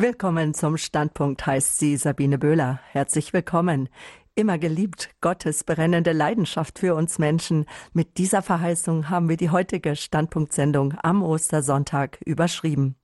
[0.00, 2.78] Willkommen zum Standpunkt heißt sie Sabine Böhler.
[2.92, 3.88] Herzlich willkommen.
[4.36, 7.66] Immer geliebt, Gottes brennende Leidenschaft für uns Menschen.
[7.94, 12.94] Mit dieser Verheißung haben wir die heutige Standpunktsendung am Ostersonntag überschrieben.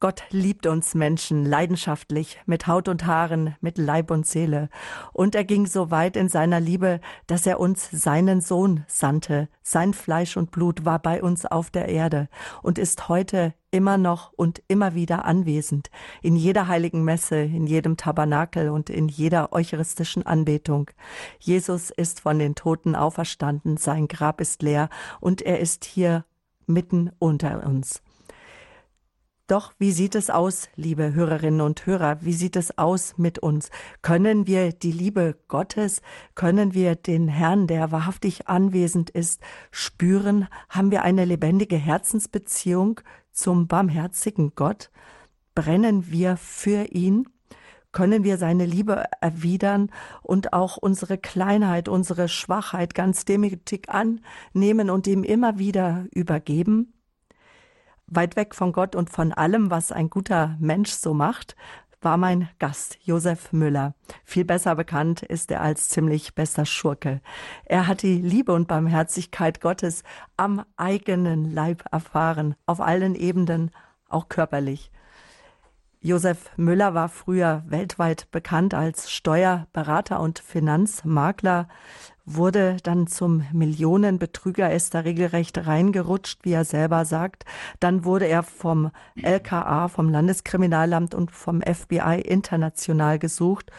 [0.00, 4.68] Gott liebt uns Menschen leidenschaftlich, mit Haut und Haaren, mit Leib und Seele.
[5.12, 9.48] Und er ging so weit in seiner Liebe, dass er uns seinen Sohn sandte.
[9.64, 12.28] Sein Fleisch und Blut war bei uns auf der Erde
[12.62, 15.90] und ist heute immer noch und immer wieder anwesend.
[16.22, 20.92] In jeder heiligen Messe, in jedem Tabernakel und in jeder eucharistischen Anbetung.
[21.40, 26.24] Jesus ist von den Toten auferstanden, sein Grab ist leer und er ist hier
[26.68, 28.00] mitten unter uns.
[29.48, 32.18] Doch wie sieht es aus, liebe Hörerinnen und Hörer?
[32.20, 33.70] Wie sieht es aus mit uns?
[34.02, 36.02] Können wir die Liebe Gottes,
[36.34, 39.40] können wir den Herrn, der wahrhaftig anwesend ist,
[39.70, 40.48] spüren?
[40.68, 43.00] Haben wir eine lebendige Herzensbeziehung
[43.32, 44.90] zum barmherzigen Gott?
[45.54, 47.26] Brennen wir für ihn?
[47.90, 49.90] Können wir seine Liebe erwidern
[50.20, 56.92] und auch unsere Kleinheit, unsere Schwachheit ganz demütig annehmen und ihm immer wieder übergeben?
[58.08, 61.56] Weit weg von Gott und von allem, was ein guter Mensch so macht,
[62.00, 63.94] war mein Gast, Josef Müller.
[64.24, 67.20] Viel besser bekannt ist er als ziemlich bester Schurke.
[67.64, 70.04] Er hat die Liebe und Barmherzigkeit Gottes
[70.36, 73.70] am eigenen Leib erfahren, auf allen Ebenen,
[74.08, 74.90] auch körperlich.
[76.00, 81.66] Josef Müller war früher weltweit bekannt als Steuerberater und Finanzmakler,
[82.34, 87.44] wurde dann zum Millionenbetrüger, ist da regelrecht reingerutscht, wie er selber sagt.
[87.80, 93.70] Dann wurde er vom LKA, vom Landeskriminalamt und vom FBI international gesucht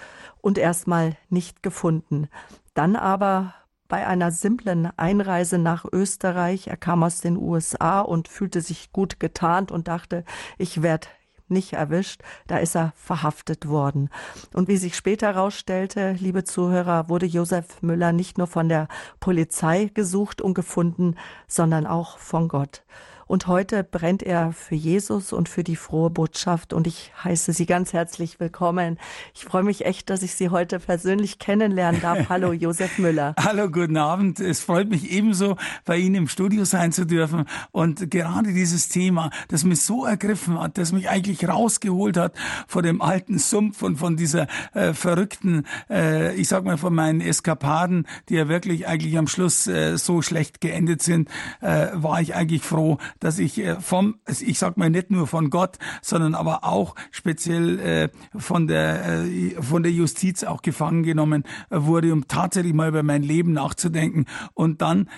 [0.42, 2.28] und erstmal nicht gefunden.
[2.74, 3.54] Dann aber
[3.90, 6.68] bei einer simplen Einreise nach Österreich.
[6.68, 10.24] Er kam aus den USA und fühlte sich gut getarnt und dachte,
[10.58, 11.08] ich werde
[11.52, 14.10] nicht erwischt, da ist er verhaftet worden.
[14.54, 18.88] Und wie sich später herausstellte, liebe Zuhörer, wurde Josef Müller nicht nur von der
[19.20, 21.16] Polizei gesucht und gefunden,
[21.48, 22.84] sondern auch von Gott.
[23.30, 26.74] Und heute brennt er für Jesus und für die frohe Botschaft.
[26.74, 28.98] Und ich heiße Sie ganz herzlich willkommen.
[29.36, 32.28] Ich freue mich echt, dass ich Sie heute persönlich kennenlernen darf.
[32.30, 33.36] Hallo, Josef Müller.
[33.40, 34.40] Hallo, guten Abend.
[34.40, 37.46] Es freut mich ebenso, bei Ihnen im Studio sein zu dürfen.
[37.70, 42.34] Und gerade dieses Thema, das mich so ergriffen hat, das mich eigentlich rausgeholt hat
[42.68, 47.22] vor dem alten Sumpf und von dieser äh, verrückten, äh, ich sag mal, von meinen
[47.22, 51.30] Eskapaden, die ja wirklich eigentlich am Schluss äh, so schlecht geendet sind,
[51.62, 55.50] äh, war ich eigentlich froh, dass ich äh, vom, ich sag mal nicht nur von
[55.50, 61.44] Gott, sondern aber auch speziell äh, von der äh, von der Justiz auch gefangen genommen
[61.70, 65.10] wurde, um tatsächlich mal über mein Leben nachzudenken und dann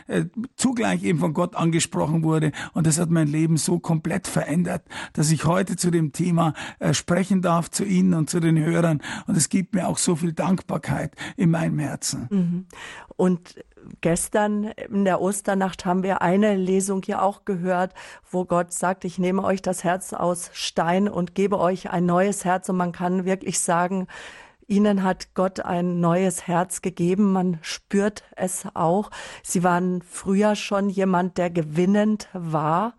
[0.56, 4.84] zugleich eben von Gott angesprochen wurde und das hat mein Leben so komplett verändert,
[5.14, 6.54] dass ich heute zu dem Thema
[6.92, 10.34] sprechen darf zu Ihnen und zu den Hörern und es gibt mir auch so viel
[10.34, 12.28] Dankbarkeit in meinem Herzen.
[12.30, 12.66] Mhm.
[13.16, 13.56] Und
[14.02, 17.94] gestern in der Osternacht haben wir eine Lesung hier auch gehört,
[18.30, 22.46] wo Gott sagt, ich nehme euch das Herz aus Stein und gebe euch ein neues
[22.46, 22.70] Herz.
[22.70, 24.08] Und man kann wirklich sagen,
[24.68, 27.34] Ihnen hat Gott ein neues Herz gegeben.
[27.34, 29.12] Man spürt es auch.
[29.44, 32.94] Sie waren früher schon jemand, der gewinnend war,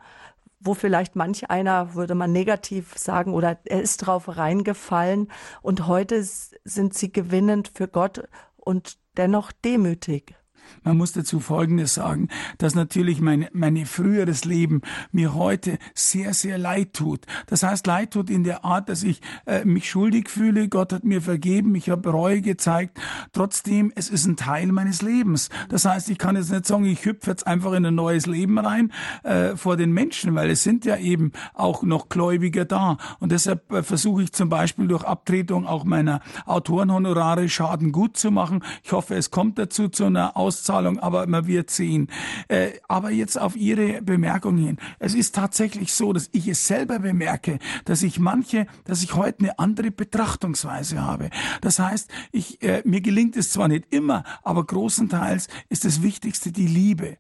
[0.61, 5.29] wo vielleicht manch einer, würde man negativ sagen, oder er ist drauf reingefallen.
[5.63, 8.23] Und heute sind Sie gewinnend für Gott
[8.57, 10.35] und dennoch demütig.
[10.85, 12.29] Man muss dazu Folgendes sagen,
[12.59, 17.21] dass natürlich mein, mein früheres Leben mir heute sehr, sehr leid tut.
[17.47, 20.69] Das heißt, leid tut in der Art, dass ich äh, mich schuldig fühle.
[20.69, 22.99] Gott hat mir vergeben, ich habe Reue gezeigt.
[23.33, 25.49] Trotzdem, es ist ein Teil meines Lebens.
[25.69, 28.59] Das heißt, ich kann jetzt nicht sagen, ich hüpfe jetzt einfach in ein neues Leben
[28.59, 32.99] rein äh, vor den Menschen, weil es sind ja eben auch noch Gläubiger da.
[33.21, 38.31] Und deshalb äh, versuche ich zum Beispiel durch Abtretung auch meiner Autorenhonorare Schaden gut zu
[38.31, 38.65] machen.
[38.83, 42.09] Ich hoffe, es kommt dazu zu einer Aus Auszahlung, aber man wird sehen.
[42.47, 44.77] Äh, aber jetzt auf Ihre Bemerkung hin.
[45.01, 49.41] Es ist tatsächlich so, dass ich es selber bemerke, dass ich manche, dass ich heute
[49.41, 51.31] eine andere Betrachtungsweise habe.
[51.61, 56.53] Das heißt, ich, äh, mir gelingt es zwar nicht immer, aber großenteils ist das Wichtigste
[56.53, 57.17] die Liebe.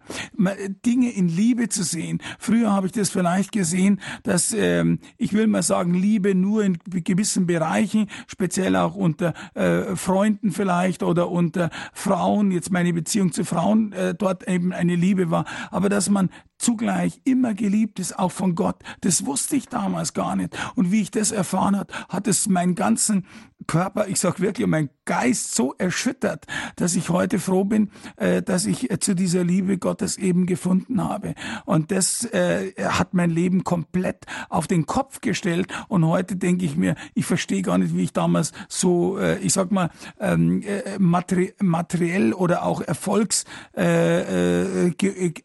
[0.87, 2.21] Dinge in Liebe zu sehen.
[2.39, 6.79] Früher habe ich das vielleicht gesehen, dass ähm, ich will mal sagen, Liebe nur in
[6.87, 13.45] gewissen Bereichen, speziell auch unter äh, Freunden vielleicht oder unter Frauen, jetzt meine Beziehung zu
[13.45, 18.31] Frauen äh, dort eben eine Liebe war, aber dass man zugleich immer geliebt ist, auch
[18.31, 18.77] von Gott.
[19.01, 20.57] Das wusste ich damals gar nicht.
[20.77, 23.27] Und wie ich das erfahren hat, hat es meinen ganzen
[23.67, 28.67] Körper, ich sag wirklich, mein Geist so erschüttert, dass ich heute froh bin, äh, dass
[28.67, 31.35] ich äh, zu dieser Liebe Gottes eben gefunden habe.
[31.65, 35.67] Und das äh, hat mein Leben komplett auf den Kopf gestellt.
[35.89, 39.71] Und heute denke ich mir, ich verstehe gar nicht, wie ich damals so, ich sag
[39.73, 43.45] mal, ähm, äh, materi materiell oder auch Erfolgs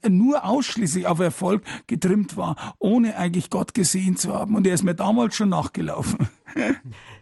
[0.08, 4.56] nur ausschließlich auf Erfolg getrimmt war, ohne eigentlich Gott gesehen zu haben.
[4.56, 6.30] Und er ist mir damals schon nachgelaufen.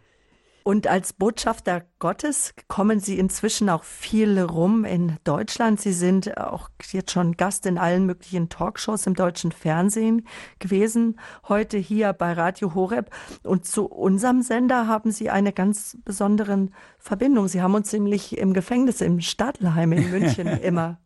[0.67, 5.79] Und als Botschafter Gottes kommen Sie inzwischen auch viel rum in Deutschland.
[5.79, 10.27] Sie sind auch jetzt schon Gast in allen möglichen Talkshows im deutschen Fernsehen
[10.57, 13.11] gewesen, heute hier bei Radio Horeb.
[13.43, 17.47] Und zu unserem Sender haben Sie eine ganz besondere Verbindung.
[17.47, 20.97] Sie haben uns nämlich im Gefängnis im Stadtleim in München immer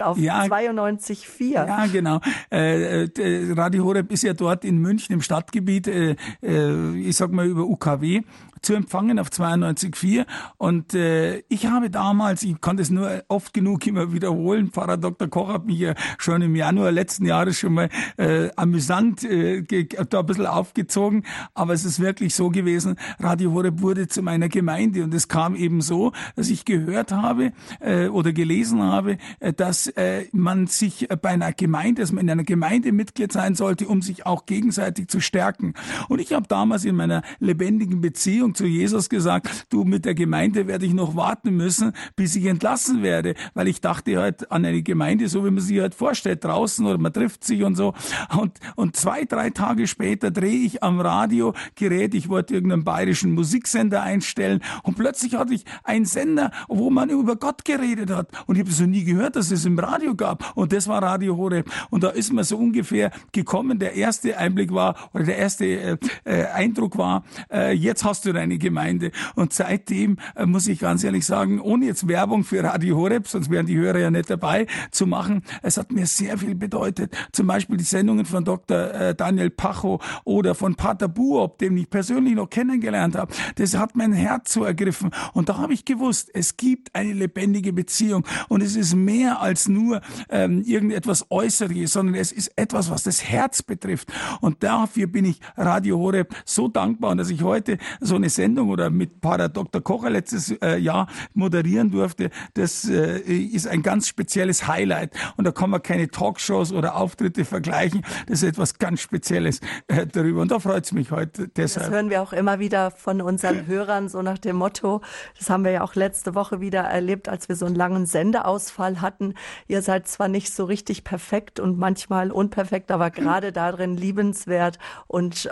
[0.00, 1.52] auf ja, 92,4.
[1.52, 2.20] Ja, genau.
[2.52, 7.32] Äh, äh, Radio Horeb ist ja dort in München im Stadtgebiet, äh, äh ich sag
[7.32, 8.20] mal über UKW
[8.62, 10.26] zu empfangen auf 92.4.
[10.56, 15.28] Und äh, ich habe damals, ich kann das nur oft genug immer wiederholen, Pfarrer Dr.
[15.28, 19.62] Koch hat mich ja schon im Januar letzten Jahres schon mal äh, amüsant äh,
[20.08, 21.24] da ein bisschen aufgezogen.
[21.54, 25.04] Aber es ist wirklich so gewesen, Radio Horeb wurde zu meiner Gemeinde.
[25.04, 29.86] Und es kam eben so, dass ich gehört habe äh, oder gelesen habe, äh, dass
[29.88, 34.02] äh, man sich bei einer Gemeinde, dass man in einer Gemeinde Mitglied sein sollte, um
[34.02, 35.74] sich auch gegenseitig zu stärken.
[36.08, 40.14] Und ich habe damals in meiner lebendigen Beziehung Beziehung zu Jesus gesagt, du mit der
[40.14, 44.64] Gemeinde werde ich noch warten müssen, bis ich entlassen werde, weil ich dachte halt an
[44.64, 47.94] eine Gemeinde, so wie man sich halt vorstellt, draußen oder man trifft sich und so.
[48.36, 54.02] Und, und zwei, drei Tage später drehe ich am Radiogerät, ich wollte irgendeinen bayerischen Musiksender
[54.02, 58.28] einstellen und plötzlich hatte ich einen Sender, wo man über Gott geredet hat.
[58.46, 60.56] Und ich habe noch nie gehört, dass es im Radio gab.
[60.56, 61.70] Und das war Radio Horeb.
[61.90, 63.78] Und da ist man so ungefähr gekommen.
[63.78, 68.32] Der erste Einblick war, oder der erste äh, äh, Eindruck war, äh, jetzt hast du
[68.38, 69.10] eine Gemeinde.
[69.34, 73.50] Und seitdem äh, muss ich ganz ehrlich sagen, ohne jetzt Werbung für Radio Horeb, sonst
[73.50, 77.16] wären die Hörer ja nicht dabei, zu machen, es hat mir sehr viel bedeutet.
[77.32, 78.76] Zum Beispiel die Sendungen von Dr.
[78.92, 83.32] Äh, Daniel Pacho oder von Pater Buob, den ich persönlich noch kennengelernt habe.
[83.56, 85.10] Das hat mein Herz so ergriffen.
[85.32, 88.24] Und da habe ich gewusst, es gibt eine lebendige Beziehung.
[88.48, 90.00] Und es ist mehr als nur
[90.30, 94.12] ähm, irgendetwas Äußeres, sondern es ist etwas, was das Herz betrifft.
[94.40, 97.16] Und dafür bin ich Radio Horeb so dankbar.
[97.16, 99.82] Dass ich heute so eine Sendung oder mit Pater Dr.
[99.82, 105.12] Kocher letztes äh, Jahr moderieren durfte, das äh, ist ein ganz spezielles Highlight.
[105.36, 108.02] Und da kann man keine Talkshows oder Auftritte vergleichen.
[108.26, 110.42] Das ist etwas ganz Spezielles äh, darüber.
[110.42, 111.86] Und da freut es mich heute deshalb.
[111.86, 115.00] Das hören wir auch immer wieder von unseren Hörern, so nach dem Motto,
[115.38, 119.00] das haben wir ja auch letzte Woche wieder erlebt, als wir so einen langen Sendeausfall
[119.00, 119.34] hatten.
[119.66, 125.46] Ihr seid zwar nicht so richtig perfekt und manchmal unperfekt, aber gerade darin liebenswert und
[125.46, 125.50] äh,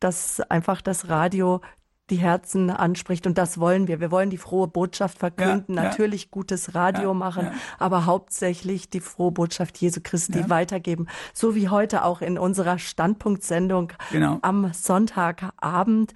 [0.00, 1.60] dass einfach das Radio
[2.10, 3.26] die Herzen anspricht.
[3.26, 4.00] Und das wollen wir.
[4.00, 6.28] Wir wollen die frohe Botschaft verkünden, ja, natürlich ja.
[6.30, 11.06] gutes Radio ja, machen, aber hauptsächlich die frohe Botschaft Jesu Christi weitergeben.
[11.32, 14.38] So wie heute auch in unserer Standpunktsendung genau.
[14.42, 16.14] am Sonntagabend.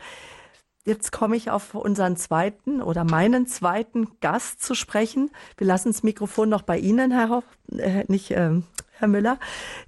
[0.84, 5.30] Jetzt komme ich auf unseren zweiten oder meinen zweiten Gast zu sprechen.
[5.56, 8.60] Wir lassen das Mikrofon noch bei Ihnen, Herr Hoff, äh, nicht äh,
[9.02, 9.38] Herr Müller.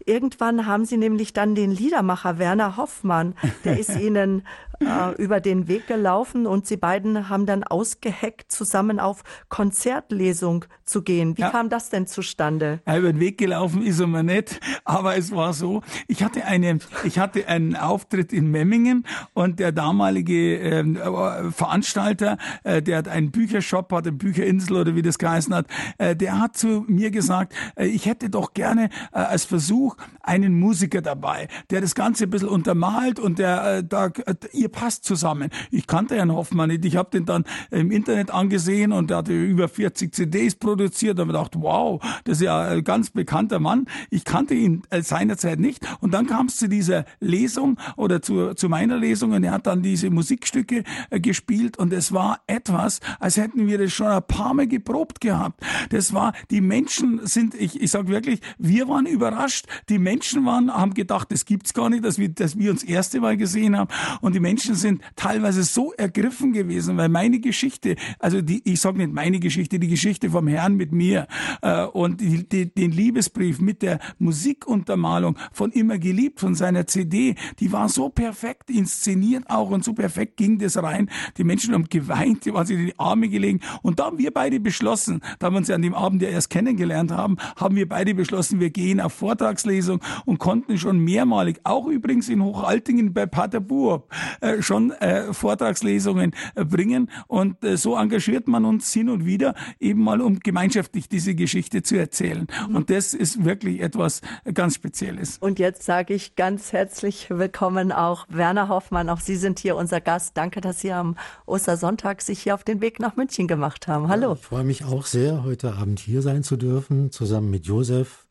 [0.05, 3.35] Irgendwann haben Sie nämlich dann den Liedermacher Werner Hoffmann,
[3.65, 4.43] der ist Ihnen
[4.81, 11.03] äh, über den Weg gelaufen und Sie beiden haben dann ausgeheckt, zusammen auf Konzertlesung zu
[11.03, 11.37] gehen.
[11.37, 11.51] Wie ja.
[11.51, 12.81] kam das denn zustande?
[12.87, 16.45] Ja, über den Weg gelaufen ist er mir nicht, aber es war so, ich hatte
[16.45, 23.09] eine, ich hatte einen Auftritt in Memmingen und der damalige äh, Veranstalter, äh, der hat
[23.09, 25.67] einen Büchershop, hat eine Bücherinsel oder wie das geheißen hat,
[25.99, 30.59] äh, der hat zu mir gesagt, äh, ich hätte doch gerne äh, als Versuch einen
[30.59, 35.05] Musiker dabei, der das Ganze ein bisschen untermalt und der äh, da äh, ihr passt
[35.05, 35.51] zusammen.
[35.71, 36.85] Ich kannte Herrn Hoffmann nicht.
[36.85, 41.29] Ich habe den dann im Internet angesehen und er hatte über 40 CDs produziert und
[41.29, 43.87] gedacht, wow, das ist ja ein ganz bekannter Mann.
[44.11, 45.87] Ich kannte ihn seinerzeit nicht.
[46.01, 49.67] Und dann kam es zu dieser Lesung oder zu, zu meiner Lesung und er hat
[49.67, 54.23] dann diese Musikstücke äh, gespielt und es war etwas, als hätten wir das schon ein
[54.23, 55.61] paar Mal geprobt gehabt.
[55.91, 59.67] Das war, die Menschen sind, ich, ich sage wirklich, wir waren überrascht.
[59.89, 63.21] Die Menschen waren, haben gedacht, das gibt's gar nicht, dass wir, dass wir uns erste
[63.21, 63.91] Mal gesehen haben.
[64.21, 68.99] Und die Menschen sind teilweise so ergriffen gewesen, weil meine Geschichte, also die, ich sage
[68.99, 71.27] nicht meine Geschichte, die Geschichte vom Herrn mit mir
[71.63, 77.35] äh, und die, die, den Liebesbrief mit der Musikuntermalung von immer geliebt von seiner CD,
[77.61, 81.11] die war so perfekt inszeniert auch und so perfekt ging das rein.
[81.37, 84.33] Die Menschen haben geweint, die waren sich in die Arme gelegen und da haben wir
[84.33, 87.89] beide beschlossen, da wir uns ja an dem Abend ja erst kennengelernt haben, haben wir
[87.89, 93.25] beide beschlossen, wir gehen auf Vortragslesung und konnten schon mehrmalig, auch übrigens in Hochaltingen bei
[93.25, 94.13] Pater Buob,
[94.43, 97.11] äh, schon äh, Vortragslesungen äh, bringen.
[97.27, 101.83] Und äh, so engagiert man uns hin und wieder eben mal, um gemeinschaftlich diese Geschichte
[101.83, 102.47] zu erzählen.
[102.69, 102.77] Mhm.
[102.77, 104.21] Und das ist wirklich etwas
[104.53, 105.39] ganz Spezielles.
[105.39, 109.09] Und jetzt sage ich ganz herzlich willkommen auch Werner Hoffmann.
[109.09, 110.37] Auch Sie sind hier unser Gast.
[110.37, 111.17] Danke, dass Sie am
[111.47, 114.09] Ostersonntag sich hier auf den Weg nach München gemacht haben.
[114.09, 114.31] Hallo.
[114.31, 118.24] Ja, ich freue mich auch sehr, heute Abend hier sein zu dürfen, zusammen mit Josef.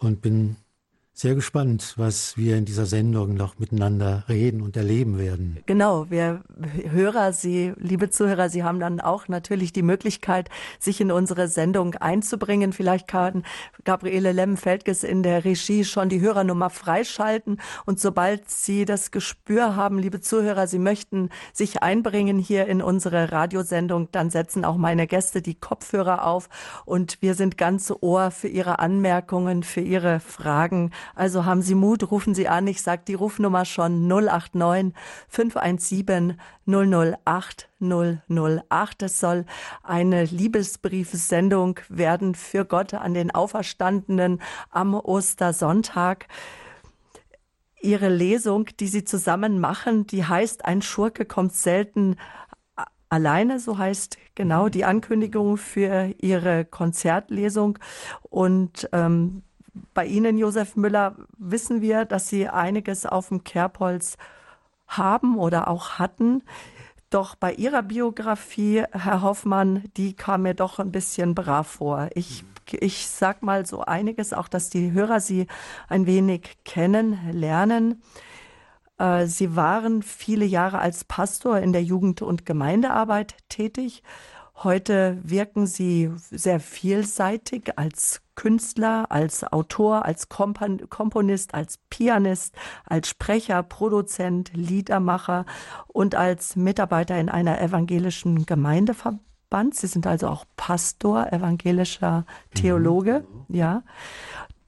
[0.00, 0.56] Und bin
[1.20, 5.58] sehr gespannt, was wir in dieser Sendung noch miteinander reden und erleben werden.
[5.66, 6.40] Genau, wir
[6.90, 10.48] Hörer, Sie, liebe Zuhörer, Sie haben dann auch natürlich die Möglichkeit,
[10.78, 12.72] sich in unsere Sendung einzubringen.
[12.72, 13.44] Vielleicht kann
[13.84, 17.60] Gabriele Lemmenfeldges in der Regie schon die Hörernummer freischalten.
[17.84, 23.30] Und sobald Sie das Gespür haben, liebe Zuhörer, Sie möchten sich einbringen hier in unsere
[23.30, 26.48] Radiosendung, dann setzen auch meine Gäste die Kopfhörer auf
[26.86, 32.10] und wir sind ganz Ohr für Ihre Anmerkungen, für Ihre Fragen also haben Sie Mut,
[32.10, 32.66] rufen Sie an.
[32.66, 34.94] Ich sage die Rufnummer schon 089
[35.28, 39.02] 517 008 008.
[39.02, 39.46] Es soll
[39.82, 44.40] eine Liebesbriefsendung werden für Gott an den Auferstandenen
[44.70, 46.26] am Ostersonntag.
[47.82, 52.16] Ihre Lesung, die Sie zusammen machen, die heißt Ein Schurke kommt selten
[53.10, 57.78] alleine, so heißt genau die Ankündigung für Ihre Konzertlesung.
[58.22, 59.42] Und ähm,
[59.94, 64.16] bei Ihnen, Josef Müller, wissen wir, dass Sie einiges auf dem Kerbholz
[64.86, 66.42] haben oder auch hatten.
[67.10, 72.08] Doch bei Ihrer Biografie, Herr Hoffmann, die kam mir doch ein bisschen brav vor.
[72.14, 75.46] Ich, ich sag mal so einiges, auch dass die Hörer Sie
[75.88, 78.02] ein wenig kennenlernen.
[78.98, 84.02] Äh, Sie waren viele Jahre als Pastor in der Jugend- und Gemeindearbeit tätig
[84.62, 92.54] Heute wirken Sie sehr vielseitig als Künstler, als Autor, als Komponist, als Pianist,
[92.86, 95.44] als Sprecher, Produzent, Liedermacher
[95.88, 99.74] und als Mitarbeiter in einer evangelischen Gemeindeverband.
[99.74, 103.54] Sie sind also auch Pastor, evangelischer Theologe, mhm.
[103.54, 103.82] ja.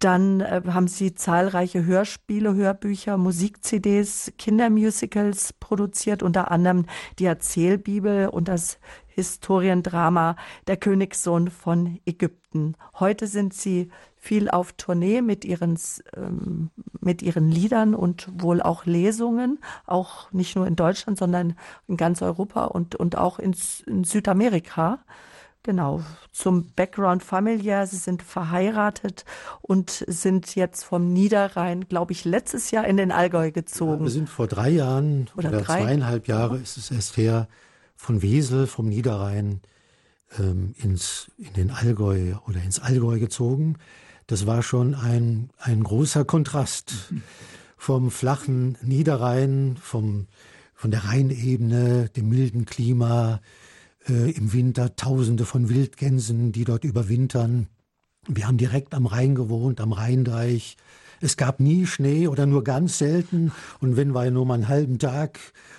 [0.02, 6.86] Dann äh, haben sie zahlreiche Hörspiele, Hörbücher, Musik-CDs, Kindermusicals produziert, unter anderem
[7.20, 10.34] die Erzählbibel und das Historiendrama
[10.66, 12.74] Der Königssohn von Ägypten.
[12.98, 15.78] Heute sind sie viel auf Tournee mit ihren,
[16.16, 21.54] ähm, mit ihren Liedern und wohl auch Lesungen, auch nicht nur in Deutschland, sondern
[21.86, 23.54] in ganz Europa und, und auch in,
[23.86, 24.98] in Südamerika.
[25.64, 26.02] Genau,
[26.32, 27.86] zum Background familiär.
[27.86, 29.24] Sie sind verheiratet
[29.60, 34.00] und sind jetzt vom Niederrhein, glaube ich, letztes Jahr in den Allgäu gezogen.
[34.00, 35.82] Ja, wir sind vor drei Jahren oder, oder drei?
[35.82, 37.46] zweieinhalb Jahre ist es erst her,
[37.94, 39.60] von Wesel, vom Niederrhein
[40.38, 43.76] ähm, ins, in den Allgäu oder ins Allgäu gezogen.
[44.26, 47.12] Das war schon ein, ein großer Kontrast
[47.76, 50.26] vom flachen Niederrhein, vom,
[50.74, 53.40] von der Rheinebene, dem milden Klima,
[54.08, 57.68] äh, im Winter Tausende von Wildgänsen, die dort überwintern.
[58.28, 60.76] Wir haben direkt am Rhein gewohnt, am Rheindeich.
[61.20, 63.52] Es gab nie Schnee oder nur ganz selten.
[63.80, 65.38] Und wenn war ja nur mal einen halben Tag.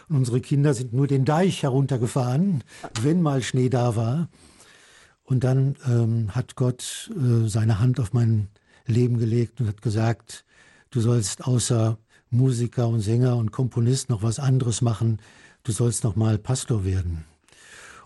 [0.09, 2.63] Und unsere Kinder sind nur den Deich heruntergefahren,
[3.01, 4.29] wenn mal Schnee da war.
[5.23, 8.49] Und dann ähm, hat Gott äh, seine Hand auf mein
[8.85, 10.45] Leben gelegt und hat gesagt,
[10.91, 11.97] du sollst außer
[12.29, 15.19] Musiker und Sänger und Komponist noch was anderes machen.
[15.63, 17.25] Du sollst noch mal Pastor werden.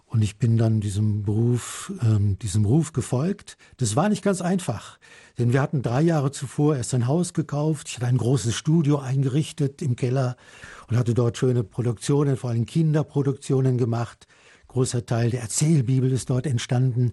[0.09, 3.57] Und ich bin dann diesem Beruf, ähm, diesem Ruf gefolgt.
[3.75, 4.99] Das war nicht ganz einfach,
[5.37, 7.89] denn wir hatten drei Jahre zuvor erst ein Haus gekauft.
[7.89, 10.37] Ich hatte ein großes Studio eingerichtet im Keller
[10.87, 14.27] und hatte dort schöne Produktionen, vor allem Kinderproduktionen gemacht.
[14.69, 17.11] Großer Teil der Erzählbibel ist dort entstanden.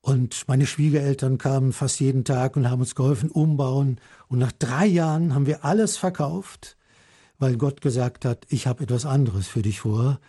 [0.00, 4.00] Und meine Schwiegereltern kamen fast jeden Tag und haben uns geholfen umbauen.
[4.28, 6.76] Und nach drei Jahren haben wir alles verkauft,
[7.38, 10.20] weil Gott gesagt hat, ich habe etwas anderes für dich vor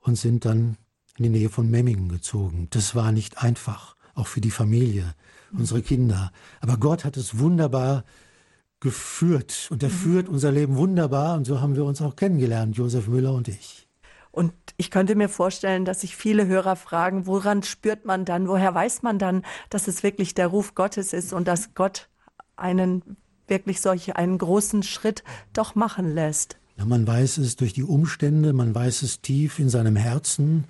[0.00, 0.76] und sind dann
[1.18, 2.68] in die Nähe von Memmingen gezogen.
[2.70, 5.14] Das war nicht einfach, auch für die Familie,
[5.52, 6.32] unsere Kinder.
[6.60, 8.04] Aber Gott hat es wunderbar
[8.80, 9.94] geführt und er mhm.
[9.94, 13.86] führt unser Leben wunderbar und so haben wir uns auch kennengelernt, Josef Müller und ich.
[14.32, 18.74] Und ich könnte mir vorstellen, dass sich viele Hörer fragen, woran spürt man dann, woher
[18.74, 22.08] weiß man dann, dass es wirklich der Ruf Gottes ist und dass Gott
[22.56, 23.16] einen
[23.46, 26.56] wirklich solch einen großen Schritt doch machen lässt?
[26.78, 30.64] Ja, man weiß es durch die Umstände, man weiß es tief in seinem Herzen.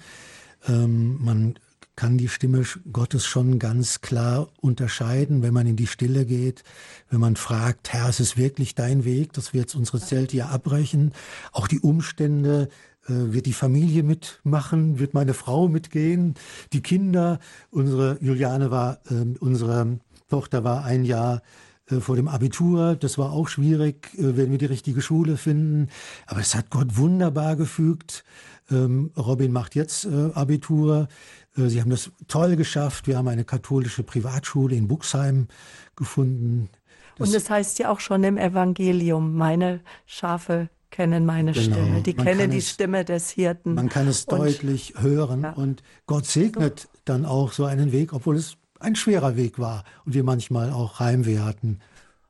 [0.67, 1.55] Ähm, man
[1.95, 6.65] kann die Stimme Gottes schon ganz klar unterscheiden, wenn man in die Stille geht,
[7.11, 10.49] wenn man fragt, Herr, ist es wirklich dein Weg, dass wir jetzt unsere Zelte hier
[10.49, 11.13] abbrechen?
[11.53, 12.69] Auch die Umstände,
[13.09, 16.35] äh, wird die Familie mitmachen, wird meine Frau mitgehen,
[16.73, 17.41] die Kinder.
[17.71, 21.43] Unsere Juliane war äh, unsere Tochter war ein Jahr
[21.91, 22.97] äh, vor dem Abitur.
[22.97, 25.89] Das war auch schwierig, äh, wenn wir die richtige Schule finden.
[26.27, 28.25] Aber es hat Gott wunderbar gefügt.
[28.73, 31.09] Ähm, Robin macht jetzt äh, Abitur.
[31.55, 33.07] Sie haben das toll geschafft.
[33.07, 35.49] Wir haben eine katholische Privatschule in Buxheim
[35.97, 36.71] gefunden.
[37.19, 41.75] Das Und es heißt ja auch schon im Evangelium, meine Schafe kennen meine genau.
[41.75, 42.03] Stimme.
[42.03, 43.75] Die man kennen die es, Stimme des Hirten.
[43.75, 45.43] Man kann es und, deutlich hören.
[45.43, 45.53] Ja.
[45.53, 50.15] Und Gott segnet dann auch so einen Weg, obwohl es ein schwerer Weg war und
[50.15, 51.81] wir manchmal auch Heimweh hatten,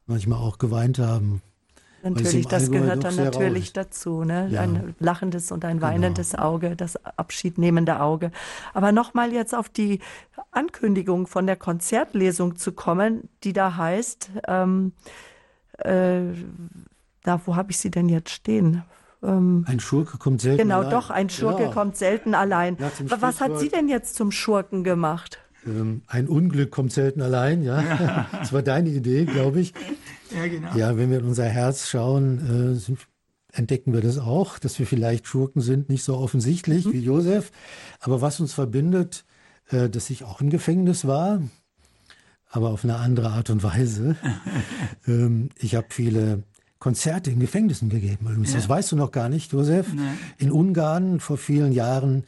[0.07, 1.43] manchmal auch geweint haben.
[2.03, 4.49] Natürlich, das gehört dann natürlich dazu, ne?
[4.51, 4.63] Ja.
[4.63, 5.89] Ein lachendes und ein genau.
[5.89, 6.43] weinendes genau.
[6.45, 8.33] Auge, das abschiednehmende Auge.
[8.75, 10.01] Aber nochmal jetzt auf die
[10.51, 14.93] Ankündigung von der Konzertlesung zu kommen, die da heißt, ähm,
[15.79, 16.23] äh,
[17.23, 18.83] da, wo habe ich sie denn jetzt stehen?
[19.23, 20.91] Ähm, ein Schurke kommt selten genau, allein.
[20.91, 21.71] Genau, doch, ein Schurke ja.
[21.71, 22.77] kommt selten allein.
[23.07, 25.39] Was hat sie denn jetzt zum Schurken gemacht?
[25.67, 27.83] Ähm, ein Unglück kommt selten allein, ja.
[27.83, 28.27] ja.
[28.39, 29.73] Das war deine Idee, glaube ich.
[30.35, 30.75] Ja, genau.
[30.75, 35.27] Ja, wenn wir in unser Herz schauen, äh, entdecken wir das auch, dass wir vielleicht
[35.27, 36.93] Schurken sind, nicht so offensichtlich mhm.
[36.95, 37.53] wie Josef.
[38.01, 39.27] Aber was uns verbindet,
[39.69, 41.43] äh, dass ich auch im Gefängnis war,
[42.49, 44.17] aber auf eine andere Art und Weise.
[45.07, 46.45] ähm, ich habe viele
[46.79, 48.27] Konzerte in Gefängnissen gegeben.
[48.27, 48.53] Übrigens.
[48.53, 48.57] Ja.
[48.57, 49.93] Das weißt du noch gar nicht, Josef.
[49.93, 50.01] Nee.
[50.39, 52.25] In Ungarn vor vielen Jahren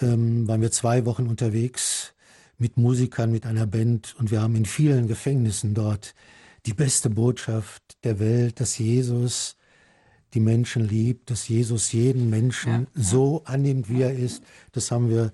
[0.00, 2.13] ähm, waren wir zwei Wochen unterwegs
[2.58, 6.14] mit Musikern, mit einer Band und wir haben in vielen Gefängnissen dort
[6.66, 9.56] die beste Botschaft der Welt, dass Jesus
[10.32, 12.86] die Menschen liebt, dass Jesus jeden Menschen ja, ja.
[13.02, 14.42] so annimmt, wie er ist.
[14.72, 15.32] Das haben wir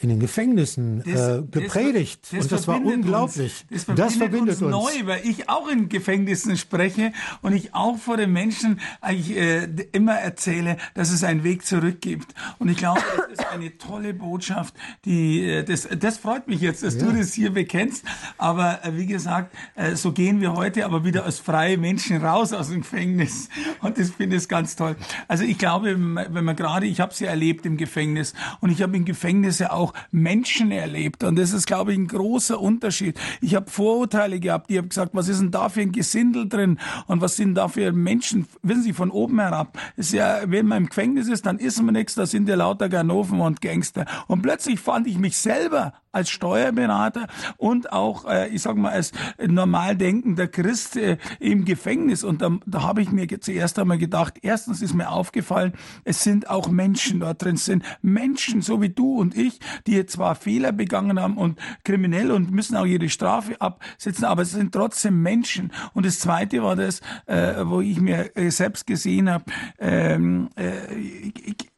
[0.00, 2.20] in den Gefängnissen das, äh, gepredigt.
[2.22, 3.64] Das, das und das war unglaublich.
[3.70, 7.12] Uns, das verbindet, uns, uns, neu, weil ich auch in Gefängnissen spreche
[7.42, 12.00] und ich auch vor den Menschen eigentlich äh, immer erzähle, dass es einen Weg zurück
[12.00, 12.34] gibt.
[12.58, 14.74] Und ich glaube, das ist eine tolle Botschaft,
[15.04, 17.06] die äh, das, das freut mich jetzt, dass ja.
[17.06, 18.04] du das hier bekennst.
[18.36, 22.52] Aber äh, wie gesagt, äh, so gehen wir heute aber wieder als freie Menschen raus
[22.52, 23.48] aus dem Gefängnis.
[23.80, 24.96] Und das finde ich ganz toll.
[25.26, 28.82] Also ich glaube, wenn man gerade, ich habe es ja erlebt im Gefängnis und ich
[28.82, 31.24] habe im Gefängnis ja auch auch Menschen erlebt.
[31.24, 33.18] Und das ist, glaube ich, ein großer Unterschied.
[33.40, 36.78] Ich habe Vorurteile gehabt, die haben gesagt, was ist denn da für ein Gesindel drin
[37.06, 39.78] und was sind da für Menschen, wissen Sie, von oben herab.
[39.96, 42.88] ist ja, wenn man im Gefängnis ist, dann ist man nichts, da sind ja lauter
[42.88, 44.06] Ganoven und Gangster.
[44.26, 49.12] Und plötzlich fand ich mich selber als Steuerberater und auch, äh, ich sag mal, als
[49.38, 52.24] normal denkender Christ äh, im Gefängnis.
[52.24, 55.74] Und da, da habe ich mir zuerst einmal gedacht, erstens ist mir aufgefallen,
[56.04, 60.04] es sind auch Menschen dort drin, es sind Menschen, so wie du und ich, die
[60.06, 64.72] zwar Fehler begangen haben und kriminell und müssen auch ihre Strafe absetzen, aber es sind
[64.72, 65.72] trotzdem Menschen.
[65.94, 69.44] Und das Zweite war das, äh, wo ich mir äh, selbst gesehen habe,
[69.78, 70.72] ähm, äh,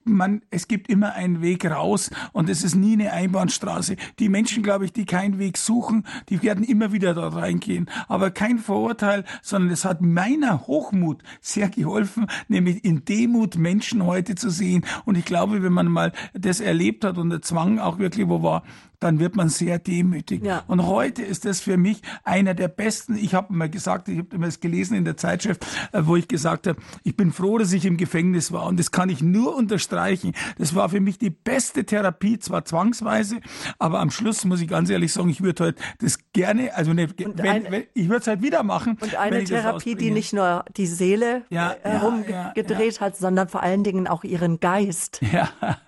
[0.04, 3.96] man, es gibt immer einen Weg raus und es ist nie eine Einbahnstraße.
[4.18, 7.88] Die Menschen, glaube ich, die keinen Weg suchen, die werden immer wieder da reingehen.
[8.08, 14.34] Aber kein Vorurteil, sondern es hat meiner Hochmut sehr geholfen, nämlich in Demut Menschen heute
[14.34, 14.84] zu sehen.
[15.04, 18.42] Und ich glaube, wenn man mal das erlebt hat und der Zwang auch wirklich wo
[18.42, 18.62] war,
[19.00, 20.44] dann wird man sehr demütig.
[20.44, 20.62] Ja.
[20.66, 23.16] Und heute ist das für mich einer der besten.
[23.16, 26.66] Ich habe mal gesagt, ich habe es gelesen in der Zeitschrift, äh, wo ich gesagt
[26.66, 28.66] habe, ich bin froh, dass ich im Gefängnis war.
[28.66, 30.32] Und das kann ich nur unterstreichen.
[30.58, 33.40] Das war für mich die beste Therapie, zwar zwangsweise,
[33.78, 37.08] aber am Schluss muss ich ganz ehrlich sagen, ich würde heute das gerne, also ne,
[37.16, 38.98] wenn, ein, wenn, ich würde es halt wieder machen.
[39.00, 43.62] Und eine Therapie, die nicht nur die Seele ja, herumgedreht ja, ja, hat, sondern vor
[43.62, 45.20] allen Dingen auch ihren Geist.
[45.32, 45.48] Ja,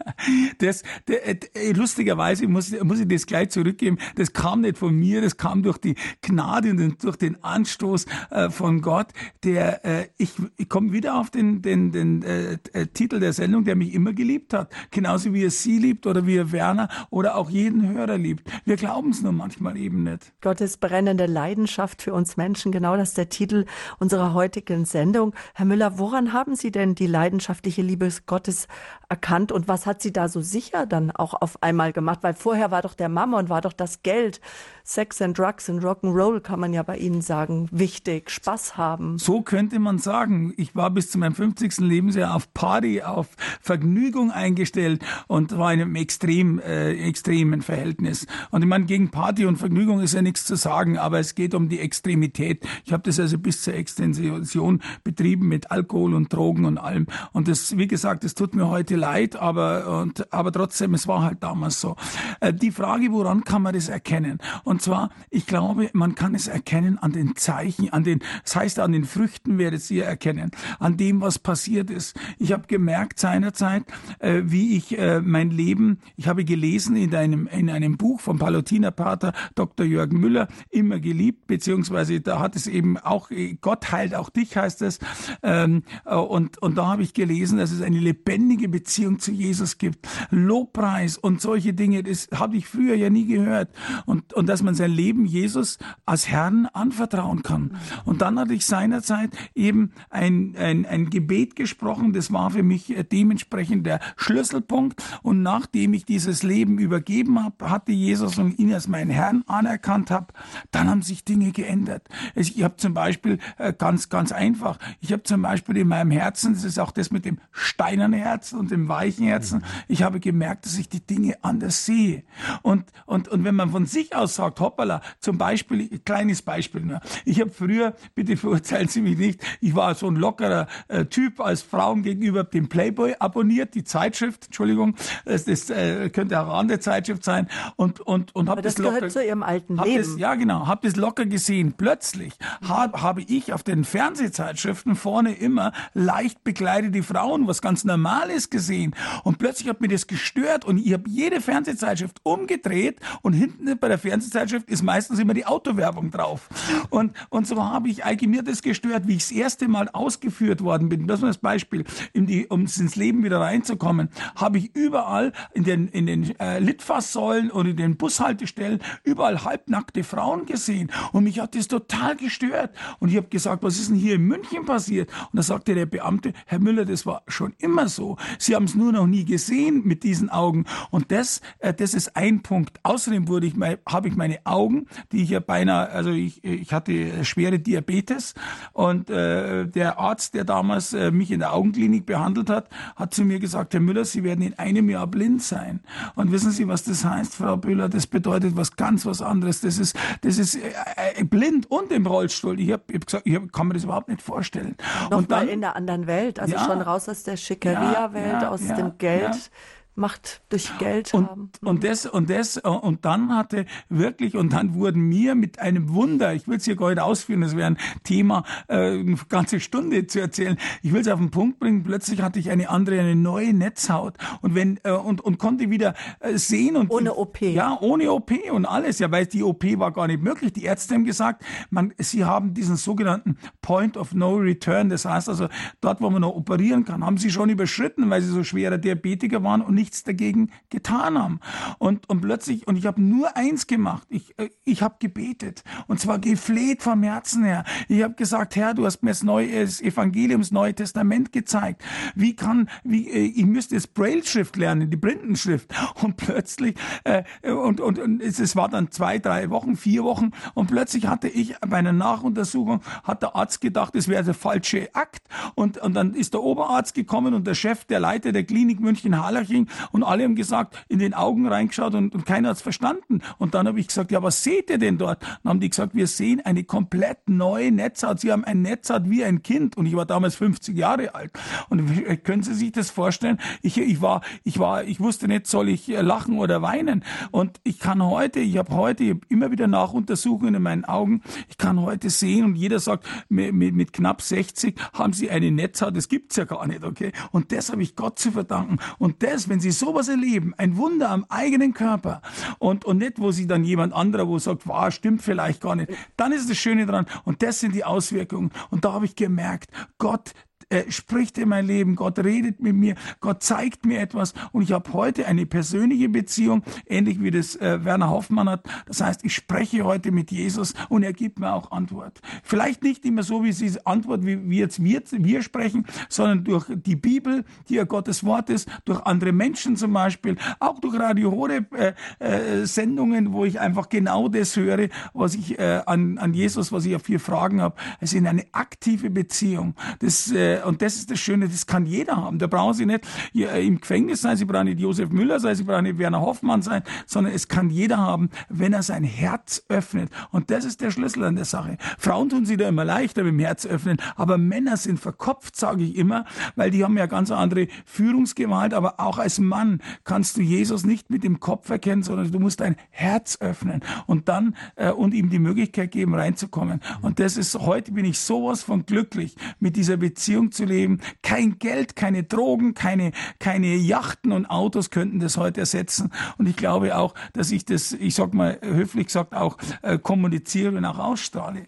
[0.58, 3.98] das, das äh, lustigerweise muss, muss ich das gleich zurückgeben.
[4.16, 8.50] Das kam nicht von mir, das kam durch die Gnade und durch den Anstoß äh,
[8.50, 9.08] von Gott,
[9.44, 13.64] der, äh, ich, ich komme wieder auf den, den, den äh, äh, Titel der Sendung,
[13.64, 14.72] der mich immer geliebt hat.
[14.90, 18.48] Genauso wie er Sie liebt oder wie er Werner oder auch jeden Hörer liebt.
[18.64, 20.32] Wir glauben es nur manchmal eben nicht.
[20.40, 23.66] Gottes brennende Leidenschaft für uns Menschen, genau das ist der Titel
[23.98, 25.34] unserer heutigen Sendung.
[25.54, 28.68] Herr Müller, woran haben Sie denn die leidenschaftliche Liebe Gottes
[29.08, 32.20] erkannt und was hat Sie da so sicher dann auch auf einmal gemacht?
[32.22, 34.40] Weil vorher war doch doch der Mammon, war doch das Geld.
[34.84, 37.68] Sex and Drugs and Rock'n'Roll kann man ja bei Ihnen sagen.
[37.70, 39.18] Wichtig, Spaß haben.
[39.18, 40.52] So könnte man sagen.
[40.56, 41.78] Ich war bis zu meinem 50.
[41.78, 43.28] Lebensjahr auf Party, auf
[43.60, 48.26] Vergnügung eingestellt und war in einem extrem, äh, extremen Verhältnis.
[48.50, 51.54] Und ich meine, gegen Party und Vergnügung ist ja nichts zu sagen, aber es geht
[51.54, 52.66] um die Extremität.
[52.84, 57.06] Ich habe das also bis zur Extension betrieben mit Alkohol und Drogen und allem.
[57.32, 61.22] Und das, wie gesagt, das tut mir heute leid, aber, und, aber trotzdem, es war
[61.22, 61.96] halt damals so.
[62.40, 64.38] Äh, die Frage, woran kann man das erkennen?
[64.64, 68.78] Und zwar, ich glaube, man kann es erkennen an den Zeichen, an den, das heißt
[68.78, 72.16] an den Früchten werdet ihr erkennen, an dem, was passiert ist.
[72.38, 73.84] Ich habe gemerkt seinerzeit,
[74.20, 78.38] äh, wie ich äh, mein Leben, ich habe gelesen in einem, in einem Buch vom
[78.38, 79.84] Palutinerpater Dr.
[79.84, 83.30] Jürgen Müller, immer geliebt, beziehungsweise da hat es eben auch,
[83.60, 84.98] Gott heilt auch dich, heißt es.
[85.42, 89.78] Ähm, äh, und, und da habe ich gelesen, dass es eine lebendige Beziehung zu Jesus
[89.78, 90.08] gibt.
[90.30, 93.70] Lobpreis und solche Dinge, das habe ich früher ja nie gehört.
[94.06, 97.76] Und, und dass man sein Leben Jesus als Herrn anvertrauen kann.
[98.04, 102.96] Und dann hatte ich seinerzeit eben ein, ein, ein Gebet gesprochen, das war für mich
[102.96, 105.02] äh, dementsprechend der Schlüsselpunkt.
[105.22, 110.10] Und nachdem ich dieses Leben übergeben habe, hatte Jesus und ihn als meinen Herrn anerkannt
[110.10, 110.28] habe,
[110.70, 112.08] dann haben sich Dinge geändert.
[112.34, 116.54] Ich habe zum Beispiel äh, ganz, ganz einfach, ich habe zum Beispiel in meinem Herzen,
[116.54, 120.66] das ist auch das mit dem steinernen Herzen und dem weichen Herzen, ich habe gemerkt,
[120.66, 122.24] dass ich die Dinge anders sehe.
[122.62, 127.00] Und, und, und wenn man von sich aus sagt, hoppala, zum Beispiel, kleines Beispiel nur.
[127.24, 131.40] Ich habe früher, bitte verurteilen Sie mich nicht, ich war so ein lockerer äh, Typ
[131.40, 136.54] als Frauen gegenüber dem Playboy abonniert, die Zeitschrift, Entschuldigung, das, das äh, könnte auch eine
[136.54, 139.96] andere Zeitschrift sein und, und, und habe das, das locker, zu Ihrem alten Leben.
[139.98, 141.74] Das, ja, genau, habe das locker gesehen.
[141.76, 142.34] Plötzlich
[142.66, 148.50] hab, habe ich auf den Fernsehzeitschriften vorne immer leicht bekleidete Frauen, was ganz normal ist,
[148.50, 148.94] gesehen.
[149.24, 153.88] Und plötzlich hat mir das gestört und ich habe jede Fernsehzeitschrift umgedreht und hinten bei
[153.88, 156.48] der Fernsehzeitschrift ist meistens immer die Autowerbung drauf.
[156.90, 160.62] Und, und so habe ich eigentlich mir das gestört, wie ich das erste Mal ausgeführt
[160.62, 161.06] worden bin.
[161.06, 165.64] Das war das Beispiel, in die, um ins Leben wieder reinzukommen, habe ich überall in
[165.64, 170.90] den, in den äh, Litfaßsäulen und in den Bushaltestellen überall halbnackte Frauen gesehen.
[171.12, 172.74] Und mich hat das total gestört.
[172.98, 175.10] Und ich habe gesagt, was ist denn hier in München passiert?
[175.32, 178.16] Und da sagte der Beamte, Herr Müller, das war schon immer so.
[178.38, 180.64] Sie haben es nur noch nie gesehen mit diesen Augen.
[180.90, 182.80] Und das, äh, das ist ein Punkt.
[182.82, 183.54] Außerdem wurde ich,
[183.86, 188.34] habe ich meine Augen, die ich ja beinahe, also ich, ich hatte schwere Diabetes
[188.72, 193.24] und äh, der Arzt, der damals äh, mich in der Augenklinik behandelt hat, hat zu
[193.24, 195.80] mir gesagt, Herr Müller, Sie werden in einem Jahr blind sein.
[196.14, 197.88] Und wissen Sie, was das heißt, Frau Bühler?
[197.88, 199.60] Das bedeutet was ganz was anderes.
[199.60, 200.70] Das ist, das ist äh,
[201.16, 202.58] äh blind und im Rollstuhl.
[202.60, 204.76] Ich habe hab gesagt, ich hab, kann mir das überhaupt nicht vorstellen.
[205.10, 208.42] Noch und dann in der anderen Welt, also ja, schon raus aus der Schickeria-Welt, ja,
[208.42, 209.50] ja, aus dem Geld.
[209.94, 211.50] Macht durch Geld und, haben.
[211.60, 216.32] Und das, und das, und dann hatte wirklich, und dann wurden mir mit einem Wunder,
[216.32, 220.06] ich will es hier gar nicht ausführen, das wäre ein Thema, äh, eine ganze Stunde
[220.06, 220.56] zu erzählen.
[220.82, 224.14] Ich will es auf den Punkt bringen, plötzlich hatte ich eine andere, eine neue Netzhaut
[224.40, 226.90] und wenn, äh, und, und konnte wieder äh, sehen und.
[226.90, 227.42] Ohne OP.
[227.42, 230.54] Ja, ohne OP und alles, ja, weil die OP war gar nicht möglich.
[230.54, 235.28] Die Ärzte haben gesagt, man, sie haben diesen sogenannten Point of No Return, das heißt
[235.28, 235.48] also,
[235.82, 239.42] dort, wo man noch operieren kann, haben sie schon überschritten, weil sie so schwerer Diabetiker
[239.42, 241.40] waren und nichts dagegen getan haben.
[241.78, 245.64] Und, und plötzlich, und ich habe nur eins gemacht, ich, äh, ich habe gebetet.
[245.88, 247.64] Und zwar gefleht vom Herzen her.
[247.88, 251.82] Ich habe gesagt, Herr, du hast mir das neue das Evangelium, das Neue Testament gezeigt.
[252.14, 255.74] Wie kann, wie, äh, ich müsste das Braille-Schrift lernen, die Blindenschrift.
[256.02, 260.30] Und plötzlich, äh, und, und, und es, es war dann zwei, drei Wochen, vier Wochen,
[260.54, 264.94] und plötzlich hatte ich bei einer Nachuntersuchung, hat der Arzt gedacht, es wäre der falsche
[264.94, 265.22] Akt.
[265.54, 269.68] Und, und dann ist der Oberarzt gekommen und der Chef, der Leiter der Klinik München-Harlaching
[269.92, 273.20] und alle haben gesagt, in den Augen reingeschaut und, und keiner hat's verstanden.
[273.38, 275.22] Und dann habe ich gesagt, ja, was seht ihr denn dort?
[275.22, 278.20] Dann haben die gesagt, wir sehen eine komplett neue Netzhaut.
[278.20, 279.76] Sie haben ein Netzhaut wie ein Kind.
[279.76, 281.32] Und ich war damals 50 Jahre alt.
[281.68, 283.38] Und können Sie sich das vorstellen?
[283.62, 287.04] Ich, ich war, ich war, ich wusste nicht, soll ich lachen oder weinen.
[287.30, 291.22] Und ich kann heute, ich habe heute ich hab immer wieder Nachuntersuchungen in meinen Augen.
[291.48, 295.50] Ich kann heute sehen und jeder sagt, mit, mit, mit knapp 60 haben Sie eine
[295.50, 295.96] Netzhaut.
[295.96, 297.12] Das gibt's ja gar nicht, okay?
[297.30, 298.78] Und das habe ich Gott zu verdanken.
[298.98, 302.20] Und das, wenn Sie sowas erleben, ein Wunder am eigenen Körper
[302.58, 305.92] und, und nicht, wo sie dann jemand anderer, wo sagt, wow, stimmt vielleicht gar nicht,
[306.16, 308.50] dann ist das Schöne dran und das sind die Auswirkungen.
[308.70, 310.32] Und da habe ich gemerkt, Gott,
[310.72, 314.72] er spricht in mein Leben, Gott redet mit mir, Gott zeigt mir etwas und ich
[314.72, 318.66] habe heute eine persönliche Beziehung, ähnlich wie das äh, Werner Hoffmann hat.
[318.86, 322.20] Das heißt, ich spreche heute mit Jesus und er gibt mir auch Antwort.
[322.42, 326.64] Vielleicht nicht immer so, wie sie Antwort, wie, wie jetzt wir, wir sprechen, sondern durch
[326.74, 331.32] die Bibel, die ja Gottes Wort ist, durch andere Menschen zum Beispiel, auch durch Radio
[331.32, 336.32] Hore äh, äh, Sendungen, wo ich einfach genau das höre, was ich äh, an, an
[336.32, 337.76] Jesus, was ich auf vier Fragen habe.
[338.00, 339.74] Es ist eine aktive Beziehung.
[339.98, 342.38] Das äh, und das ist das Schöne, das kann jeder haben.
[342.38, 345.84] Da brauchen Sie nicht im Gefängnis sein, Sie brauchen nicht Josef Müller sein, Sie brauchen
[345.84, 350.10] nicht Werner Hoffmann sein, sondern es kann jeder haben, wenn er sein Herz öffnet.
[350.30, 351.76] Und das ist der Schlüssel an der Sache.
[351.98, 355.84] Frauen tun sie da immer leichter mit dem Herz öffnen, aber Männer sind verkopft, sage
[355.84, 356.24] ich immer,
[356.56, 361.10] weil die haben ja ganz andere Führungsgewalt, aber auch als Mann kannst du Jesus nicht
[361.10, 365.30] mit dem Kopf erkennen, sondern du musst dein Herz öffnen und dann äh, und ihm
[365.30, 366.80] die Möglichkeit geben, reinzukommen.
[367.00, 371.00] Und das ist heute bin ich sowas von glücklich, mit dieser Beziehung zu leben.
[371.22, 376.12] Kein Geld, keine Drogen, keine keine Yachten und Autos könnten das heute ersetzen.
[376.38, 380.76] Und ich glaube auch, dass ich das, ich sag mal höflich gesagt, auch äh, kommuniziere
[380.76, 381.66] und auch ausstrahle.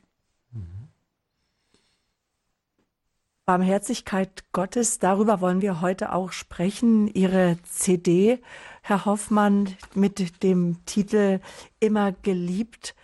[3.46, 7.08] Barmherzigkeit Gottes, darüber wollen wir heute auch sprechen.
[7.08, 8.40] Ihre CD,
[8.80, 11.40] Herr Hoffmann, mit dem Titel
[11.78, 12.94] Immer geliebt.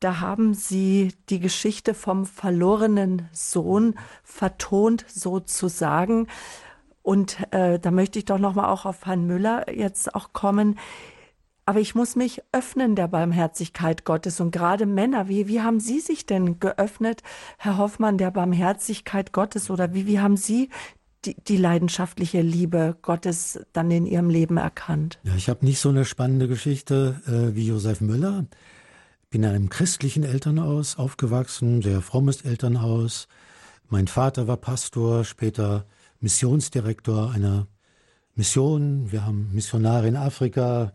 [0.00, 6.26] Da haben Sie die Geschichte vom verlorenen Sohn vertont, sozusagen.
[7.02, 10.78] Und äh, da möchte ich doch noch mal auch auf Herrn Müller jetzt auch kommen.
[11.66, 14.40] Aber ich muss mich öffnen der Barmherzigkeit Gottes.
[14.40, 17.22] Und gerade Männer, wie, wie haben Sie sich denn geöffnet,
[17.56, 19.70] Herr Hoffmann, der Barmherzigkeit Gottes?
[19.70, 20.68] Oder wie, wie haben Sie
[21.24, 25.18] die, die leidenschaftliche Liebe Gottes dann in Ihrem Leben erkannt?
[25.22, 28.44] Ja, ich habe nicht so eine spannende Geschichte äh, wie Josef Müller.
[29.34, 33.26] Bin in einem christlichen Elternhaus aufgewachsen, sehr frommes Elternhaus.
[33.88, 35.86] Mein Vater war Pastor, später
[36.20, 37.66] Missionsdirektor einer
[38.36, 39.10] Mission.
[39.10, 40.92] Wir haben Missionare in Afrika,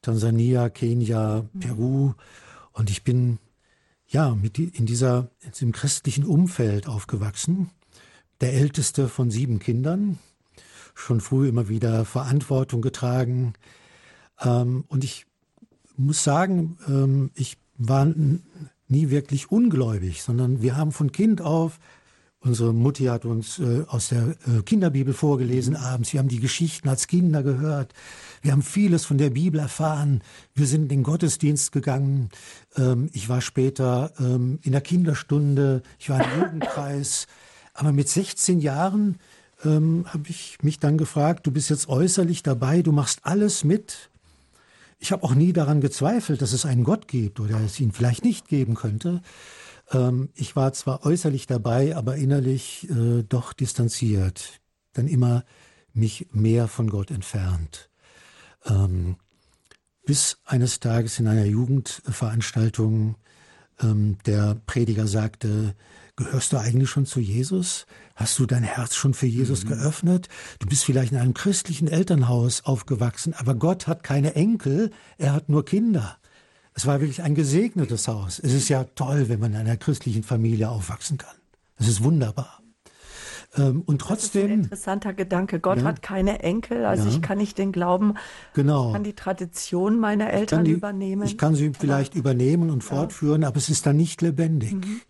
[0.00, 2.14] Tansania, Kenia, Peru.
[2.72, 3.38] Und ich bin
[4.08, 7.68] ja mit in dieser in diesem christlichen Umfeld aufgewachsen.
[8.40, 10.18] Der älteste von sieben Kindern,
[10.94, 13.52] schon früh immer wieder Verantwortung getragen.
[14.40, 15.26] Ähm, und ich
[15.98, 18.06] muss sagen, ähm, ich war
[18.88, 21.78] nie wirklich ungläubig, sondern wir haben von Kind auf
[22.44, 26.12] Unsere Mutti hat uns äh, aus der äh, Kinderbibel vorgelesen abends.
[26.12, 27.94] Wir haben die Geschichten als Kinder gehört.
[28.42, 30.20] Wir haben vieles von der Bibel erfahren.
[30.54, 32.28] Wir sind in den Gottesdienst gegangen.
[32.76, 35.82] Ähm, ich war später ähm, in der Kinderstunde.
[35.98, 37.28] Ich war im Jugendkreis.
[37.72, 39.16] Aber mit 16 Jahren
[39.64, 44.10] ähm, habe ich mich dann gefragt, du bist jetzt äußerlich dabei, du machst alles mit.
[44.98, 48.24] Ich habe auch nie daran gezweifelt, dass es einen Gott gibt oder es ihn vielleicht
[48.24, 49.20] nicht geben könnte.
[49.92, 54.60] Ähm, ich war zwar äußerlich dabei, aber innerlich äh, doch distanziert,
[54.92, 55.44] dann immer
[55.92, 57.90] mich mehr von Gott entfernt.
[58.66, 59.16] Ähm,
[60.04, 63.16] bis eines Tages in einer Jugendveranstaltung
[63.80, 65.74] ähm, der Prediger sagte,
[66.16, 67.86] gehörst du eigentlich schon zu Jesus?
[68.14, 69.68] Hast du dein Herz schon für Jesus mhm.
[69.70, 70.28] geöffnet?
[70.58, 75.48] Du bist vielleicht in einem christlichen Elternhaus aufgewachsen, aber Gott hat keine Enkel, er hat
[75.48, 76.16] nur Kinder.
[76.74, 78.40] Es war wirklich ein gesegnetes Haus.
[78.40, 81.36] Es ist ja toll, wenn man in einer christlichen Familie aufwachsen kann.
[81.76, 82.60] Es ist wunderbar.
[83.56, 84.46] Ähm, und trotzdem.
[84.46, 85.60] ein interessanter Gedanke.
[85.60, 88.14] Gott ja, hat keine Enkel, also ja, ich kann nicht den Glauben,
[88.52, 88.88] genau.
[88.88, 91.22] ich kann die Tradition meiner Eltern die, übernehmen.
[91.22, 92.96] Ich kann sie vielleicht übernehmen und ja.
[92.96, 94.72] fortführen, aber es ist dann nicht lebendig.
[94.72, 95.00] Mhm.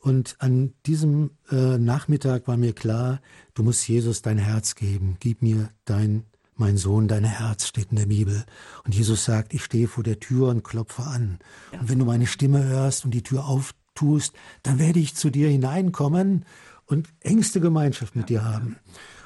[0.00, 3.20] Und an diesem äh, Nachmittag war mir klar,
[3.54, 5.16] du musst Jesus dein Herz geben.
[5.20, 6.24] Gib mir dein
[6.60, 8.44] mein Sohn, dein Herz steht in der Bibel.
[8.84, 11.38] Und Jesus sagt, ich stehe vor der Tür und klopfe an.
[11.72, 11.80] Ja.
[11.80, 15.48] Und wenn du meine Stimme hörst und die Tür auftust, dann werde ich zu dir
[15.48, 16.44] hineinkommen
[16.84, 18.76] und engste Gemeinschaft mit dir haben.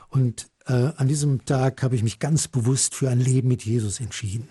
[0.09, 4.01] Und äh, an diesem Tag habe ich mich ganz bewusst für ein Leben mit Jesus
[4.01, 4.49] entschieden.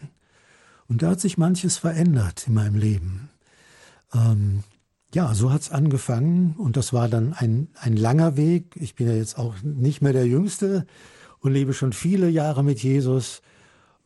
[0.88, 3.30] Und da hat sich manches verändert in meinem Leben.
[4.14, 4.64] Ähm,
[5.14, 8.76] ja, so hat's angefangen und das war dann ein, ein langer Weg.
[8.76, 10.86] Ich bin ja jetzt auch nicht mehr der Jüngste
[11.40, 13.42] und lebe schon viele Jahre mit Jesus.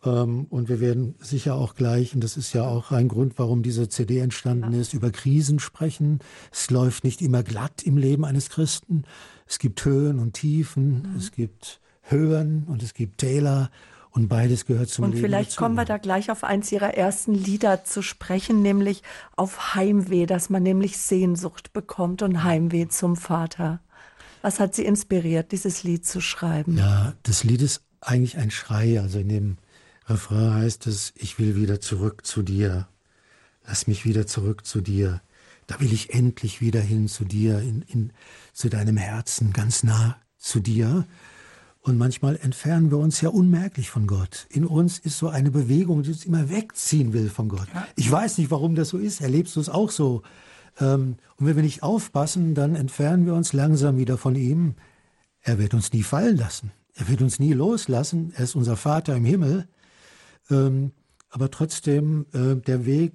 [0.04, 3.64] Ähm, und wir werden sicher auch gleich, und das ist ja auch ein Grund, warum
[3.64, 6.20] diese CD entstanden ist, über Krisen sprechen.
[6.52, 9.04] Es läuft nicht immer glatt im Leben eines Christen.
[9.48, 11.16] Es gibt Höhen und Tiefen, mhm.
[11.18, 13.70] es gibt Höhen und es gibt Täler.
[14.18, 15.24] Und beides gehört zum und Leben.
[15.24, 15.60] Und vielleicht dazu.
[15.60, 19.04] kommen wir da gleich auf eins Ihrer ersten Lieder zu sprechen, nämlich
[19.36, 23.80] auf Heimweh, dass man nämlich Sehnsucht bekommt und Heimweh zum Vater.
[24.42, 26.80] Was hat Sie inspiriert, dieses Lied zu schreiben?
[26.80, 29.00] Ja, das Lied ist eigentlich ein Schrei.
[29.00, 29.58] Also in dem
[30.08, 32.88] Refrain heißt es, ich will wieder zurück zu dir.
[33.68, 35.22] Lass mich wieder zurück zu dir.
[35.68, 38.14] Da will ich endlich wieder hin zu dir, in, in,
[38.52, 41.06] zu deinem Herzen, ganz nah zu dir.
[41.88, 44.46] Und manchmal entfernen wir uns ja unmerklich von Gott.
[44.50, 47.70] In uns ist so eine Bewegung, die uns immer wegziehen will von Gott.
[47.96, 49.22] Ich weiß nicht, warum das so ist.
[49.22, 50.22] Erlebst du es auch so?
[50.82, 54.76] Ähm, und wenn wir nicht aufpassen, dann entfernen wir uns langsam wieder von ihm.
[55.40, 56.74] Er wird uns nie fallen lassen.
[56.94, 58.34] Er wird uns nie loslassen.
[58.36, 59.70] Er ist unser Vater im Himmel.
[60.50, 60.92] Ähm,
[61.30, 63.14] aber trotzdem, äh, der Weg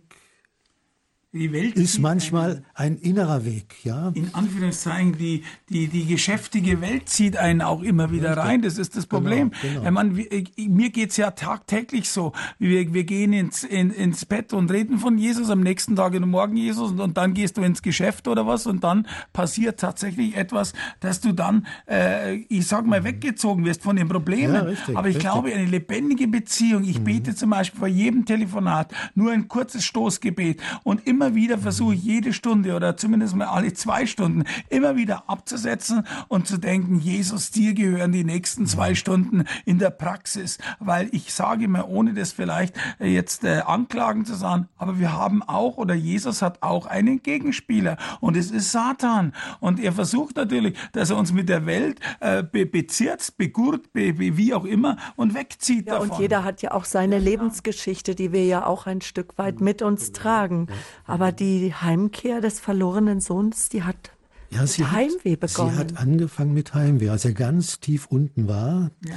[1.32, 4.10] ist manchmal ein, ein, innerer Weg, ja.
[4.14, 8.60] In Anführungszeichen, die, die, die geschäftige Welt zieht einen auch immer wieder rein.
[8.60, 9.50] Das ist das Problem.
[9.62, 9.90] Genau, genau.
[9.92, 12.32] Man, mir geht's ja tagtäglich so.
[12.58, 16.28] Wir, wir gehen ins, in, ins Bett und reden von Jesus, am nächsten Tag in
[16.28, 20.36] Morgen Jesus und, und, dann gehst du ins Geschäft oder was und dann passiert tatsächlich
[20.36, 24.54] etwas, dass du dann, äh, ich sag mal, weggezogen wirst von den Problemen.
[24.54, 25.32] Ja, richtig, Aber ich richtig.
[25.32, 27.04] glaube, eine lebendige Beziehung, ich mhm.
[27.04, 31.94] bete zum Beispiel vor jedem Telefonat nur ein kurzes Stoßgebet und immer immer wieder versuche
[31.94, 36.98] ich jede Stunde oder zumindest mal alle zwei Stunden immer wieder abzusetzen und zu denken,
[36.98, 40.58] Jesus, dir gehören die nächsten zwei Stunden in der Praxis.
[40.80, 45.44] Weil ich sage mal, ohne das vielleicht jetzt äh, anklagen zu sagen, aber wir haben
[45.44, 49.32] auch oder Jesus hat auch einen Gegenspieler und es ist Satan.
[49.60, 54.14] Und er versucht natürlich, dass er uns mit der Welt äh, be bezirzt, begurt, be
[54.14, 56.10] be wie auch immer und wegzieht ja, davon.
[56.10, 59.82] Und jeder hat ja auch seine Lebensgeschichte, die wir ja auch ein Stück weit mit
[59.82, 60.66] uns tragen.
[61.12, 64.12] Aber die Heimkehr des verlorenen Sohns, die hat
[64.48, 65.74] ja, mit Heimweh begonnen.
[65.74, 69.16] Sie hat angefangen mit Heimweh, als er ganz tief unten war, ja.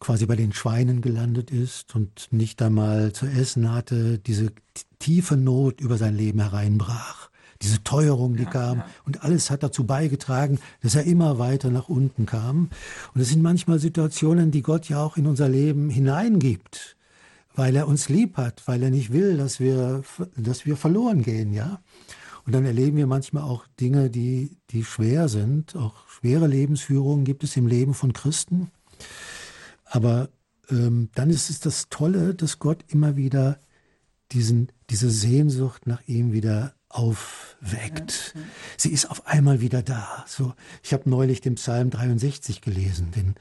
[0.00, 4.52] quasi bei den Schweinen gelandet ist und nicht einmal zu essen hatte, diese
[4.98, 7.30] tiefe Not über sein Leben hereinbrach.
[7.62, 8.82] Diese Teuerung, die ja, kam.
[9.06, 12.68] Und alles hat dazu beigetragen, dass er immer weiter nach unten kam.
[13.14, 16.97] Und es sind manchmal Situationen, die Gott ja auch in unser Leben hineingibt
[17.58, 20.04] weil er uns lieb hat, weil er nicht will, dass wir,
[20.36, 21.82] dass wir verloren gehen, ja.
[22.46, 25.74] Und dann erleben wir manchmal auch Dinge, die, die schwer sind.
[25.74, 28.70] Auch schwere Lebensführungen gibt es im Leben von Christen.
[29.84, 30.28] Aber
[30.70, 33.58] ähm, dann ist es das Tolle, dass Gott immer wieder
[34.30, 38.34] diesen, diese Sehnsucht nach ihm wieder aufweckt.
[38.76, 40.24] Sie ist auf einmal wieder da.
[40.28, 43.34] So, ich habe neulich den Psalm 63 gelesen, den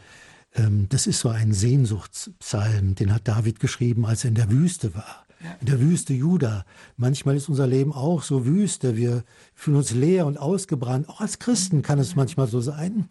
[0.90, 5.28] das ist so ein Sehnsuchtspsalm, den hat David geschrieben, als er in der Wüste war.
[5.62, 6.66] In der Wüste Juda.
[6.96, 8.96] Manchmal ist unser Leben auch so wüste.
[8.98, 11.08] Wir fühlen uns leer und ausgebrannt.
[11.10, 13.08] Auch als Christen kann es manchmal so sein.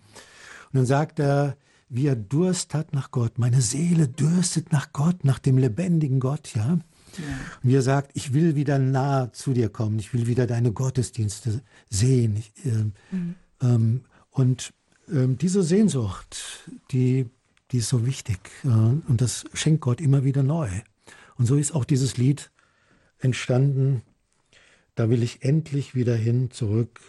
[0.72, 1.56] Und dann sagt er,
[1.88, 3.38] wie er Durst hat nach Gott.
[3.38, 6.66] Meine Seele dürstet nach Gott, nach dem lebendigen Gott, ja.
[6.66, 6.78] ja.
[7.62, 9.98] Und er sagt, ich will wieder nah zu dir kommen.
[10.00, 12.36] Ich will wieder deine Gottesdienste sehen.
[12.36, 13.34] Ich, äh, mhm.
[13.62, 17.30] ähm, und ähm, diese Sehnsucht, die,
[17.70, 18.38] die ist so wichtig.
[18.64, 20.68] Äh, und das schenkt Gott immer wieder neu.
[21.36, 22.50] Und so ist auch dieses Lied
[23.18, 24.02] entstanden.
[24.94, 27.00] Da will ich endlich wieder hin, zurück,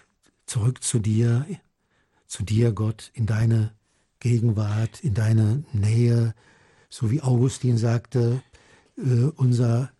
[0.45, 1.45] zurück zu dir,
[2.27, 3.73] zu dir, Gott, in deine
[4.19, 6.33] Gegenwart, in deine Nähe.
[6.89, 8.41] So wie Augustin sagte,
[8.97, 9.91] äh, unser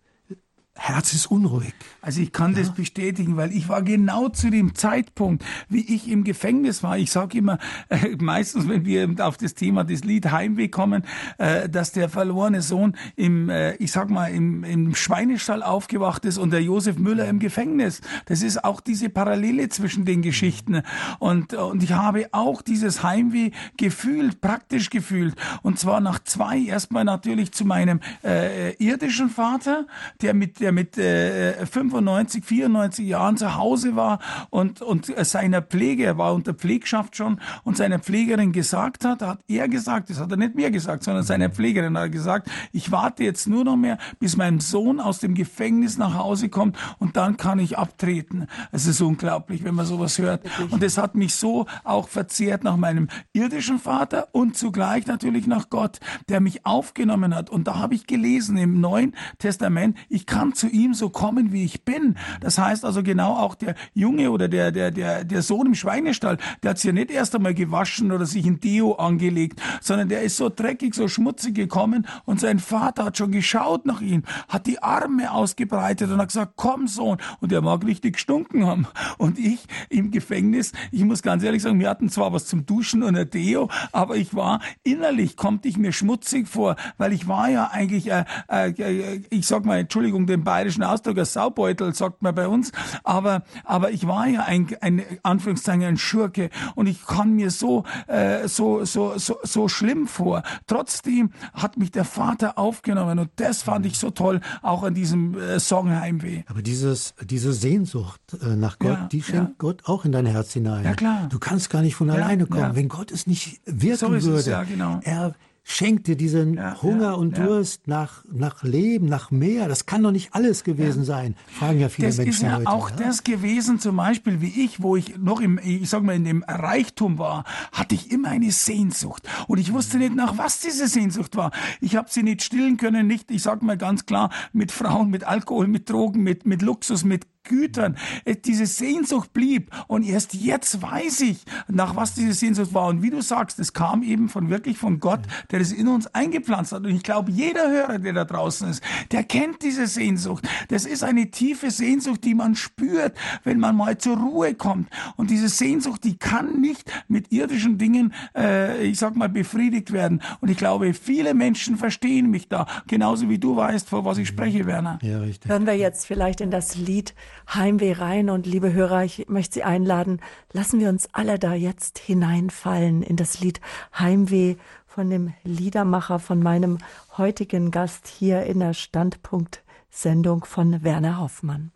[0.78, 1.74] Herz ist unruhig.
[2.00, 2.60] Also ich kann ja.
[2.60, 6.96] das bestätigen, weil ich war genau zu dem Zeitpunkt, wie ich im Gefängnis war.
[6.96, 11.02] Ich sage immer, äh, meistens, wenn wir auf das Thema des Lied Heimweh kommen,
[11.38, 16.38] äh, dass der verlorene Sohn im, äh, ich sag mal, im, im Schweinestall aufgewacht ist
[16.38, 18.00] und der Josef Müller im Gefängnis.
[18.26, 20.82] Das ist auch diese Parallele zwischen den Geschichten.
[21.18, 25.34] Und, und ich habe auch dieses Heimweh gefühlt, praktisch gefühlt.
[25.62, 29.86] Und zwar nach zwei, erstmal natürlich zu meinem äh, irdischen Vater,
[30.22, 34.18] der mit der der mit äh, 95, 94 Jahren zu Hause war
[34.50, 39.40] und, und seiner Pflege, er war unter Pflegschaft schon, und seiner Pflegerin gesagt hat, hat
[39.48, 43.24] er gesagt, das hat er nicht mir gesagt, sondern seiner Pflegerin hat gesagt, ich warte
[43.24, 47.38] jetzt nur noch mehr, bis mein Sohn aus dem Gefängnis nach Hause kommt und dann
[47.38, 48.46] kann ich abtreten.
[48.70, 50.44] Es ist unglaublich, wenn man sowas hört.
[50.70, 55.70] Und das hat mich so auch verzehrt nach meinem irdischen Vater und zugleich natürlich nach
[55.70, 57.48] Gott, der mich aufgenommen hat.
[57.48, 61.64] Und da habe ich gelesen im Neuen Testament, ich kann zu ihm so kommen, wie
[61.64, 62.16] ich bin.
[62.40, 66.38] Das heißt also genau auch der Junge oder der, der, der, der Sohn im Schweinestall,
[66.62, 70.22] der hat sich ja nicht erst einmal gewaschen oder sich ein Deo angelegt, sondern der
[70.22, 74.66] ist so dreckig, so schmutzig gekommen und sein Vater hat schon geschaut nach ihm, hat
[74.66, 77.18] die Arme ausgebreitet und hat gesagt, komm Sohn.
[77.40, 78.86] Und er mag richtig gestunken haben.
[79.18, 83.02] Und ich im Gefängnis, ich muss ganz ehrlich sagen, wir hatten zwar was zum Duschen
[83.02, 87.48] und ein Deo, aber ich war innerlich, kommt ich mir schmutzig vor, weil ich war
[87.48, 92.34] ja eigentlich, äh, äh, ich sag mal, Entschuldigung, den bayerischen Ausdruck, ein Saubeutel, sagt man
[92.34, 92.72] bei uns.
[93.04, 97.84] Aber, aber ich war ja ein, ein Anführungszeichen, ein Schurke und ich kann mir so,
[98.06, 100.42] äh, so, so, so, so schlimm vor.
[100.66, 105.38] Trotzdem hat mich der Vater aufgenommen und das fand ich so toll, auch an diesem
[105.38, 106.44] äh, Song Heimweh.
[106.46, 109.54] Aber dieses, diese Sehnsucht äh, nach Gott, ja, die schenkt ja.
[109.58, 110.82] Gott auch in dein Herz hinein.
[110.82, 111.26] Ja, klar.
[111.28, 112.74] Du kannst gar nicht von alleine kommen.
[112.74, 115.00] Wenn Gott es nicht wirken so würde, es, genau.
[115.02, 115.34] er,
[115.68, 117.98] schenkt dir diesen ja, Hunger ja, und Durst ja.
[117.98, 119.68] nach, nach Leben, nach mehr.
[119.68, 122.50] Das kann doch nicht alles gewesen sein, fragen ja viele das Menschen heute.
[122.50, 125.88] Das ist ja auch das gewesen, zum Beispiel wie ich, wo ich noch im, ich
[125.90, 129.28] sag mal, in dem Reichtum war, hatte ich immer eine Sehnsucht.
[129.46, 131.50] Und ich wusste nicht, nach was diese Sehnsucht war.
[131.82, 135.24] Ich habe sie nicht stillen können, nicht, ich sag mal ganz klar, mit Frauen, mit
[135.24, 137.96] Alkohol, mit Drogen, mit, mit Luxus, mit Gütern.
[138.24, 142.86] Äh, diese Sehnsucht blieb und erst jetzt weiß ich, nach was diese Sehnsucht war.
[142.88, 145.20] Und wie du sagst, es kam eben von wirklich von Gott,
[145.50, 146.84] der das in uns eingepflanzt hat.
[146.84, 150.46] Und ich glaube, jeder Hörer, der da draußen ist, der kennt diese Sehnsucht.
[150.68, 154.88] Das ist eine tiefe Sehnsucht, die man spürt, wenn man mal zur Ruhe kommt.
[155.16, 160.22] Und diese Sehnsucht, die kann nicht mit irdischen Dingen, äh, ich sag mal, befriedigt werden.
[160.40, 164.28] Und ich glaube, viele Menschen verstehen mich da, genauso wie du weißt, vor was ich
[164.28, 164.98] spreche, Werner.
[165.02, 165.50] Ja, richtig.
[165.50, 167.14] Hören wir jetzt vielleicht in das Lied
[167.52, 168.30] Heimweh rein.
[168.30, 170.20] Und liebe Hörer, ich möchte Sie einladen,
[170.52, 173.60] lassen wir uns alle da jetzt hineinfallen in das Lied
[173.98, 176.78] Heimweh von dem Liedermacher, von meinem
[177.16, 181.72] heutigen Gast hier in der Standpunkt-Sendung von Werner Hoffmann.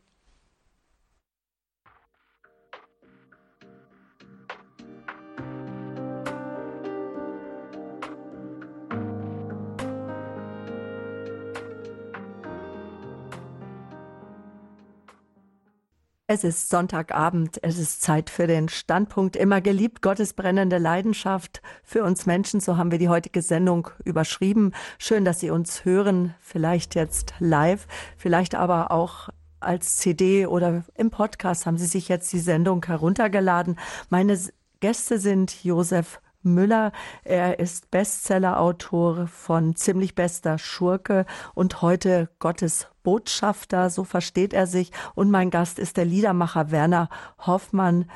[16.35, 22.05] Es ist Sonntagabend, es ist Zeit für den Standpunkt immer geliebt, Gottes brennende Leidenschaft für
[22.05, 22.59] uns Menschen.
[22.59, 24.73] So haben wir die heutige Sendung überschrieben.
[24.97, 29.29] Schön, dass Sie uns hören, vielleicht jetzt live, vielleicht aber auch
[29.61, 33.79] als CD oder im Podcast haben Sie sich jetzt die Sendung heruntergeladen.
[34.09, 34.41] Meine
[34.81, 36.93] Gäste sind Josef Müller.
[37.25, 44.93] Er ist Bestsellerautor von Ziemlich bester Schurke und heute Gottes Botschafter, so versteht er sich.
[45.15, 48.07] Und mein Gast ist der Liedermacher Werner Hoffmann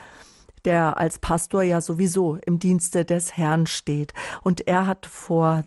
[0.67, 4.13] der als Pastor ja sowieso im Dienste des Herrn steht.
[4.43, 5.63] Und er hat vor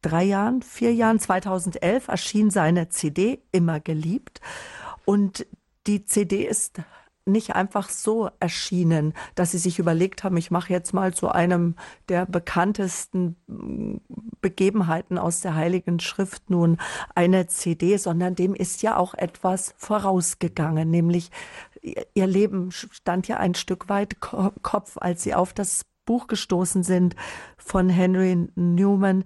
[0.00, 4.40] drei Jahren, vier Jahren, 2011 erschien seine CD Immer geliebt.
[5.04, 5.46] Und
[5.86, 6.80] die CD ist
[7.24, 11.76] nicht einfach so erschienen, dass sie sich überlegt haben, ich mache jetzt mal zu einem
[12.08, 13.96] der bekanntesten mm,
[14.40, 16.78] Begebenheiten aus der Heiligen Schrift nun
[17.14, 21.30] eine CD, sondern dem ist ja auch etwas vorausgegangen, nämlich
[21.82, 27.16] ihr Leben stand ja ein Stück weit Kopf, als sie auf das Buch gestoßen sind
[27.56, 29.24] von Henry Newman.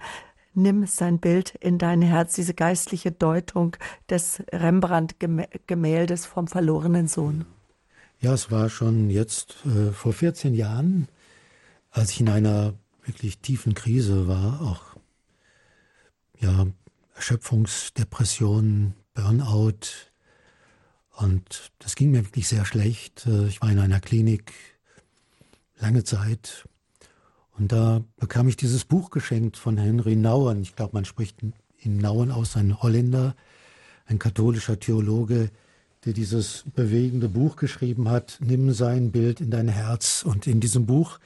[0.52, 3.76] Nimm sein Bild in dein Herz, diese geistliche Deutung
[4.08, 7.44] des Rembrandt-Gemäldes vom verlorenen Sohn.
[8.24, 11.08] Ja, es war schon jetzt äh, vor 14 Jahren,
[11.90, 12.72] als ich in einer
[13.04, 14.80] wirklich tiefen Krise war, auch
[16.40, 16.66] ja,
[17.16, 20.08] Erschöpfungsdepression, Burnout.
[21.10, 23.26] Und das ging mir wirklich sehr schlecht.
[23.26, 24.54] Äh, ich war in einer Klinik
[25.76, 26.66] lange Zeit.
[27.58, 30.62] Und da bekam ich dieses Buch geschenkt von Henry Nouwen.
[30.62, 33.36] Ich glaube, man spricht ihn Nouwen aus, ein Holländer,
[34.06, 35.50] ein katholischer Theologe,
[36.04, 40.22] der dieses bewegende Buch geschrieben hat, Nimm sein Bild in dein Herz.
[40.22, 41.18] Und in diesem Buch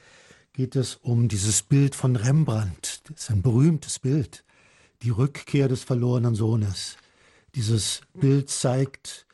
[0.53, 3.01] geht es um dieses Bild von Rembrandt.
[3.05, 4.43] Das ist ein berühmtes Bild.
[5.01, 6.97] Die Rückkehr des verlorenen Sohnes.
[7.55, 9.25] Dieses Bild zeigt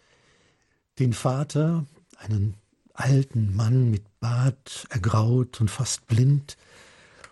[0.99, 1.85] den Vater,
[2.17, 2.55] einen
[2.93, 6.57] alten Mann mit Bart, ergraut und fast blind,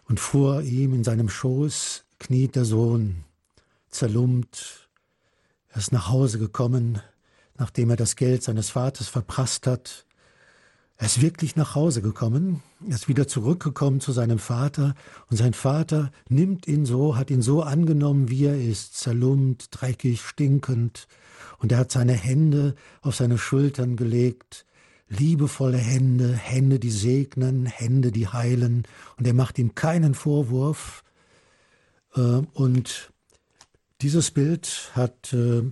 [0.06, 3.24] und vor ihm in seinem Schoß kniet der Sohn,
[3.90, 4.90] zerlumpt.
[5.70, 7.02] Er ist nach Hause gekommen,
[7.58, 10.06] nachdem er das Geld seines Vaters verprasst hat.
[10.98, 14.94] Er ist wirklich nach Hause gekommen, er ist wieder zurückgekommen zu seinem Vater.
[15.30, 20.22] Und sein Vater nimmt ihn so, hat ihn so angenommen, wie er ist, zerlumpt, dreckig,
[20.22, 21.08] stinkend,
[21.60, 24.66] und er hat seine Hände auf seine Schultern gelegt,
[25.08, 28.84] liebevolle Hände, Hände, die segnen, Hände, die heilen,
[29.18, 31.04] und er macht ihm keinen Vorwurf,
[32.16, 33.13] äh, und
[34.04, 35.72] dieses Bild hat äh, äh,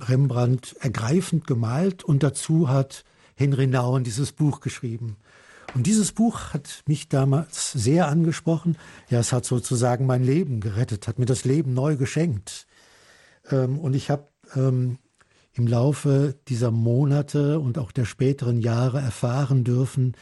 [0.00, 3.04] Rembrandt ergreifend gemalt und dazu hat
[3.36, 5.16] Henry Nauen dieses Buch geschrieben.
[5.74, 8.76] Und dieses Buch hat mich damals sehr angesprochen.
[9.10, 12.66] Ja, es hat sozusagen mein Leben gerettet, hat mir das Leben neu geschenkt.
[13.50, 14.26] Ähm, und ich habe
[14.56, 14.98] ähm,
[15.52, 20.16] im Laufe dieser Monate und auch der späteren Jahre erfahren dürfen,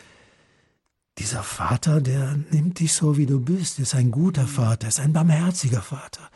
[1.19, 5.15] dieser Vater, der nimmt dich so, wie du bist, ist ein guter Vater, ist ein
[5.15, 6.29] barmherziger Vater.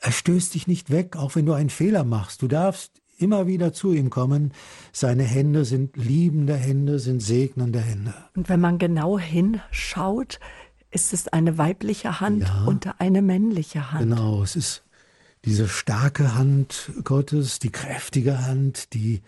[0.00, 2.42] Er stößt dich nicht weg, auch wenn du einen Fehler machst.
[2.42, 4.52] Du darfst immer wieder zu ihm kommen.
[4.92, 8.14] Seine Hände sind liebende Hände, sind segnende Hände.
[8.36, 10.40] Und wenn man genau hinschaut,
[10.90, 14.10] ist es eine weibliche Hand ja, und eine männliche Hand.
[14.10, 14.84] Genau, es ist
[15.44, 19.20] diese starke Hand Gottes, die kräftige Hand, die,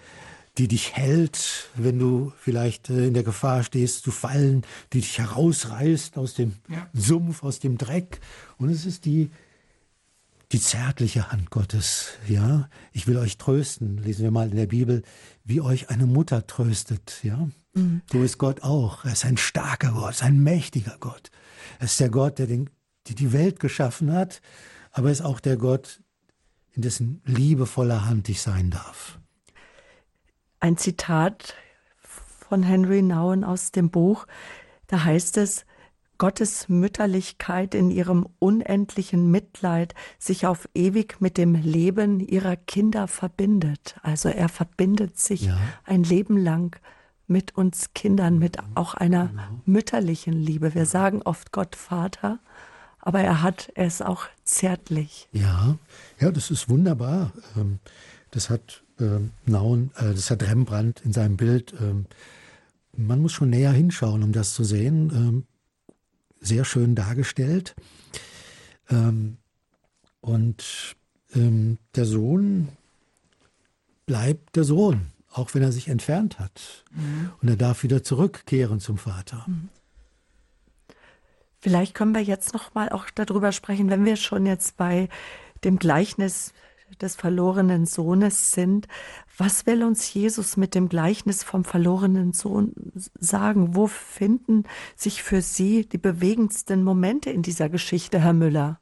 [0.59, 4.63] die dich hält, wenn du vielleicht äh, in der Gefahr stehst zu fallen,
[4.93, 6.89] die dich herausreißt aus dem ja.
[6.95, 8.21] Sumpf, aus dem Dreck.
[8.57, 9.31] Und es ist die
[10.53, 12.69] die zärtliche Hand Gottes, ja.
[12.93, 15.03] Ich will euch trösten, lesen wir mal in der Bibel,
[15.45, 17.49] wie euch eine Mutter tröstet, ja.
[17.75, 18.03] Mhm.
[18.13, 19.05] So ist Gott auch.
[19.05, 21.31] Er ist ein starker Gott, ein mächtiger Gott.
[21.79, 22.71] Er ist der Gott, der den,
[23.09, 24.41] die, die Welt geschaffen hat,
[24.93, 26.01] aber er ist auch der Gott,
[26.73, 29.19] in dessen liebevoller Hand ich sein darf.
[30.61, 31.55] ein Zitat
[32.49, 34.27] von Henry Nouwen aus dem Buch.
[34.87, 35.67] Da heißt es,
[36.19, 43.97] Gottes Mütterlichkeit in ihrem unendlichen Mitleid sich auf ewig mit dem Leben ihrer Kinder verbindet.
[44.03, 45.59] Also er verbindet sich ja.
[45.85, 46.81] ein Leben lang
[47.27, 49.43] mit uns Kindern, mit auch einer genau.
[49.65, 50.75] mütterlichen Liebe.
[50.75, 52.39] Wir sagen oft Gott Vater,
[53.01, 55.29] aber er hat es auch zärtlich.
[55.33, 55.77] Ja,
[56.21, 57.33] ja, das ist wunderbar.
[57.57, 57.79] Ähm,
[58.31, 61.75] das hat ähm, Naun, äh, das hat Rembrandt in seinem Bild.
[61.81, 62.07] Ähm,
[62.97, 65.45] man muss schon näher hinschauen, um das zu sehen
[66.41, 67.75] sehr schön dargestellt.
[68.91, 69.39] Ähm,
[70.21, 70.97] und
[71.35, 72.69] ähm, der Sohn
[74.07, 76.85] bleibt der Sohn, auch wenn er sich entfernt hat.
[76.93, 77.31] Mhm.
[77.43, 79.45] Und er darf wieder zurückkehren zum Vater.
[79.47, 79.69] Mhm.
[81.61, 85.09] Vielleicht können wir jetzt noch mal auch darüber sprechen, wenn wir schon jetzt bei
[85.65, 86.53] dem Gleichnis
[87.01, 88.89] des verlorenen Sohnes sind.
[89.37, 92.73] Was will uns Jesus mit dem Gleichnis vom verlorenen Sohn
[93.19, 93.75] sagen?
[93.75, 94.65] Wo finden
[94.97, 98.81] sich für Sie die bewegendsten Momente in dieser Geschichte, Herr Müller?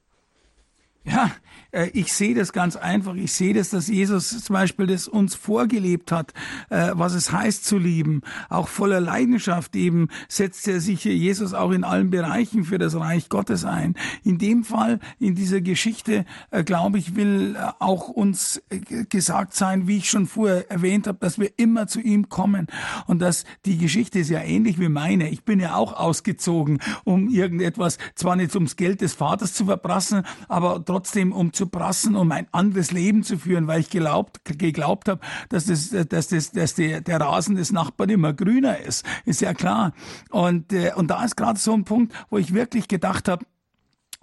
[1.07, 1.31] Ja,
[1.71, 3.15] äh, ich sehe das ganz einfach.
[3.15, 6.33] Ich sehe das, dass Jesus zum Beispiel das uns vorgelebt hat,
[6.71, 8.23] äh, was es heißt zu lieben.
[8.49, 13.29] Auch voller Leidenschaft eben setzt er sich Jesus auch in allen Bereichen für das Reich
[13.29, 13.95] Gottes ein.
[14.23, 18.63] In dem Fall, in dieser Geschichte, äh, glaube ich, will auch uns
[19.11, 22.67] gesagt sein, wie ich schon vorher erwähnt habe, dass wir immer zu ihm kommen.
[23.07, 25.29] Und dass die Geschichte ist ja ähnlich wie meine.
[25.29, 30.23] Ich bin ja auch ausgezogen, um irgendetwas, zwar nicht ums Geld des Vaters zu verbrassen,
[30.49, 35.09] aber trotzdem um zu prassen, um ein anderes Leben zu führen, weil ich geglaubt, geglaubt
[35.09, 39.05] habe, dass, das, dass, das, dass der, der Rasen des Nachbarn immer grüner ist.
[39.25, 39.93] Ist ja klar.
[40.31, 43.45] Und, äh, und da ist gerade so ein Punkt, wo ich wirklich gedacht habe,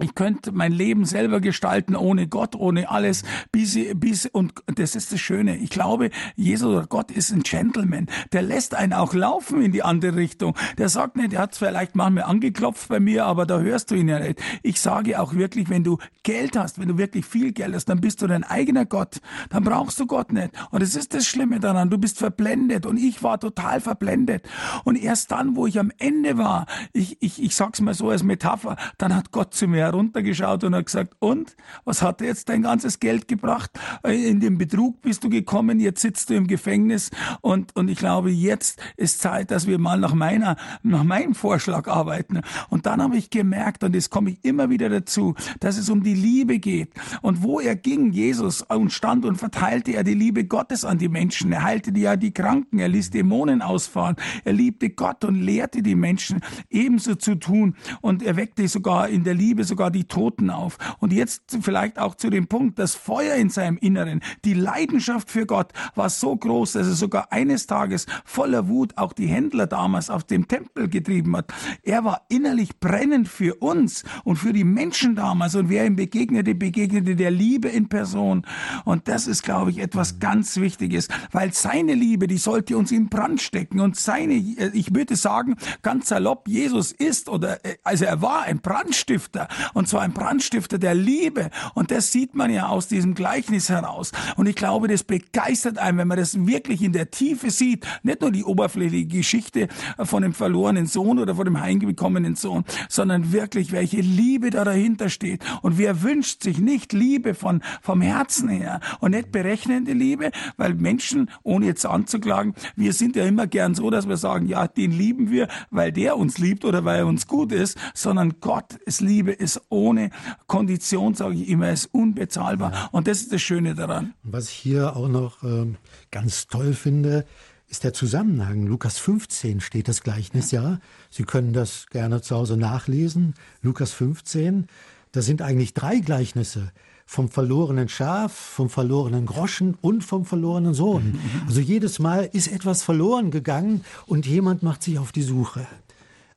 [0.02, 5.12] ich könnte mein Leben selber gestalten, ohne Gott, ohne alles, bis, bis, und das ist
[5.12, 5.58] das Schöne.
[5.58, 8.08] Ich glaube, Jesus oder Gott ist ein Gentleman.
[8.32, 10.56] Der lässt einen auch laufen in die andere Richtung.
[10.78, 14.08] Der sagt nicht, er hat vielleicht manchmal angeklopft bei mir, aber da hörst du ihn
[14.08, 14.42] ja nicht.
[14.64, 18.02] Ich sage auch wirklich, wenn du Geld hast, wenn du wirklich viel Geld hast, dann
[18.02, 19.22] bist du dein eigener Gott.
[19.50, 20.52] Dann brauchst du Gott nicht.
[20.72, 21.90] Und es ist das Schlimme daran.
[21.90, 22.86] Du bist verblendet.
[22.86, 24.48] Und ich war total verblendet.
[24.84, 28.24] Und erst dann, wo ich am Ende war, ich, ich, ich sag's mal so als
[28.24, 32.64] Metapher, dann hat Gott zu mir heruntergeschaut und hat gesagt, und, was hat jetzt dein
[32.64, 33.72] ganzes Geld gebracht?
[34.04, 37.12] Äh, in den Betrug bist du gekommen, jetzt sitzt du im Gefängnis
[37.42, 41.88] und, und ich glaube, jetzt ist Zeit, dass wir mal nach meiner, nach meinem Vorschlag
[41.88, 42.42] arbeiten.
[42.70, 46.04] Und dann habe ich gemerkt, und jetzt komme ich immer wieder dazu, dass es um
[46.04, 46.94] die Liebe geht.
[47.22, 51.10] Und wo er ging, Jesus, und stand und verteilte er die Liebe Gottes an die
[51.10, 51.52] Menschen.
[51.52, 55.96] Er heilte ja die Kranken, er ließ Dämonen ausfahren, er liebte Gott und lehrte die
[55.96, 57.76] Menschen ebenso zu tun.
[58.02, 60.78] Und er weckte sogar in der Liebe sogar die Toten auf.
[61.00, 65.46] Und jetzt vielleicht auch zu dem Punkt, das Feuer in seinem Inneren, die Leidenschaft für
[65.46, 70.10] Gott war so groß, dass er sogar eines Tages voller Wut auch die Händler damals
[70.10, 71.54] auf dem Tempel getrieben hat.
[71.84, 75.56] Er war innerlich brennend für uns und für die Menschen damals.
[75.56, 78.46] Und wer ihm begegnete, begegnete der Liebe in Person.
[78.84, 83.08] Und das ist, glaube ich, etwas ganz Wichtiges, weil seine Liebe, die sollte uns in
[83.08, 83.80] Brand stecken.
[83.80, 89.48] Und seine, ich würde sagen, ganz salopp, Jesus ist oder, also er war ein Brandstifter
[89.74, 91.50] und zwar ein Brandstifter der Liebe.
[91.74, 94.12] Und das sieht man ja aus diesem Gleichnis heraus.
[94.36, 97.86] Und ich glaube, das begeistert einen, wenn man das wirklich in der Tiefe sieht.
[98.04, 99.68] Nicht nur die oberflächliche Geschichte
[100.04, 105.10] von dem verlorenen Sohn oder von dem heimgekommenen Sohn, sondern wirklich, welche Liebe da dahinter
[105.10, 105.44] steht.
[105.62, 110.74] Und wer wünscht sich nicht Liebe von, vom Herzen her und nicht berechnende Liebe, weil
[110.74, 114.92] Menschen, ohne jetzt anzuklagen, wir sind ja immer gern so, dass wir sagen, ja, den
[114.92, 119.02] lieben wir, weil der uns liebt oder weil er uns gut ist, sondern Gott ist
[119.02, 120.12] Liebe, ist ohne
[120.48, 122.72] Kondition, sage ich immer, ist unbezahlbar.
[122.72, 122.90] Ja.
[122.92, 124.14] Und das ist das Schöne daran.
[124.24, 125.78] Was ich hier auch noch ähm,
[126.12, 127.26] ganz toll finde,
[127.68, 128.68] ist der Zusammenhang.
[128.68, 130.80] Lukas 15 steht das Gleichnis ja.
[131.10, 133.34] Sie können das gerne zu Hause nachlesen.
[133.62, 134.68] Lukas 15,
[135.14, 136.72] da sind eigentlich drei Gleichnisse
[137.06, 141.12] vom verlorenen Schaf, vom verlorenen Groschen und vom verlorenen Sohn.
[141.12, 141.20] Mhm.
[141.48, 145.68] Also jedes Mal ist etwas verloren gegangen und jemand macht sich auf die Suche.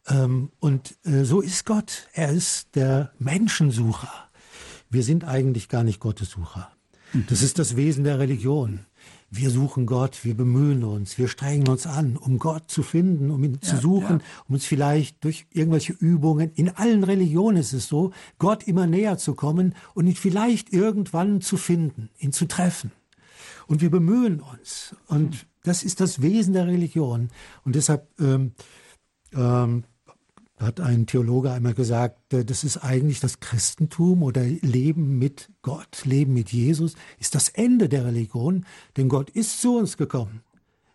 [0.08, 2.08] Ähm, und äh, so ist Gott.
[2.12, 4.12] Er ist der Menschensucher.
[4.90, 6.70] Wir sind eigentlich gar nicht Gottessucher.
[7.12, 7.26] Mhm.
[7.28, 8.86] Das ist das Wesen der Religion.
[9.30, 13.42] Wir suchen Gott, wir bemühen uns, wir strengen uns an, um Gott zu finden, um
[13.42, 14.24] ihn ja, zu suchen, ja.
[14.46, 19.18] um uns vielleicht durch irgendwelche Übungen, in allen Religionen ist es so, Gott immer näher
[19.18, 22.92] zu kommen und ihn vielleicht irgendwann zu finden, ihn zu treffen.
[23.66, 24.94] Und wir bemühen uns.
[25.08, 27.30] Und das ist das Wesen der Religion.
[27.64, 28.52] Und deshalb ähm,
[29.34, 29.82] ähm,
[30.58, 36.04] hat ein Theologe einmal gesagt, äh, das ist eigentlich das Christentum oder Leben mit Gott,
[36.04, 38.64] Leben mit Jesus, ist das Ende der Religion,
[38.96, 40.42] denn Gott ist zu uns gekommen.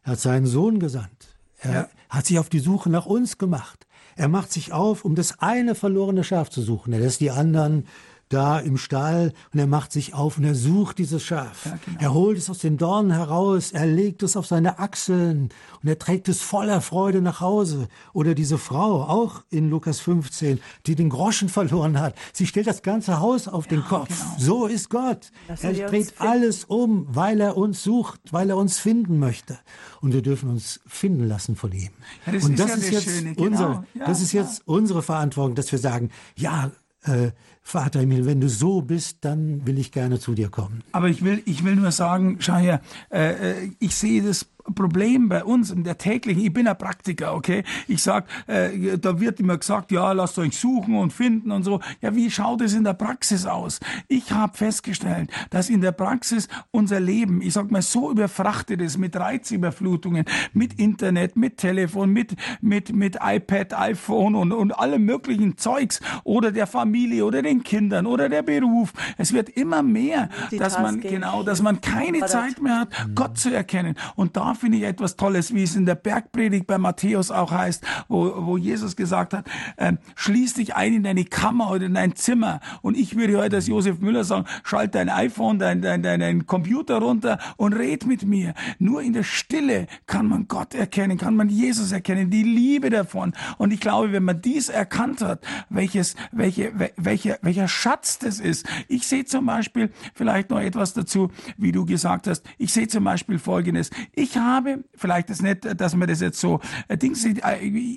[0.04, 1.36] Er hat seinen Sohn gesandt.
[1.58, 1.90] Er ja.
[2.10, 3.86] hat sich auf die Suche nach uns gemacht.
[4.16, 6.94] Er macht sich auf, um das eine verlorene Schaf zu suchen.
[6.94, 7.86] Er lässt die anderen
[8.30, 11.66] da im Stall und er macht sich auf und er sucht dieses Schaf.
[11.66, 11.98] Ja, genau.
[12.00, 15.50] Er holt es aus den Dornen heraus, er legt es auf seine Achseln
[15.82, 17.88] und er trägt es voller Freude nach Hause.
[18.14, 22.16] Oder diese Frau, auch in Lukas 15, die den Groschen verloren hat.
[22.32, 24.08] Sie stellt das ganze Haus auf ja, den Kopf.
[24.08, 24.36] Genau.
[24.38, 25.32] So ist Gott.
[25.48, 29.58] Dass er dreht alles um, weil er uns sucht, weil er uns finden möchte.
[30.02, 31.90] Und wir dürfen uns finden lassen von ihm.
[32.26, 33.46] Ja, das und das ist, ist jetzt Schöne, genau.
[33.48, 36.72] unser, das ist jetzt unsere Verantwortung, dass wir sagen, ja,
[37.04, 37.32] äh,
[37.62, 40.84] Vater Himmel, wenn du so bist, dann will ich gerne zu dir kommen.
[40.92, 42.82] Aber ich will, ich will nur sagen, schau her,
[43.12, 47.34] äh, äh ich sehe das Problem bei uns in der täglichen, ich bin ein Praktiker,
[47.34, 47.64] okay?
[47.88, 51.80] Ich sag, äh, da wird immer gesagt, ja, lasst euch suchen und finden und so.
[52.02, 53.80] Ja, wie schaut es in der Praxis aus?
[54.08, 58.98] Ich habe festgestellt, dass in der Praxis unser Leben, ich sag mal, so überfrachtet ist
[58.98, 65.58] mit Reizüberflutungen, mit Internet, mit Telefon, mit, mit, mit iPad, iPhone und, und allem möglichen
[65.58, 68.94] Zeugs oder der Familie oder den Kindern oder der Beruf.
[69.18, 73.54] Es wird immer mehr, dass man, genau, dass man keine Zeit mehr hat, Gott zu
[73.54, 73.96] erkennen.
[74.16, 77.84] Und da finde ich etwas Tolles, wie es in der Bergpredigt bei Matthäus auch heißt,
[78.08, 79.48] wo, wo Jesus gesagt hat,
[79.78, 82.60] äh, schließ dich ein in deine Kammer oder in dein Zimmer.
[82.82, 86.46] Und ich würde heute als Josef Müller sagen, schalt dein iPhone, dein, dein, dein, dein
[86.46, 88.54] Computer runter und red mit mir.
[88.78, 93.34] Nur in der Stille kann man Gott erkennen, kann man Jesus erkennen, die Liebe davon.
[93.58, 98.66] Und ich glaube, wenn man dies erkannt hat, welches, welche, welcher, welcher Schatz das ist.
[98.88, 102.46] Ich sehe zum Beispiel vielleicht noch etwas dazu, wie du gesagt hast.
[102.58, 103.90] Ich sehe zum Beispiel Folgendes.
[104.14, 107.38] Ich habe, vielleicht ist nicht, dass man das jetzt so, äh, Dings, äh,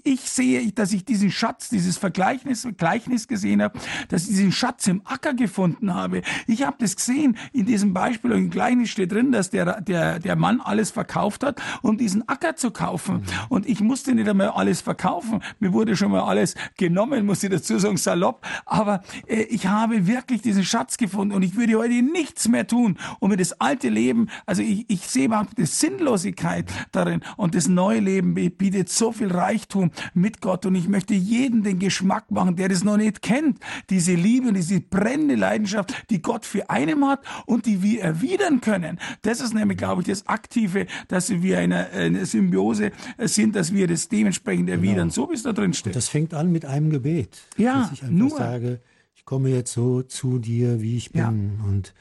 [0.05, 3.78] ich sehe, dass ich diesen Schatz, dieses Vergleichnis, Gleichnis gesehen habe,
[4.09, 6.22] dass ich diesen Schatz im Acker gefunden habe.
[6.47, 10.36] Ich habe das gesehen in diesem Beispiel, im Gleichnis steht drin, dass der, der, der
[10.36, 13.16] Mann alles verkauft hat, um diesen Acker zu kaufen.
[13.16, 13.22] Mhm.
[13.49, 15.43] Und ich musste nicht einmal alles verkaufen.
[15.59, 18.47] Mir wurde schon mal alles genommen, muss ich dazu sagen, salopp.
[18.66, 23.30] Aber ich habe wirklich diesen Schatz gefunden und ich würde heute nichts mehr tun, um
[23.30, 27.20] mir das alte Leben, also ich, ich sehe überhaupt Sinnlose Sinnlosigkeit darin.
[27.36, 30.66] Und das neue Leben bietet so viel Reichtum mit Gott.
[30.66, 33.58] Und ich möchte jeden den Geschmack machen, der das noch nicht kennt.
[33.90, 38.98] Diese Liebe, diese brennende Leidenschaft, die Gott für einen hat und die wir erwidern können.
[39.22, 43.86] Das ist nämlich, glaube ich, das Aktive, dass wir eine, eine Symbiose sind, dass wir
[43.86, 45.14] das dementsprechend erwidern, genau.
[45.14, 45.92] so wie es da drin steht.
[45.92, 47.40] Und das fängt an mit einem Gebet.
[47.56, 48.30] Ja, dass ich einfach nur.
[48.30, 48.80] sage,
[49.22, 51.20] ich komme jetzt so zu dir, wie ich bin
[51.58, 51.64] ja.
[51.64, 51.94] und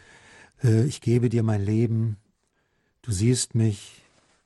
[0.64, 2.18] äh, ich gebe dir mein Leben.
[3.04, 4.02] Du siehst mich,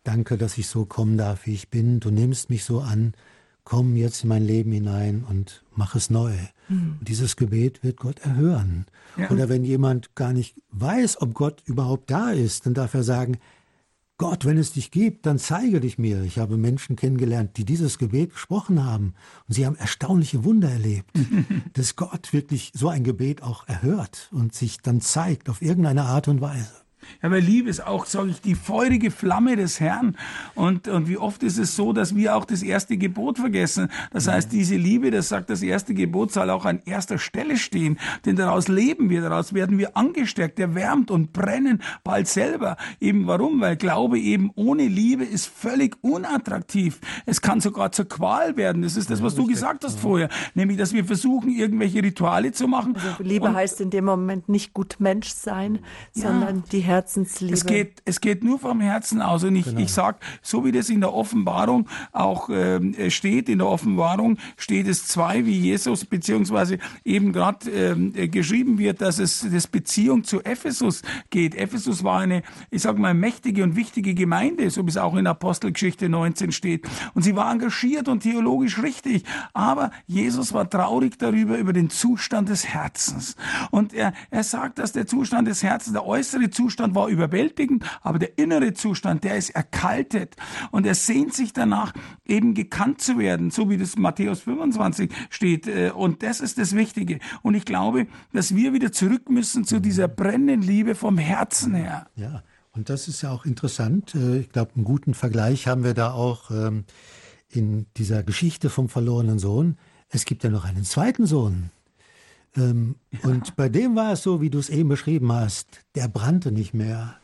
[0.05, 1.99] Danke, dass ich so kommen darf, wie ich bin.
[1.99, 3.15] Du nimmst mich so an.
[3.63, 6.31] Komm jetzt in mein Leben hinein und mach es neu.
[6.69, 6.97] Mhm.
[6.99, 8.85] Und dieses Gebet wird Gott erhören.
[9.17, 9.31] Ja.
[9.31, 13.39] Oder wenn jemand gar nicht weiß, ob Gott überhaupt da ist, dann darf er sagen,
[14.17, 16.23] Gott, wenn es dich gibt, dann zeige dich mir.
[16.23, 19.13] Ich habe Menschen kennengelernt, die dieses Gebet gesprochen haben
[19.47, 21.11] und sie haben erstaunliche Wunder erlebt,
[21.73, 26.29] dass Gott wirklich so ein Gebet auch erhört und sich dann zeigt auf irgendeine Art
[26.29, 26.84] und Weise.
[27.21, 30.15] Ja, weil Liebe ist auch, sage ich, die feurige Flamme des Herrn.
[30.53, 33.89] Und, und wie oft ist es so, dass wir auch das erste Gebot vergessen.
[34.11, 37.97] Das heißt, diese Liebe, das sagt das erste Gebot, soll auch an erster Stelle stehen.
[38.25, 42.77] Denn daraus leben wir, daraus werden wir angestärkt, erwärmt und brennen bald selber.
[42.99, 43.61] Eben warum?
[43.61, 46.99] Weil Glaube eben ohne Liebe ist völlig unattraktiv.
[47.25, 48.81] Es kann sogar zur Qual werden.
[48.81, 50.29] Das ist das, was du gesagt hast vorher.
[50.53, 52.95] Nämlich, dass wir versuchen, irgendwelche Rituale zu machen.
[52.95, 55.79] Also Liebe heißt in dem Moment nicht gut Mensch sein,
[56.13, 56.63] sondern ja.
[56.71, 57.53] die Herr Herzensliebe.
[57.53, 59.43] Es geht, es geht nur vom Herzen aus.
[59.43, 59.79] Und ich, genau.
[59.81, 64.87] ich sag, so wie das in der Offenbarung auch äh, steht, in der Offenbarung steht
[64.87, 70.41] es zwei, wie Jesus beziehungsweise eben gerade äh, geschrieben wird, dass es das Beziehung zu
[70.43, 71.55] Ephesus geht.
[71.55, 75.27] Ephesus war eine, ich sag mal, mächtige und wichtige Gemeinde, so wie es auch in
[75.27, 76.87] Apostelgeschichte 19 steht.
[77.13, 79.23] Und sie war engagiert und theologisch richtig.
[79.53, 83.35] Aber Jesus war traurig darüber, über den Zustand des Herzens.
[83.71, 87.83] Und er, er sagt, dass der Zustand des Herzens, der äußere Zustand Zustand war überwältigend,
[88.01, 90.35] aber der innere Zustand, der ist erkaltet
[90.71, 91.93] und er sehnt sich danach,
[92.25, 95.67] eben gekannt zu werden, so wie das Matthäus 25 steht.
[95.67, 97.19] Äh, und das ist das Wichtige.
[97.41, 102.07] Und ich glaube, dass wir wieder zurück müssen zu dieser brennenden Liebe vom Herzen her.
[102.15, 104.13] Ja, und das ist ja auch interessant.
[104.13, 106.85] Äh, ich glaube, einen guten Vergleich haben wir da auch ähm,
[107.49, 109.77] in dieser Geschichte vom verlorenen Sohn.
[110.09, 111.71] Es gibt ja noch einen zweiten Sohn,
[112.55, 113.29] ähm, ja.
[113.29, 116.73] Und bei dem war es so, wie du es eben beschrieben hast, der brannte nicht
[116.73, 117.15] mehr.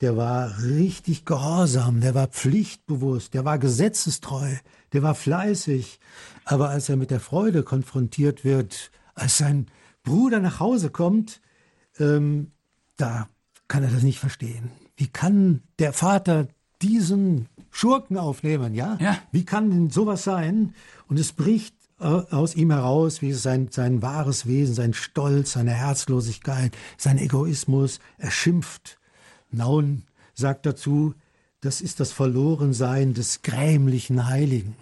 [0.00, 4.54] Der war richtig gehorsam, der war pflichtbewusst, der war gesetzestreu,
[4.92, 6.00] der war fleißig.
[6.44, 9.66] Aber als er mit der Freude konfrontiert wird, als sein
[10.02, 11.40] Bruder nach Hause kommt,
[11.98, 12.50] ähm,
[12.96, 13.28] da
[13.68, 14.70] kann er das nicht verstehen.
[14.96, 16.48] Wie kann der Vater
[16.82, 18.98] diesen Schurken aufnehmen, ja?
[19.00, 19.18] ja?
[19.32, 20.74] Wie kann denn sowas sein?
[21.08, 26.76] Und es bricht aus ihm heraus, wie sein, sein wahres Wesen, sein Stolz, seine Herzlosigkeit,
[26.96, 28.00] sein Egoismus.
[28.18, 28.98] Er schimpft.
[29.50, 30.02] Naun
[30.34, 31.14] sagt dazu,
[31.60, 34.76] das ist das Verlorensein des grämlichen Heiligen.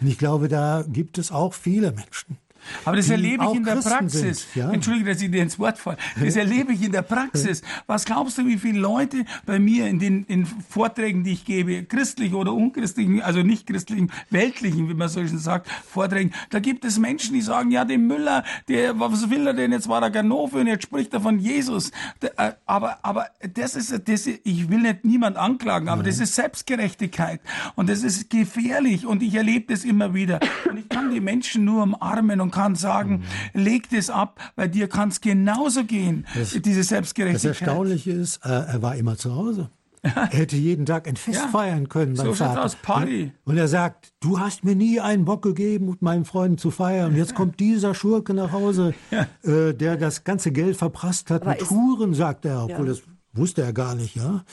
[0.00, 2.38] Und ich glaube, da gibt es auch viele Menschen,
[2.84, 4.40] aber das erlebe ich in der Christen Praxis.
[4.52, 4.70] Sind, ja?
[4.72, 5.96] Entschuldige, dass ich dir ins Wort falle.
[6.20, 7.62] Das erlebe ich in der Praxis.
[7.86, 11.84] Was glaubst du, wie viele Leute bei mir in den in Vorträgen, die ich gebe,
[11.84, 16.84] christlich oder unchristlichen, also nicht christlichen, weltlichen, wie man so schön sagt, Vorträgen, da gibt
[16.84, 19.72] es Menschen, die sagen, ja, dem Müller, der, was will er denn?
[19.72, 21.90] Jetzt war er Ganove und jetzt spricht er von Jesus.
[22.20, 26.10] Äh, aber, aber das ist, das, ich will nicht niemand anklagen, aber Nein.
[26.10, 27.40] das ist Selbstgerechtigkeit.
[27.74, 29.06] Und das ist gefährlich.
[29.06, 30.40] Und ich erlebe das immer wieder.
[30.68, 33.24] Und ich kann die Menschen nur umarmen und kann sagen,
[33.54, 33.60] mhm.
[33.60, 37.60] leg das ab, weil dir kann es genauso gehen, das, diese Selbstgerechtigkeit.
[37.60, 39.70] Das Erstaunliche ist, äh, er war immer zu Hause.
[40.02, 41.48] Er hätte jeden Tag ein Fest ja.
[41.48, 42.64] feiern können, mein so Vater.
[42.64, 43.32] Aus Party.
[43.44, 47.12] Und er sagt, du hast mir nie einen Bock gegeben, mit meinen Freunden zu feiern.
[47.12, 49.26] Und jetzt kommt dieser Schurke nach Hause, ja.
[49.44, 52.92] äh, der das ganze Geld verprasst hat Aber mit Touren, sagt er, obwohl ja.
[52.92, 53.02] das
[53.32, 54.44] wusste er gar nicht, ja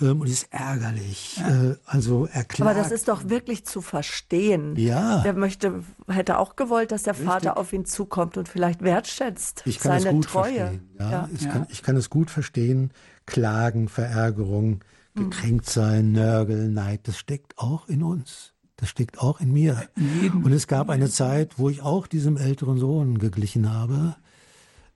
[0.00, 1.36] ähm, und ist ärgerlich.
[1.38, 1.70] Ja.
[1.70, 2.68] Äh, also erklärt.
[2.68, 4.76] Aber das ist doch wirklich zu verstehen.
[4.76, 5.22] Ja.
[5.22, 7.28] Der möchte, hätte auch gewollt, dass der Richtig.
[7.28, 10.54] Vater auf ihn zukommt und vielleicht wertschätzt ich kann seine es gut Treue.
[10.54, 10.90] Verstehen.
[10.98, 11.28] Ja, ja.
[11.34, 12.92] Ich, Kann, ich kann es gut verstehen.
[13.26, 14.80] Klagen, Verärgerung,
[15.14, 15.30] hm.
[15.30, 18.54] gekränkt sein, Nörgel, Neid, das steckt auch in uns.
[18.76, 19.88] Das steckt auch in mir.
[19.96, 24.14] Und es gab eine Zeit, wo ich auch diesem älteren Sohn geglichen habe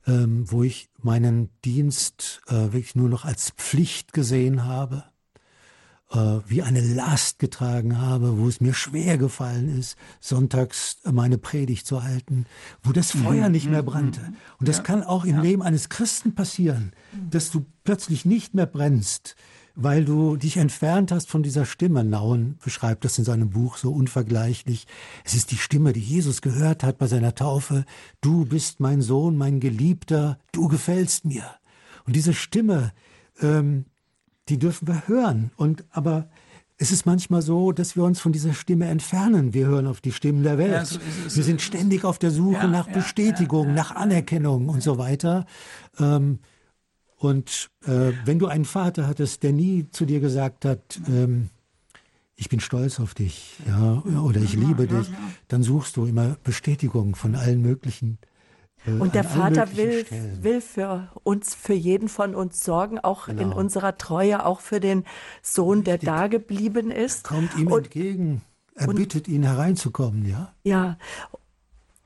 [0.06, 5.04] ähm, wo ich meinen Dienst äh, wirklich nur noch als Pflicht gesehen habe,
[6.10, 11.86] äh, wie eine Last getragen habe, wo es mir schwer gefallen ist, sonntags meine Predigt
[11.86, 12.46] zu halten,
[12.82, 13.24] wo das mhm.
[13.24, 13.86] Feuer nicht mehr mhm.
[13.86, 14.32] brannte.
[14.58, 14.82] Und das ja.
[14.82, 15.42] kann auch im ja.
[15.42, 16.92] Leben eines Christen passieren,
[17.30, 19.36] dass du plötzlich nicht mehr brennst,
[19.74, 22.04] weil du dich entfernt hast von dieser Stimme.
[22.04, 24.86] Nauen beschreibt das in seinem Buch so unvergleichlich.
[25.24, 27.84] Es ist die Stimme, die Jesus gehört hat bei seiner Taufe.
[28.20, 31.44] Du bist mein Sohn, mein Geliebter, du gefällst mir.
[32.04, 32.92] Und diese Stimme,
[33.40, 33.86] ähm,
[34.48, 35.52] die dürfen wir hören.
[35.56, 36.28] Und aber
[36.82, 39.54] es ist manchmal so, dass wir uns von dieser Stimme entfernen.
[39.54, 40.72] Wir hören auf die Stimmen der Welt.
[40.72, 44.82] Ja, so wir sind ständig auf der Suche ja, nach Bestätigung, ja, nach Anerkennung und
[44.82, 45.46] so weiter.
[46.00, 46.40] Ähm,
[47.22, 51.50] und äh, wenn du einen Vater hattest, der nie zu dir gesagt hat, ähm,
[52.34, 55.06] ich bin stolz auf dich, ja, oder ich liebe dich,
[55.46, 58.18] dann suchst du immer Bestätigung von allen möglichen.
[58.84, 60.04] Äh, und der Vater will,
[60.40, 63.40] will für uns, für jeden von uns sorgen, auch genau.
[63.40, 65.04] in unserer Treue, auch für den
[65.42, 67.26] Sohn, der da geblieben ist.
[67.26, 68.42] Er kommt ihm und, entgegen.
[68.74, 70.52] Er bittet ihn hereinzukommen, ja?
[70.64, 70.98] Ja.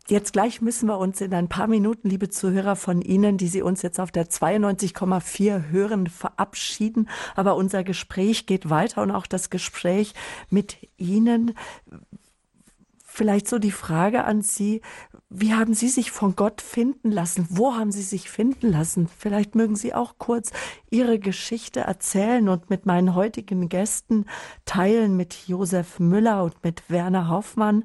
[0.09, 3.61] Jetzt gleich müssen wir uns in ein paar Minuten, liebe Zuhörer, von Ihnen, die Sie
[3.61, 7.09] uns jetzt auf der 92,4 hören, verabschieden.
[7.35, 10.15] Aber unser Gespräch geht weiter und auch das Gespräch
[10.49, 11.55] mit Ihnen.
[13.05, 14.81] Vielleicht so die Frage an Sie,
[15.29, 17.49] wie haben Sie sich von Gott finden lassen?
[17.51, 19.09] Wo haben Sie sich finden lassen?
[19.09, 20.53] Vielleicht mögen Sie auch kurz
[20.89, 24.27] Ihre Geschichte erzählen und mit meinen heutigen Gästen
[24.67, 27.85] teilen, mit Josef Müller und mit Werner Hoffmann.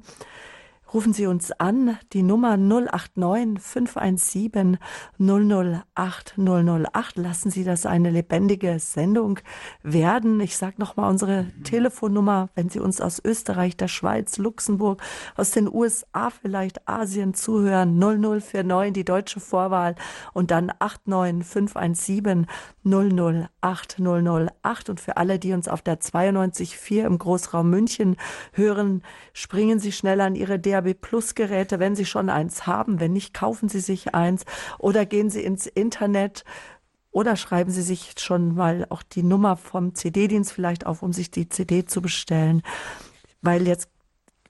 [0.94, 4.76] Rufen Sie uns an, die Nummer 089 517
[5.18, 7.16] 008 008.
[7.16, 9.38] Lassen Sie das eine lebendige Sendung
[9.82, 10.38] werden.
[10.40, 15.02] Ich sage nochmal unsere Telefonnummer, wenn Sie uns aus Österreich, der Schweiz, Luxemburg,
[15.34, 17.98] aus den USA, vielleicht Asien zuhören.
[17.98, 19.94] 0049, die deutsche Vorwahl
[20.34, 22.46] und dann 89 517
[22.84, 24.90] 008 008.
[24.90, 28.16] Und für alle, die uns auf der 92.4 im Großraum München
[28.52, 33.00] hören, springen Sie schnell an Ihre DAB Plus Geräte, wenn Sie schon eins haben.
[33.00, 34.44] Wenn nicht, kaufen Sie sich eins
[34.78, 36.44] oder gehen Sie ins Internet
[37.10, 41.30] oder schreiben Sie sich schon mal auch die Nummer vom CD-Dienst vielleicht auf, um sich
[41.30, 42.62] die CD zu bestellen.
[43.40, 43.88] Weil jetzt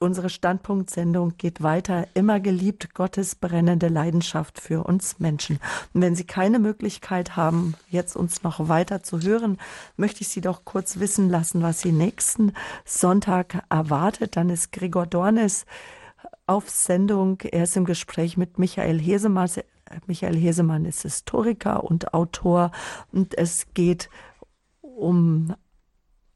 [0.02, 2.08] Unsere Standpunktsendung geht weiter.
[2.14, 5.60] Immer geliebt Gottes brennende Leidenschaft für uns Menschen.
[5.94, 9.58] Und wenn Sie keine Möglichkeit haben, jetzt uns noch weiter zu hören,
[9.96, 12.52] möchte ich Sie doch kurz wissen lassen, was Sie nächsten
[12.84, 14.34] Sonntag erwartet.
[14.34, 15.66] Dann ist Gregor Dornes
[16.46, 17.40] auf Sendung.
[17.42, 19.50] Er ist im Gespräch mit Michael Hesemann.
[20.06, 22.70] Michael Hesemann ist Historiker und Autor
[23.12, 24.08] und es geht
[24.80, 25.54] um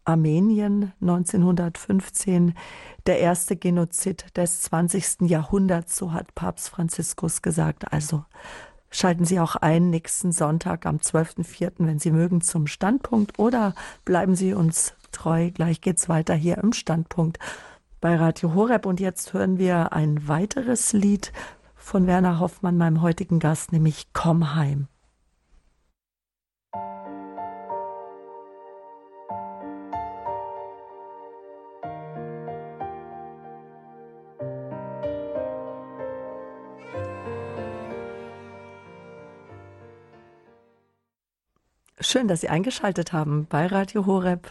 [0.04, 2.54] Armenien 1915
[3.06, 5.22] der erste Genozid des 20.
[5.22, 7.92] Jahrhunderts, so hat Papst Franziskus gesagt.
[7.92, 8.24] Also
[8.90, 14.36] schalten Sie auch ein nächsten Sonntag am 12.04., wenn Sie mögen, zum Standpunkt oder bleiben
[14.36, 15.50] Sie uns treu.
[15.50, 17.38] Gleich geht's weiter hier im Standpunkt
[18.00, 18.86] bei Radio Horeb.
[18.86, 21.32] Und jetzt hören wir ein weiteres Lied
[21.74, 24.88] von Werner Hoffmann, meinem heutigen Gast, nämlich Komm heim.
[41.98, 44.50] Schön, dass Sie eingeschaltet haben bei Radio Horeb.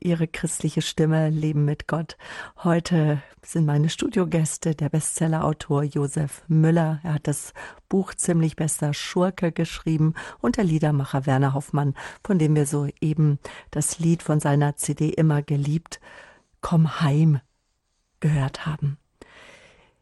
[0.00, 2.16] Ihre christliche Stimme, Leben mit Gott.
[2.62, 7.00] Heute sind meine Studiogäste der Bestsellerautor Josef Müller.
[7.02, 7.52] Er hat das
[7.88, 13.38] Buch Ziemlich bester Schurke geschrieben und der Liedermacher Werner Hoffmann, von dem wir soeben
[13.70, 16.00] das Lied von seiner CD immer geliebt,
[16.62, 17.40] Komm heim,
[18.20, 18.96] gehört haben.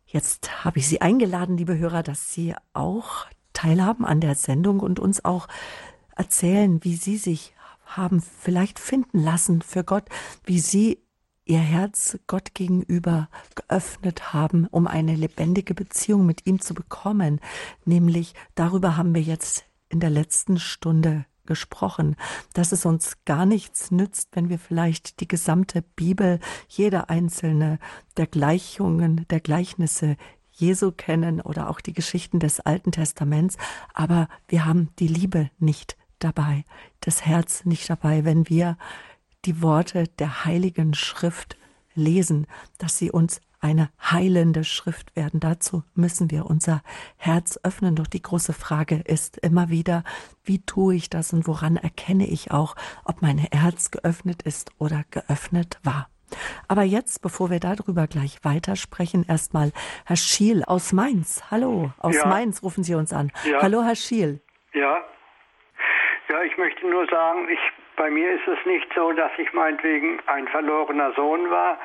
[0.06, 5.00] Jetzt habe ich Sie eingeladen, liebe Hörer, dass Sie auch teilhaben an der Sendung und
[5.00, 5.48] uns auch
[6.14, 7.54] erzählen, wie Sie sich
[7.96, 10.04] haben vielleicht finden lassen für Gott,
[10.44, 10.98] wie Sie
[11.44, 17.40] Ihr Herz Gott gegenüber geöffnet haben, um eine lebendige Beziehung mit ihm zu bekommen.
[17.84, 22.16] Nämlich darüber haben wir jetzt in der letzten Stunde gesprochen,
[22.54, 26.38] dass es uns gar nichts nützt, wenn wir vielleicht die gesamte Bibel,
[26.68, 27.80] jede einzelne
[28.16, 30.16] der Gleichungen, der Gleichnisse
[30.52, 33.56] Jesu kennen oder auch die Geschichten des Alten Testaments,
[33.94, 36.64] aber wir haben die Liebe nicht dabei,
[37.00, 38.76] das Herz nicht dabei, wenn wir
[39.44, 41.56] die Worte der heiligen Schrift
[41.94, 42.46] lesen,
[42.78, 45.38] dass sie uns eine heilende Schrift werden.
[45.38, 46.82] Dazu müssen wir unser
[47.16, 47.94] Herz öffnen.
[47.94, 50.02] Doch die große Frage ist immer wieder,
[50.42, 55.04] wie tue ich das und woran erkenne ich auch, ob mein Herz geöffnet ist oder
[55.10, 56.08] geöffnet war.
[56.66, 59.70] Aber jetzt, bevor wir darüber gleich weitersprechen, erstmal
[60.06, 61.42] Herr Schiel aus Mainz.
[61.50, 62.26] Hallo, aus ja.
[62.26, 63.30] Mainz rufen Sie uns an.
[63.48, 63.60] Ja.
[63.62, 64.40] Hallo, Herr Schiel.
[64.72, 64.98] Ja,
[66.28, 67.60] ja, ich möchte nur sagen, ich,
[67.96, 71.78] bei mir ist es nicht so, dass ich meinetwegen ein verlorener Sohn war,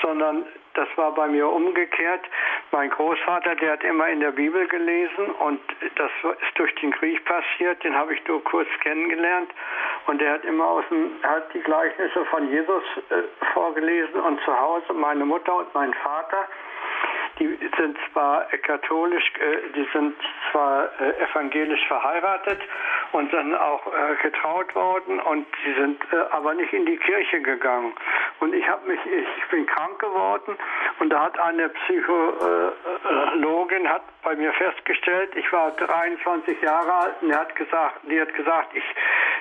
[0.00, 2.24] sondern das war bei mir umgekehrt.
[2.70, 5.60] Mein Großvater, der hat immer in der Bibel gelesen und
[5.96, 9.50] das ist durch den Krieg passiert, den habe ich nur kurz kennengelernt
[10.06, 13.22] und der hat immer aus dem, hat die Gleichnisse von Jesus äh,
[13.52, 16.48] vorgelesen und zu Hause meine Mutter und mein Vater
[17.42, 20.14] die sind zwar katholisch, äh, die sind
[20.50, 22.60] zwar äh, evangelisch verheiratet
[23.12, 27.92] und sind auch äh, getraut worden und sie sind aber nicht in die Kirche gegangen.
[28.40, 30.56] Und ich habe mich, ich bin krank geworden
[31.00, 32.72] und da hat eine Psychologin
[33.88, 38.34] hat bei mir festgestellt, ich war 23 Jahre alt und die hat gesagt, die hat
[38.34, 38.84] gesagt, ich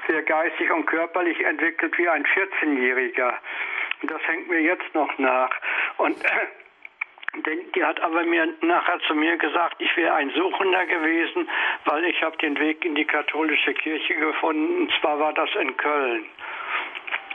[0.07, 3.33] wäre geistig und körperlich entwickelt wie ein 14-Jähriger.
[4.01, 5.51] Und das hängt mir jetzt noch nach.
[5.97, 6.17] Und
[7.75, 11.47] die hat aber mir nachher zu mir gesagt, ich wäre ein Suchender gewesen,
[11.85, 14.81] weil ich habe den Weg in die katholische Kirche gefunden.
[14.81, 16.25] Und zwar war das in Köln.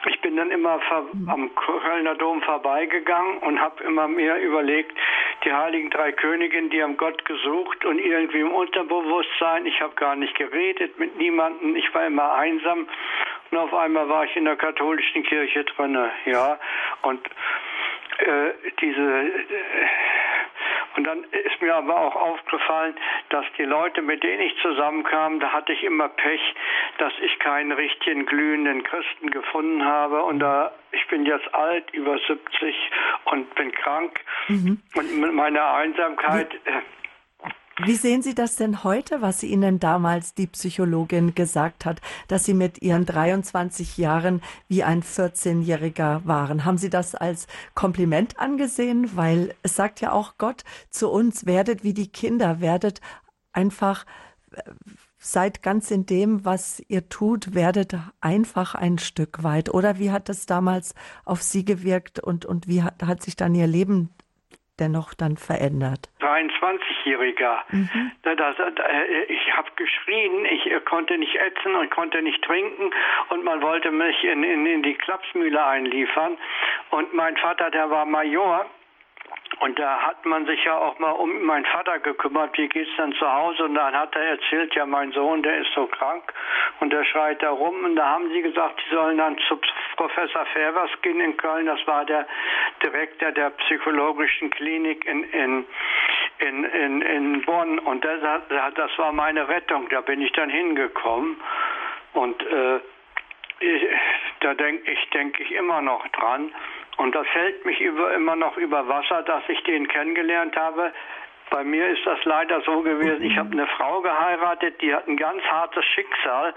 [0.08, 0.78] Ich bin dann immer
[1.26, 4.96] am Kölner Dom vorbeigegangen und habe immer mehr überlegt,
[5.44, 9.66] die heiligen drei Königinnen, die haben Gott gesucht und irgendwie im Unterbewusstsein.
[9.66, 11.74] Ich habe gar nicht geredet mit niemandem.
[11.74, 12.86] Ich war immer einsam
[13.50, 16.58] und auf einmal war ich in der katholischen Kirche drinne, ja.
[17.02, 17.20] Und
[18.18, 19.46] äh, diese äh,
[20.96, 22.94] und dann ist mir aber auch aufgefallen,
[23.28, 26.40] dass die Leute, mit denen ich zusammenkam, da hatte ich immer Pech,
[26.96, 30.22] dass ich keinen richtigen glühenden Christen gefunden habe.
[30.22, 32.74] Und da ich bin jetzt alt, über 70
[33.26, 34.18] und bin krank.
[34.48, 34.80] Mhm.
[34.94, 36.54] Und mit meiner Einsamkeit.
[36.64, 36.80] Äh,
[37.84, 42.54] wie sehen Sie das denn heute, was Ihnen damals die Psychologin gesagt hat, dass Sie
[42.54, 46.64] mit Ihren 23 Jahren wie ein 14-Jähriger waren?
[46.64, 49.14] Haben Sie das als Kompliment angesehen?
[49.14, 53.02] Weil es sagt ja auch Gott zu uns, werdet wie die Kinder, werdet
[53.52, 54.06] einfach,
[54.52, 54.62] äh,
[55.18, 59.68] seid ganz in dem, was ihr tut, werdet einfach ein Stück weit.
[59.68, 60.94] Oder wie hat das damals
[61.26, 64.10] auf Sie gewirkt und, und wie hat, hat sich dann Ihr Leben
[64.78, 66.08] dennoch dann verändert?
[66.20, 67.58] 23-Jähriger.
[67.70, 68.12] Mhm.
[69.28, 72.90] ich habe geschrien, ich konnte nicht ätzen und konnte nicht trinken
[73.30, 76.38] und man wollte mich in, in, in die Klapsmühle einliefern.
[76.90, 78.66] Und mein Vater, der war Major,
[79.60, 83.12] und da hat man sich ja auch mal um meinen Vater gekümmert, wie geht's dann
[83.14, 83.64] zu Hause?
[83.64, 86.32] Und dann hat er erzählt, ja, mein Sohn, der ist so krank
[86.80, 87.84] und der schreit da rum.
[87.84, 89.58] Und da haben sie gesagt, sie sollen dann zu
[89.96, 91.66] Professor Fervers gehen in Köln.
[91.66, 92.26] Das war der
[92.82, 95.64] Direktor der psychologischen Klinik in, in,
[96.38, 97.78] in, in, in Bonn.
[97.78, 98.20] Und das,
[98.74, 99.88] das war meine Rettung.
[99.88, 101.40] Da bin ich dann hingekommen.
[102.12, 102.80] Und äh,
[103.60, 103.82] ich,
[104.40, 106.52] da denke ich, denke ich immer noch dran.
[106.96, 110.92] Und das hält mich über, immer noch über Wasser, dass ich den kennengelernt habe.
[111.50, 115.16] Bei mir ist das leider so gewesen, ich habe eine Frau geheiratet, die hat ein
[115.16, 116.54] ganz hartes Schicksal.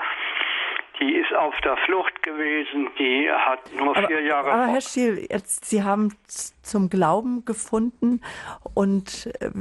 [1.00, 4.52] Die ist auf der Flucht gewesen, die hat nur aber, vier Jahre.
[4.52, 6.14] Aber Herr Schiel, jetzt, Sie haben
[6.62, 8.22] zum Glauben gefunden
[8.74, 9.52] und äh,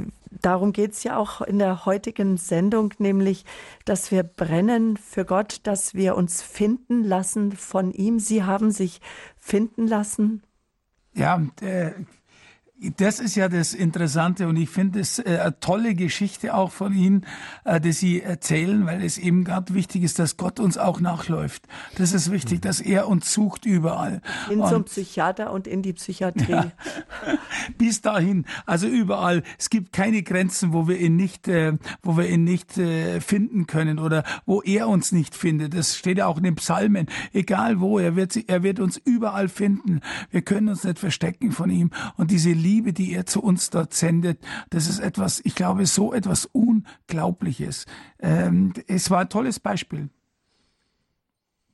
[0.41, 3.45] darum geht es ja auch in der heutigen Sendung, nämlich,
[3.85, 8.19] dass wir brennen für Gott, dass wir uns finden lassen von ihm.
[8.19, 8.99] Sie haben sich
[9.37, 10.43] finden lassen
[11.13, 11.41] ja,
[12.97, 16.93] das ist ja das Interessante und ich finde es äh, eine tolle Geschichte auch von
[16.93, 17.25] Ihnen,
[17.65, 21.63] äh, die Sie erzählen, weil es eben gerade wichtig ist, dass Gott uns auch nachläuft.
[21.97, 24.21] Das ist wichtig, dass er uns sucht überall.
[24.49, 26.51] In und, zum Psychiater und in die Psychiatrie.
[26.51, 26.71] Ja,
[27.77, 29.43] bis dahin, also überall.
[29.57, 33.67] Es gibt keine Grenzen, wo wir ihn nicht, äh, wo wir ihn nicht äh, finden
[33.67, 35.73] können oder wo er uns nicht findet.
[35.73, 37.07] Das steht ja auch in den Psalmen.
[37.33, 39.99] Egal wo, er wird, er wird uns überall finden.
[40.31, 41.91] Wir können uns nicht verstecken von ihm.
[42.15, 44.39] Und diese Liebe, die er zu uns dort sendet,
[44.69, 47.85] das ist etwas, ich glaube, so etwas Unglaubliches.
[48.19, 50.09] Ähm, es war ein tolles Beispiel.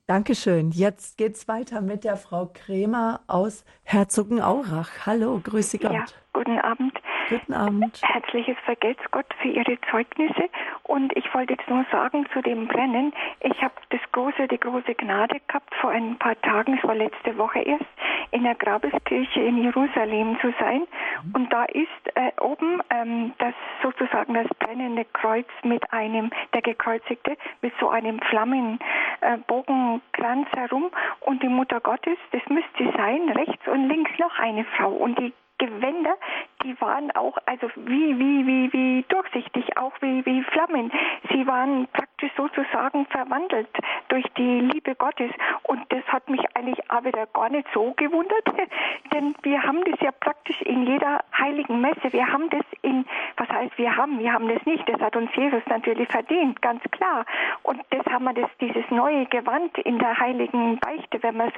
[0.06, 0.70] Dankeschön.
[0.70, 5.04] Jetzt geht's weiter mit der Frau Kremer aus Herzogenaurach.
[5.04, 5.92] Hallo, grüße Gott.
[5.92, 6.92] Ja, guten Abend.
[7.28, 8.00] Guten Abend.
[8.02, 10.48] Herzliches Vergelt's Gott für Ihre Zeugnisse.
[10.84, 13.12] Und ich wollte jetzt nur sagen zu dem Brennen.
[13.40, 17.36] Ich habe das große, die große Gnade gehabt, vor ein paar Tagen, es war letzte
[17.36, 17.84] Woche erst,
[18.30, 20.86] in der Grabeskirche in Jerusalem zu sein.
[21.32, 27.36] Und da ist äh, oben ähm, das sozusagen das brennende Kreuz mit einem, der gekreuzigte,
[27.62, 30.90] mit so einem Flammenbogenkranz äh, herum.
[31.20, 34.90] Und die Mutter Gottes, das müsste sein, rechts und links noch eine Frau.
[34.90, 36.16] Und die Gewänder,
[36.62, 40.90] die waren auch, also wie, wie, wie, wie durchsichtig, auch wie, wie Flammen.
[41.30, 43.68] Sie waren praktisch sozusagen verwandelt
[44.08, 45.30] durch die Liebe Gottes.
[45.64, 48.44] Und das hat mich eigentlich auch wieder gar nicht so gewundert,
[49.12, 52.12] denn wir haben das ja praktisch in jeder heiligen Messe.
[52.12, 53.04] Wir haben das in,
[53.36, 54.88] was heißt wir haben, wir haben das nicht.
[54.88, 57.24] Das hat uns Jesus natürlich verdient, ganz klar.
[57.62, 61.54] Und das haben wir das, dieses neue Gewand in der heiligen Beichte, wenn man es,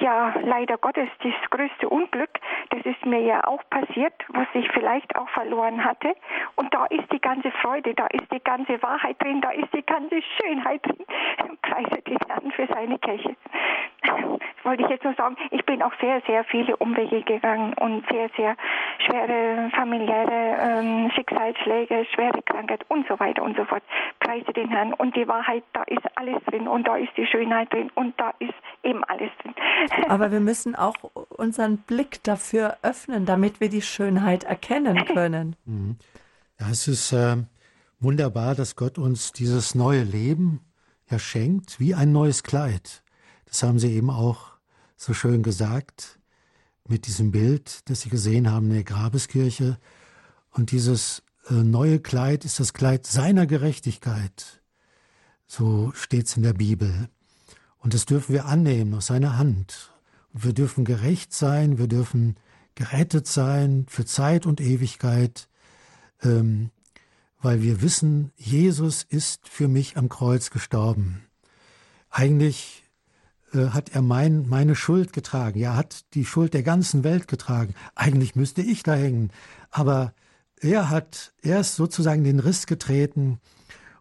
[0.00, 2.30] ja, leider Gottes, das größte Unglück,
[2.70, 6.14] das ist mir ja auch passiert, was ich vielleicht auch verloren hatte.
[6.56, 9.84] Und da ist die ganze Freude, da ist die ganze Wahrheit drin, da ist die
[9.84, 11.06] ganze Schönheit drin.
[11.62, 13.36] Preise den Herrn für seine Kirche.
[14.02, 15.36] Das wollte ich jetzt nur sagen.
[15.50, 18.56] Ich bin auch sehr, sehr viele Umwege gegangen und sehr, sehr
[19.06, 23.82] schwere familiäre ähm, Schicksalsschläge, schwere Krankheit und so weiter und so fort.
[24.20, 24.92] Preise den Herrn.
[24.94, 28.32] Und die Wahrheit, da ist alles drin und da ist die Schönheit drin und da
[28.38, 29.54] ist eben alles drin.
[30.08, 30.94] Aber wir müssen auch
[31.36, 35.54] unseren Blick dafür öffnen, damit wir die Schönheit erkennen können.
[35.64, 35.98] Mhm.
[36.58, 37.36] Ja, es ist äh,
[38.00, 40.62] wunderbar, dass Gott uns dieses neue Leben
[41.08, 43.04] ja schenkt, wie ein neues Kleid.
[43.46, 44.48] Das haben Sie eben auch
[44.96, 46.18] so schön gesagt
[46.88, 49.78] mit diesem Bild, das Sie gesehen haben in der Grabeskirche.
[50.50, 54.60] Und dieses äh, neue Kleid ist das Kleid seiner Gerechtigkeit.
[55.46, 57.08] So steht's in der Bibel.
[57.78, 59.92] Und das dürfen wir annehmen aus seiner Hand.
[60.32, 62.34] Wir dürfen gerecht sein, wir dürfen
[62.74, 65.48] gerettet sein für Zeit und Ewigkeit,
[66.22, 66.70] ähm,
[67.40, 71.24] weil wir wissen, Jesus ist für mich am Kreuz gestorben.
[72.10, 72.84] Eigentlich
[73.54, 75.58] äh, hat er mein, meine Schuld getragen.
[75.60, 77.74] Er hat die Schuld der ganzen Welt getragen.
[77.94, 79.30] Eigentlich müsste ich da hängen.
[79.70, 80.12] Aber
[80.60, 83.40] er hat erst sozusagen den Riss getreten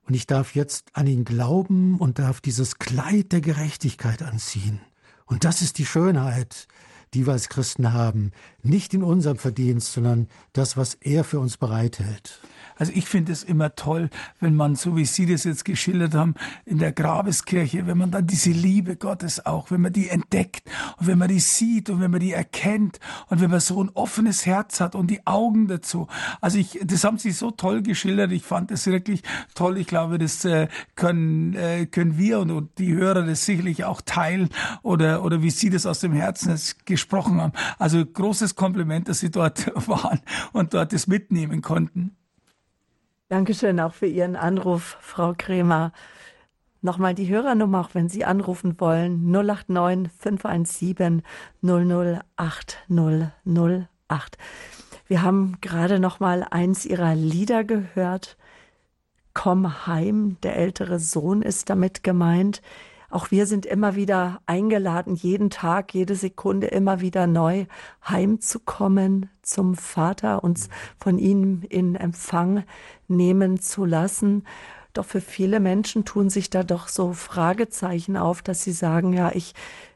[0.09, 4.81] und ich darf jetzt an ihn glauben und darf dieses Kleid der Gerechtigkeit anziehen.
[5.25, 6.67] Und das ist die Schönheit,
[7.13, 8.31] die wir als Christen haben.
[8.63, 12.41] Nicht in unserem Verdienst, sondern das, was er für uns bereithält.
[12.79, 14.09] Also ich finde es immer toll,
[14.39, 16.33] wenn man, so wie Sie das jetzt geschildert haben,
[16.65, 20.63] in der Grabeskirche, wenn man dann diese Liebe Gottes auch, wenn man die entdeckt
[20.97, 23.89] und wenn man die sieht und wenn man die erkennt und wenn man so ein
[23.89, 26.07] offenes Herz hat und die Augen dazu.
[26.39, 28.31] Also ich, das haben Sie so toll geschildert.
[28.31, 29.23] Ich fand das wirklich
[29.55, 29.77] toll.
[29.77, 33.99] Ich glaube, das äh, können, äh, können wir und, und die Hörer das sicherlich auch
[34.01, 34.49] teilen
[34.83, 37.53] oder, oder wie Sie das aus dem Herzen gesprochen haben.
[37.77, 40.21] Also großes Kompliment, dass Sie dort waren
[40.53, 42.15] und dort das mitnehmen konnten.
[43.29, 45.91] Dankeschön auch für Ihren Anruf, Frau Kremer.
[46.81, 51.21] Nochmal die Hörernummer, auch wenn Sie anrufen wollen, 089 517
[51.61, 54.37] 008 008.
[55.05, 58.35] Wir haben gerade noch mal eins Ihrer Lieder gehört.
[59.35, 62.63] Komm heim, der ältere Sohn ist damit gemeint.
[63.09, 67.65] Auch wir sind immer wieder eingeladen, jeden Tag, jede Sekunde immer wieder neu
[68.07, 72.63] heimzukommen zum Vater, uns von ihm in Empfang
[73.07, 74.43] nehmen zu lassen.
[74.93, 79.31] Doch für viele Menschen tun sich da doch so Fragezeichen auf, dass sie sagen, ja,
[79.33, 79.53] ich,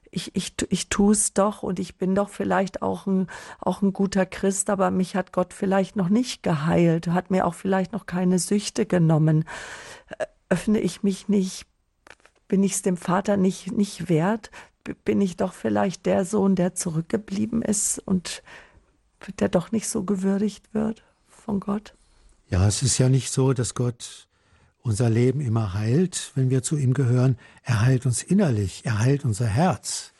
[0.09, 3.27] ich, ich, ich tue es doch und ich bin doch vielleicht auch ein,
[3.59, 7.55] auch ein guter Christ, aber mich hat Gott vielleicht noch nicht geheilt, hat mir auch
[7.55, 9.45] vielleicht noch keine Süchte genommen.
[10.49, 11.65] Öffne ich mich nicht
[12.47, 14.51] bin ich es dem Vater nicht, nicht wert?
[15.05, 18.43] Bin ich doch vielleicht der Sohn, der zurückgeblieben ist und
[19.39, 21.93] der doch nicht so gewürdigt wird von Gott?
[22.49, 24.27] Ja, es ist ja nicht so, dass Gott
[24.81, 27.37] unser Leben immer heilt, wenn wir zu ihm gehören.
[27.63, 30.13] Er heilt uns innerlich, er heilt unser Herz.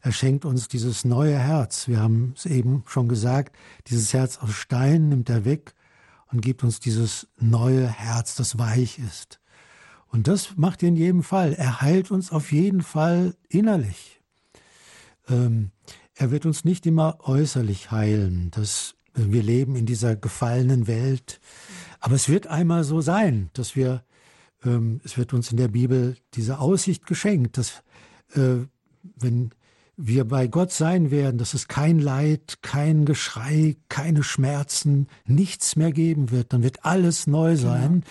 [0.00, 1.88] Er schenkt uns dieses neue Herz.
[1.88, 3.54] Wir haben es eben schon gesagt,
[3.88, 5.74] dieses Herz aus Stein nimmt er weg
[6.32, 9.40] und gibt uns dieses neue Herz, das weich ist.
[10.16, 11.52] Und das macht er in jedem Fall.
[11.52, 14.22] Er heilt uns auf jeden Fall innerlich.
[15.28, 15.72] Ähm,
[16.14, 18.50] er wird uns nicht immer äußerlich heilen.
[18.52, 21.38] Das, wir leben in dieser gefallenen Welt.
[22.00, 24.04] Aber es wird einmal so sein, dass wir,
[24.64, 27.82] ähm, es wird uns in der Bibel diese Aussicht geschenkt, dass
[28.32, 28.64] äh,
[29.18, 29.50] wenn
[29.98, 35.90] wir bei Gott sein werden, dass es kein Leid, kein Geschrei, keine Schmerzen, nichts mehr
[35.90, 37.68] geben wird, dann wird alles neu genau.
[37.68, 37.90] sein.
[37.92, 38.06] Genau.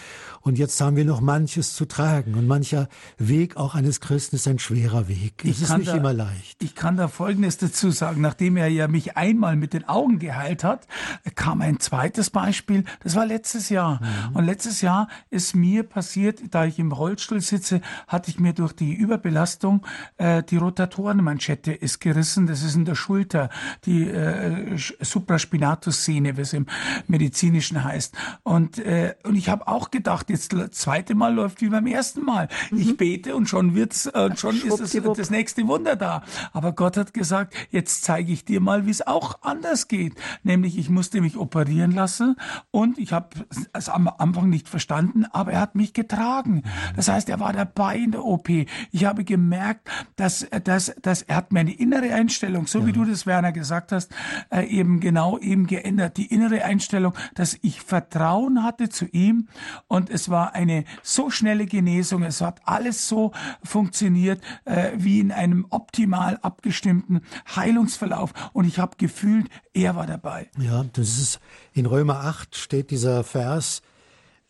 [0.46, 2.36] Und jetzt haben wir noch manches zu tragen.
[2.36, 2.88] Und mancher
[3.18, 5.44] Weg auch eines Christen ist ein schwerer Weg.
[5.44, 6.62] Es ist nicht da, immer leicht.
[6.62, 8.22] Ich kann da Folgendes dazu sagen.
[8.22, 10.86] Nachdem er ja mich einmal mit den Augen geheilt hat,
[11.34, 12.84] kam ein zweites Beispiel.
[13.02, 14.00] Das war letztes Jahr.
[14.04, 14.36] Mhm.
[14.36, 18.74] Und letztes Jahr ist mir passiert, da ich im Rollstuhl sitze, hatte ich mir durch
[18.74, 19.84] die Überbelastung
[20.18, 23.50] äh, die Rotatorenmanschette ist gerissen, das ist in der Schulter,
[23.86, 26.68] die äh, Supraspinatus-Szene, wie es im
[27.08, 28.16] Medizinischen heißt.
[28.44, 32.48] Und, äh, und ich habe auch gedacht, das zweite Mal läuft wie beim ersten Mal.
[32.72, 32.80] Mhm.
[32.80, 36.24] Ich bete und schon wird's, äh, schon ist das, das nächste Wunder da.
[36.54, 40.14] Aber Gott hat gesagt, jetzt zeige ich dir mal, wie es auch anders geht.
[40.44, 42.36] Nämlich, ich musste mich operieren lassen
[42.72, 43.30] und ich habe
[43.74, 46.64] es am Anfang nicht verstanden, aber er hat mich getragen.
[46.96, 48.50] Das heißt, er war dabei in der OP.
[48.50, 52.88] Ich habe gemerkt, dass, dass, dass er hat meine innere Einstellung, so ja.
[52.88, 54.12] wie du das, Werner, gesagt hast,
[54.50, 56.18] äh, eben genau eben geändert.
[56.18, 59.48] Die innere Einstellung, dass ich Vertrauen hatte zu ihm
[59.88, 62.24] und es war eine so schnelle Genesung.
[62.24, 63.32] Es hat alles so
[63.64, 67.22] funktioniert äh, wie in einem optimal abgestimmten
[67.56, 70.50] Heilungsverlauf und ich habe gefühlt, er war dabei.
[70.58, 71.40] Ja, das ist
[71.74, 73.82] in Römer 8 steht dieser Vers,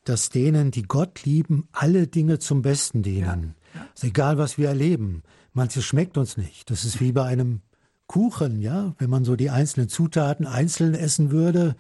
[0.04, 3.56] dass denen, die Gott lieben, alle Dinge zum Besten dienen.
[3.74, 3.82] Ja.
[3.82, 3.88] Ja.
[3.94, 5.24] Ist egal, was wir erleben.
[5.54, 6.70] Manches schmeckt uns nicht.
[6.70, 7.62] Das ist wie bei einem
[8.08, 8.94] Kuchen, ja.
[8.98, 11.76] Wenn man so die einzelnen Zutaten einzeln essen würde,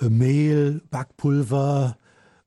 [0.00, 1.96] äh, Mehl, Backpulver,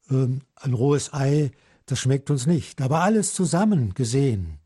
[0.09, 1.51] äh, ein rohes Ei,
[1.85, 2.81] das schmeckt uns nicht.
[2.81, 4.59] Aber alles zusammen gesehen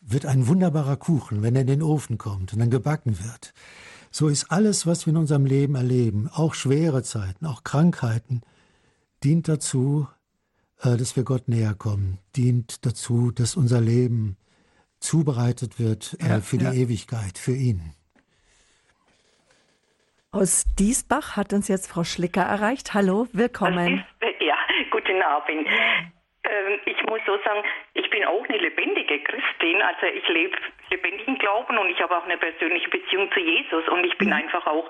[0.00, 3.52] wird ein wunderbarer Kuchen, wenn er in den Ofen kommt und dann gebacken wird.
[4.10, 8.42] So ist alles, was wir in unserem Leben erleben, auch schwere Zeiten, auch Krankheiten,
[9.24, 10.06] dient dazu,
[10.82, 14.36] äh, dass wir Gott näher kommen, dient dazu, dass unser Leben
[15.00, 16.72] zubereitet wird äh, ja, für die ja.
[16.72, 17.94] Ewigkeit, für ihn.
[20.30, 22.94] Aus Diesbach hat uns jetzt Frau Schlicker erreicht.
[22.94, 24.02] Hallo, willkommen.
[24.40, 24.54] Ja,
[24.92, 25.66] guten Abend.
[26.44, 27.64] Ähm, ich muss so sagen,
[27.94, 29.82] ich bin auch eine lebendige Christin.
[29.82, 30.56] Also ich lebe
[30.92, 34.34] lebendigen Glauben und ich habe auch eine persönliche Beziehung zu Jesus und ich bin mhm.
[34.34, 34.88] einfach auch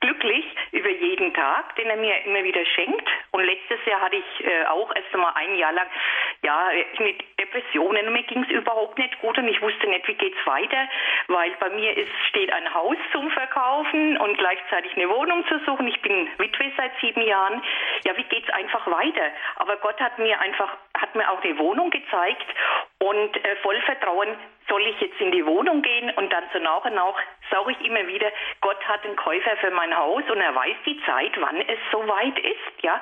[0.00, 3.08] glücklich über jeden Tag, den er mir immer wieder schenkt.
[3.30, 5.86] Und letztes Jahr hatte ich äh, auch erst einmal ein Jahr lang
[6.42, 10.14] ja mit Depressionen und mir ging es überhaupt nicht gut und ich wusste nicht, wie
[10.14, 10.88] geht's weiter,
[11.28, 15.86] weil bei mir ist steht ein Haus zum Verkaufen und gleichzeitig eine Wohnung zu suchen.
[15.86, 17.62] Ich bin Witwe seit sieben Jahren.
[18.04, 19.30] Ja, wie geht's einfach weiter?
[19.56, 22.46] Aber Gott hat mir einfach hat mir auch eine Wohnung gezeigt
[23.04, 24.28] und äh, voll Vertrauen
[24.68, 27.16] soll ich jetzt in die Wohnung gehen und dann so nach und nach
[27.50, 28.30] sage ich immer wieder,
[28.60, 32.38] Gott hat einen Käufer für mein Haus und er weiß die Zeit, wann es soweit
[32.38, 32.82] ist.
[32.82, 33.00] Ja,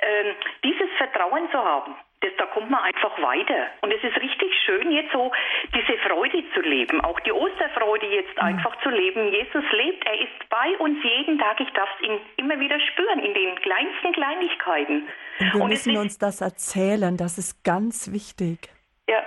[0.00, 3.68] ähm, dieses Vertrauen zu haben, das, da kommt man einfach weiter.
[3.80, 5.30] Und es ist richtig schön, jetzt so
[5.74, 8.42] diese Freude zu leben, auch die Osterfreude jetzt mhm.
[8.42, 9.32] einfach zu leben.
[9.32, 11.60] Jesus lebt, er ist bei uns jeden Tag.
[11.60, 15.08] Ich darf es ihn immer wieder spüren, in den kleinsten Kleinigkeiten.
[15.38, 18.77] Und wir Und müssen uns das erzählen, das ist ganz wichtig.
[19.08, 19.24] Ja,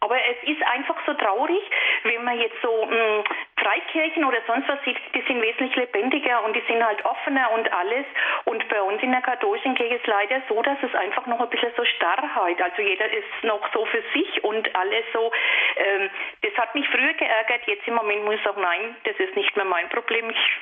[0.00, 1.62] aber es ist einfach so traurig,
[2.04, 3.24] wenn man jetzt so mh, hm,
[3.58, 7.72] Freikirchen oder sonst was sieht, die sind wesentlich lebendiger und die sind halt offener und
[7.72, 8.04] alles.
[8.44, 11.48] Und bei uns in der katholischen Kirche ist leider so, dass es einfach noch ein
[11.48, 15.32] bisschen so Starrheit, also jeder ist noch so für sich und alles so.
[15.76, 16.10] Ähm,
[16.42, 19.56] das hat mich früher geärgert, jetzt im Moment muss ich sagen, nein, das ist nicht
[19.56, 20.28] mehr mein Problem.
[20.28, 20.60] Ich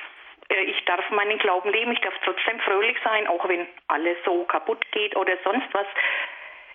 [0.49, 4.45] äh, ich darf meinen Glauben leben, ich darf trotzdem fröhlich sein, auch wenn alles so
[4.45, 5.87] kaputt geht oder sonst was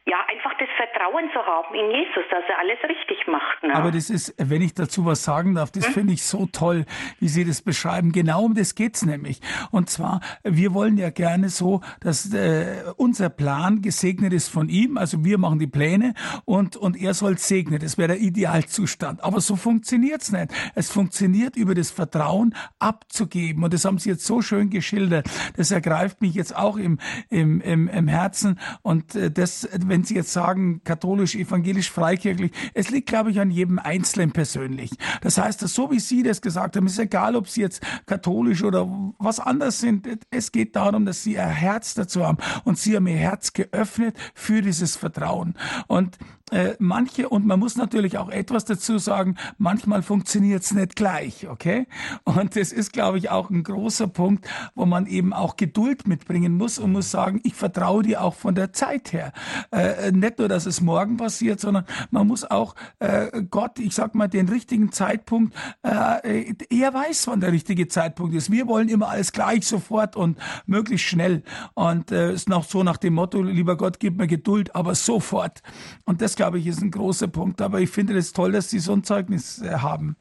[0.06, 3.62] ja, einfach das Vertrauen zu haben in Jesus, dass er alles richtig macht.
[3.62, 3.74] Ne?
[3.74, 5.92] Aber das ist, wenn ich dazu was sagen darf, das hm?
[5.92, 6.86] finde ich so toll,
[7.18, 8.10] wie Sie das beschreiben.
[8.12, 9.40] Genau um das geht's nämlich.
[9.70, 14.96] Und zwar, wir wollen ja gerne so, dass äh, unser Plan gesegnet ist von ihm.
[14.96, 17.78] Also wir machen die Pläne und, und er soll segnen.
[17.78, 19.22] Das wäre der Idealzustand.
[19.22, 20.48] Aber so funktioniert's nicht.
[20.74, 23.62] Es funktioniert über das Vertrauen abzugeben.
[23.64, 25.28] Und das haben Sie jetzt so schön geschildert.
[25.56, 26.98] Das ergreift mich jetzt auch im,
[27.28, 28.58] im, im, im Herzen.
[28.82, 33.50] Und äh, das wenn Sie jetzt sagen, katholisch, evangelisch, freikirchlich, es liegt, glaube ich, an
[33.50, 34.92] jedem Einzelnen persönlich.
[35.20, 38.64] Das heißt, dass so wie Sie das gesagt haben, ist egal, ob Sie jetzt katholisch
[38.64, 38.88] oder
[39.18, 40.08] was anders sind.
[40.30, 44.16] Es geht darum, dass Sie Ihr Herz dazu haben und Sie haben Ihr Herz geöffnet
[44.34, 45.54] für dieses Vertrauen.
[45.88, 46.16] Und
[46.50, 51.48] äh, manche, und man muss natürlich auch etwas dazu sagen, manchmal funktioniert es nicht gleich,
[51.48, 51.86] okay?
[52.24, 56.56] Und das ist, glaube ich, auch ein großer Punkt, wo man eben auch Geduld mitbringen
[56.56, 59.32] muss und muss sagen, ich vertraue dir auch von der Zeit her.
[59.70, 59.79] Äh,
[60.12, 64.28] nicht nur, dass es morgen passiert, sondern man muss auch äh, Gott, ich sag mal,
[64.28, 68.50] den richtigen Zeitpunkt, äh, er weiß, wann der richtige Zeitpunkt ist.
[68.50, 71.42] Wir wollen immer alles gleich, sofort und möglichst schnell.
[71.74, 75.62] Und äh, ist noch so nach dem Motto, lieber Gott, gib mir Geduld, aber sofort.
[76.04, 77.60] Und das glaube ich, ist ein großer Punkt.
[77.60, 80.16] Aber ich finde es toll, dass Sie so ein Zeugnis äh, haben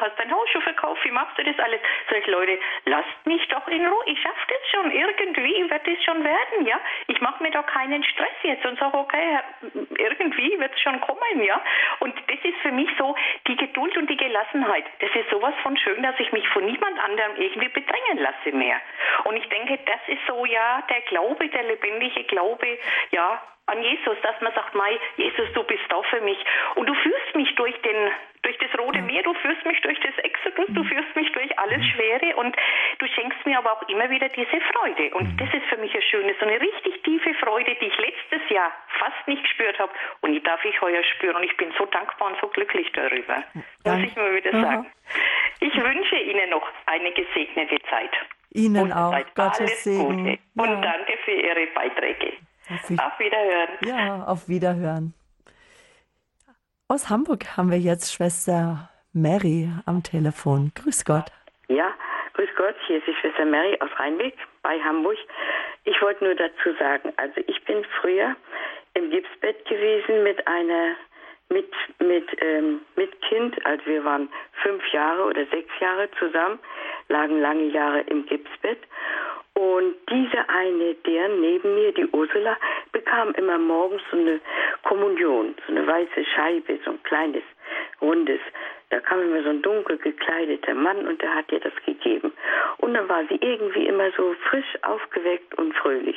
[0.00, 1.80] hast dein Haus schon verkauft, wie machst du das alles?
[2.08, 6.02] Sag ich, Leute, lasst mich doch in Ruhe, ich schaff das schon, irgendwie wird es
[6.04, 6.80] schon werden, ja.
[7.08, 9.38] Ich mache mir doch keinen Stress jetzt und sage, okay,
[9.98, 11.60] irgendwie wird es schon kommen, ja.
[12.00, 13.14] Und das ist für mich so
[13.46, 14.84] die Geduld und die Gelassenheit.
[15.00, 18.80] Das ist sowas von schön, dass ich mich von niemand anderem irgendwie bedrängen lasse mehr.
[19.24, 22.78] Und ich denke, das ist so, ja, der Glaube, der lebendige Glaube,
[23.10, 26.38] ja, an Jesus, dass man sagt, Mai, Jesus, du bist da für mich.
[26.74, 28.10] Und du führst mich durch den,
[28.42, 31.84] durch das Rote Meer, du führst mich durch das Exodus, du führst mich durch alles
[31.86, 32.56] Schwere und
[32.98, 35.14] du schenkst mir aber auch immer wieder diese Freude.
[35.14, 38.48] Und das ist für mich ein schönes, so eine richtig tiefe Freude, die ich letztes
[38.48, 39.92] Jahr fast nicht gespürt habe
[40.22, 41.36] und die darf ich heuer spüren.
[41.36, 43.44] Und ich bin so dankbar und so glücklich darüber.
[43.84, 44.86] Muss ich mal wieder sagen.
[45.60, 48.12] Ich wünsche Ihnen noch eine gesegnete Zeit.
[48.52, 49.34] Ihnen Gute auch.
[49.34, 50.24] Gottes Segen.
[50.24, 50.38] Gute.
[50.56, 50.80] Und ja.
[50.80, 52.32] danke für Ihre Beiträge.
[52.70, 53.68] Auf, auf Wiederhören.
[53.84, 55.14] Ja, auf Wiederhören.
[56.90, 60.72] Aus Hamburg haben wir jetzt Schwester Mary am Telefon.
[60.74, 61.26] Grüß Gott.
[61.68, 61.94] Ja,
[62.34, 62.74] grüß Gott.
[62.88, 64.34] Hier ist die Schwester Mary aus Rheinweg
[64.64, 65.16] bei Hamburg.
[65.84, 68.34] Ich wollte nur dazu sagen, also ich bin früher
[68.94, 70.96] im Gipsbett gewesen mit einer
[71.48, 74.28] mit mit ähm, mit Kind, also wir waren
[74.60, 76.58] fünf Jahre oder sechs Jahre zusammen,
[77.06, 78.80] lagen lange Jahre im Gipsbett
[79.60, 82.56] und diese eine, der neben mir, die Ursula,
[82.92, 84.40] bekam immer morgens so eine
[84.82, 87.42] Kommunion, so eine weiße Scheibe, so ein kleines,
[88.00, 88.40] rundes.
[88.90, 92.32] Da kam immer so ein dunkel gekleideter Mann und der hat ihr das gegeben.
[92.78, 96.16] Und dann war sie irgendwie immer so frisch aufgeweckt und fröhlich.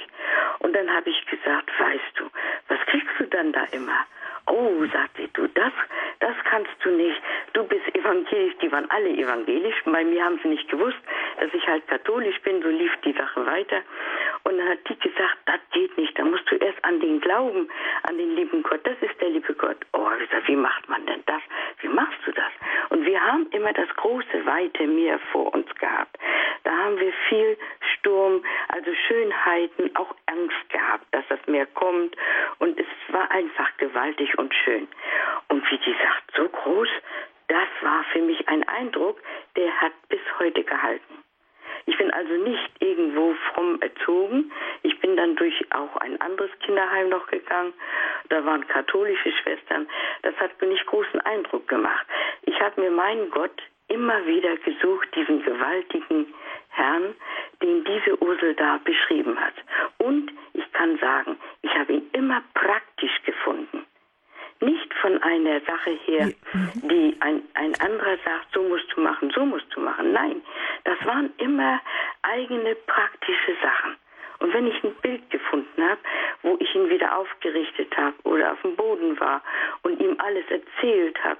[0.59, 2.25] Und dann habe ich gesagt, weißt du,
[2.67, 4.05] was kriegst du dann da immer?
[4.47, 5.71] Oh, sagt sie, du, das,
[6.19, 7.21] das kannst du nicht.
[7.53, 8.55] Du bist evangelisch.
[8.61, 9.75] Die waren alle evangelisch.
[9.85, 10.97] Bei mir haben sie nicht gewusst,
[11.39, 12.61] dass ich halt katholisch bin.
[12.61, 13.81] So lief die Sache weiter.
[14.43, 16.17] Und dann hat die gesagt, das geht nicht.
[16.19, 17.69] Da musst du erst an den Glauben,
[18.03, 18.81] an den lieben Gott.
[18.83, 19.77] Das ist der liebe Gott.
[19.93, 21.41] Oh, ich sag, wie macht man denn das?
[21.79, 22.51] Wie machst du das?
[22.89, 26.17] Und wir haben immer das große, weite Meer vor uns gehabt.
[26.63, 27.57] Da haben wir viel
[27.93, 32.15] Sturm, also Schönheiten, auch Angst gehabt, dass das Meer kommt.
[32.59, 34.87] Und es war einfach gewaltig und schön.
[35.49, 36.89] Und wie die sagt, so groß,
[37.47, 39.21] das war für mich ein Eindruck,
[39.55, 41.23] der hat bis heute gehalten.
[41.85, 44.51] Ich bin also nicht irgendwo fromm erzogen.
[44.83, 47.73] Ich bin dann durch auch ein anderes Kinderheim noch gegangen.
[48.29, 49.87] Da waren katholische Schwestern.
[50.21, 52.05] Das hat mir nicht großen Eindruck gemacht.
[52.43, 56.33] Ich habe mir meinen Gott immer wieder gesucht, diesen gewaltigen
[56.69, 57.15] Herrn,
[57.61, 59.53] den diese Ursel da beschrieben hat.
[59.99, 63.85] Und ich kann sagen, ich habe ihn immer praktisch gefunden.
[64.63, 66.87] Nicht von einer Sache her, mhm.
[66.87, 70.13] die ein, ein anderer sagt, so musst du machen, so musst du machen.
[70.13, 70.41] Nein,
[70.85, 71.81] das waren immer
[72.21, 73.95] eigene praktische Sachen.
[74.39, 76.01] Und wenn ich ein Bild gefunden habe,
[76.41, 79.41] wo ich ihn wieder aufgerichtet habe oder auf dem Boden war
[79.83, 81.39] und ihm alles erzählt habe,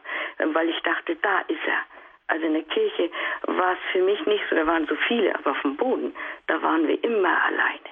[0.53, 1.79] weil ich dachte, da ist er,
[2.27, 3.09] also in der Kirche
[3.43, 6.13] war es für mich nicht so, da waren so viele, aber auf dem Boden,
[6.47, 7.91] da waren wir immer alleine.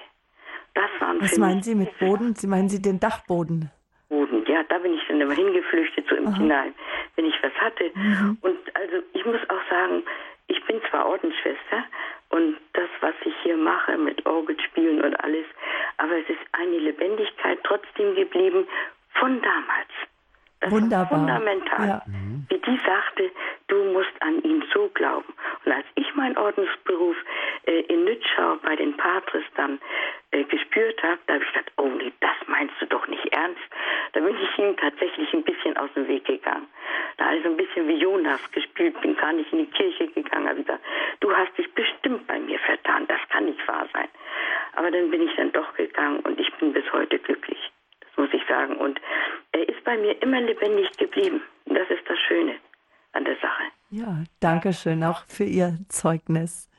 [0.74, 2.34] Das waren Was meinen Sie mit Boden?
[2.34, 3.70] Sie meinen Sie den Dachboden?
[4.12, 6.36] Boden, ja, da bin ich dann immer hingeflüchtet, so im Aha.
[6.36, 6.74] Hinein,
[7.16, 7.90] wenn ich was hatte.
[7.94, 8.36] Mhm.
[8.42, 10.02] Und also ich muss auch sagen,
[10.48, 11.84] ich bin zwar Ordensschwester
[12.28, 15.46] und das, was ich hier mache mit Orgelspielen und alles,
[15.96, 18.68] aber es ist eine Lebendigkeit trotzdem geblieben
[19.14, 19.92] von damals.
[20.62, 21.08] Das Wunderbar.
[21.08, 21.88] fundamental.
[21.88, 22.02] Ja.
[22.48, 23.32] Wie die sagte,
[23.66, 25.34] du musst an ihn so glauben.
[25.64, 27.16] Und als ich meinen Ordensberuf
[27.66, 29.80] äh, in Nützschau bei den Patres dann
[30.30, 33.60] äh, gespürt habe, da habe ich gedacht, oh nee, das meinst du doch nicht ernst.
[34.12, 36.68] Da bin ich ihm tatsächlich ein bisschen aus dem Weg gegangen.
[37.16, 40.06] Da habe ich so ein bisschen wie Jonas gespielt, bin gar nicht in die Kirche
[40.08, 40.84] gegangen, habe gesagt,
[41.18, 44.08] du hast dich bestimmt bei mir vertan, das kann nicht wahr sein.
[44.76, 47.58] Aber dann bin ich dann doch gegangen und ich bin bis heute glücklich
[48.16, 48.76] muss ich sagen.
[48.76, 49.00] Und
[49.52, 51.42] er ist bei mir immer lebendig geblieben.
[51.66, 52.54] Das ist das Schöne
[53.12, 53.62] an der Sache.
[53.90, 56.70] Ja, danke schön auch für Ihr Zeugnis.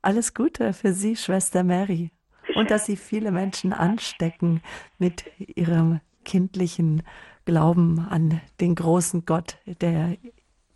[0.00, 2.10] Alles Gute für Sie, Schwester Mary.
[2.54, 4.62] Und dass Sie viele Menschen anstecken
[4.98, 7.02] mit Ihrem kindlichen
[7.44, 10.16] Glauben an den großen Gott, der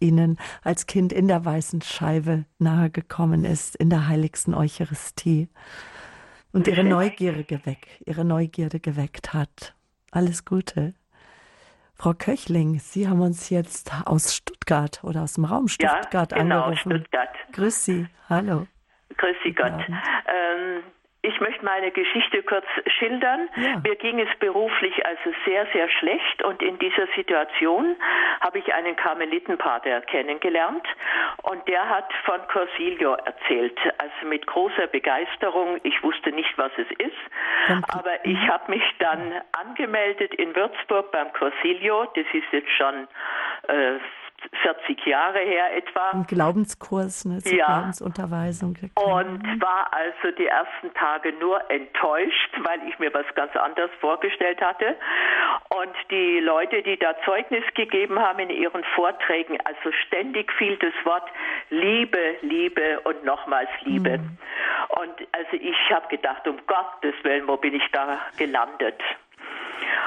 [0.00, 5.48] Ihnen als Kind in der weißen Scheibe nahegekommen ist, in der heiligsten Eucharistie
[6.52, 9.75] und Ihre Neugierde geweckt, Ihre Neugierde geweckt hat.
[10.16, 10.94] Alles Gute.
[11.94, 16.62] Frau Köchling, Sie haben uns jetzt aus Stuttgart oder aus dem Raum Stuttgart ja, genau,
[16.62, 16.92] angerufen.
[16.92, 17.28] Stuttgart.
[17.52, 18.66] Grüß Sie, hallo.
[19.14, 19.74] Grüß Sie Gott.
[19.74, 20.82] Ähm,
[21.26, 23.48] ich möchte meine Geschichte kurz schildern.
[23.56, 23.80] Ja.
[23.82, 27.96] Mir ging es beruflich also sehr, sehr schlecht und in dieser Situation
[28.40, 30.86] habe ich einen Karmelitenpater kennengelernt
[31.42, 33.78] und der hat von Corsilio erzählt.
[33.98, 35.78] Also mit großer Begeisterung.
[35.82, 37.16] Ich wusste nicht, was es ist,
[37.68, 37.88] Danke.
[37.92, 38.48] aber ich mhm.
[38.48, 42.04] habe mich dann angemeldet in Würzburg beim Corsilio.
[42.14, 43.08] Das ist jetzt schon
[43.68, 43.98] äh,
[44.62, 46.10] 40 Jahre her etwa.
[46.10, 47.66] Ein Glaubenskurs, eine ja.
[47.66, 48.76] Glaubensunterweisung.
[48.94, 54.60] Und war also die ersten Tage nur enttäuscht, weil ich mir was ganz anderes vorgestellt
[54.60, 54.96] hatte.
[55.70, 60.94] Und die Leute, die da Zeugnis gegeben haben in ihren Vorträgen, also ständig fiel das
[61.04, 61.28] Wort
[61.70, 64.18] Liebe, Liebe und nochmals Liebe.
[64.18, 64.38] Mhm.
[64.88, 69.00] Und also ich habe gedacht, um Gottes Willen, wo bin ich da gelandet?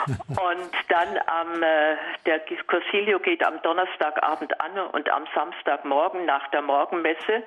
[0.08, 6.62] Und dann am, äh, der Consilio geht am Donnerstagabend an und am Samstagmorgen nach der
[6.62, 7.44] Morgenmesse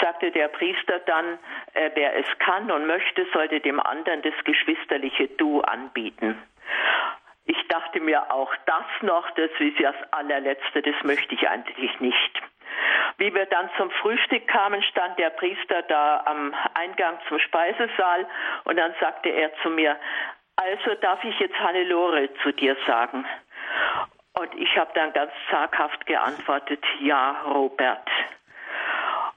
[0.00, 1.38] sagte der Priester dann,
[1.74, 6.38] äh, wer es kann und möchte, sollte dem anderen das geschwisterliche Du anbieten.
[7.46, 12.00] Ich dachte mir auch das noch, das ist ja das allerletzte, das möchte ich eigentlich
[12.00, 12.42] nicht.
[13.18, 18.26] Wie wir dann zum Frühstück kamen, stand der Priester da am Eingang zum Speisesaal
[18.64, 19.96] und dann sagte er zu mir,
[20.56, 23.24] also darf ich jetzt Hannelore zu dir sagen.
[24.34, 28.08] Und ich habe dann ganz zaghaft geantwortet, ja, Robert.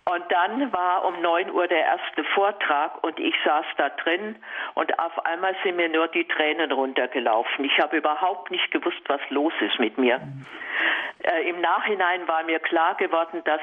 [0.06, 4.38] Und dann war um 9 Uhr der erste Vortrag und ich saß da drin
[4.74, 7.66] und auf einmal sind mir nur die Tränen runtergelaufen.
[7.66, 10.22] Ich habe überhaupt nicht gewusst, was los ist mit mir.
[11.24, 13.60] Äh, Im Nachhinein war mir klar geworden, dass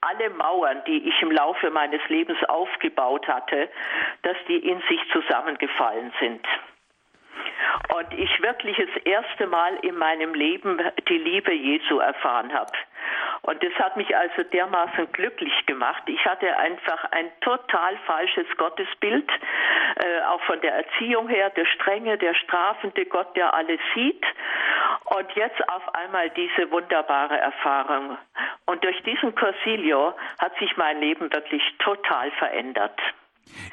[0.00, 3.68] alle Mauern, die ich im Laufe meines Lebens aufgebaut hatte,
[4.22, 6.46] dass die in sich zusammengefallen sind
[7.94, 12.72] und ich wirklich das erste Mal in meinem Leben die Liebe Jesu erfahren habe.
[13.42, 16.02] Und das hat mich also dermaßen glücklich gemacht.
[16.06, 19.28] Ich hatte einfach ein total falsches Gottesbild,
[19.96, 24.24] äh, auch von der Erziehung her, der strenge, der strafende Gott, der alles sieht.
[25.06, 28.18] Und jetzt auf einmal diese wunderbare Erfahrung.
[28.66, 32.98] Und durch diesen Corsilio hat sich mein Leben wirklich total verändert.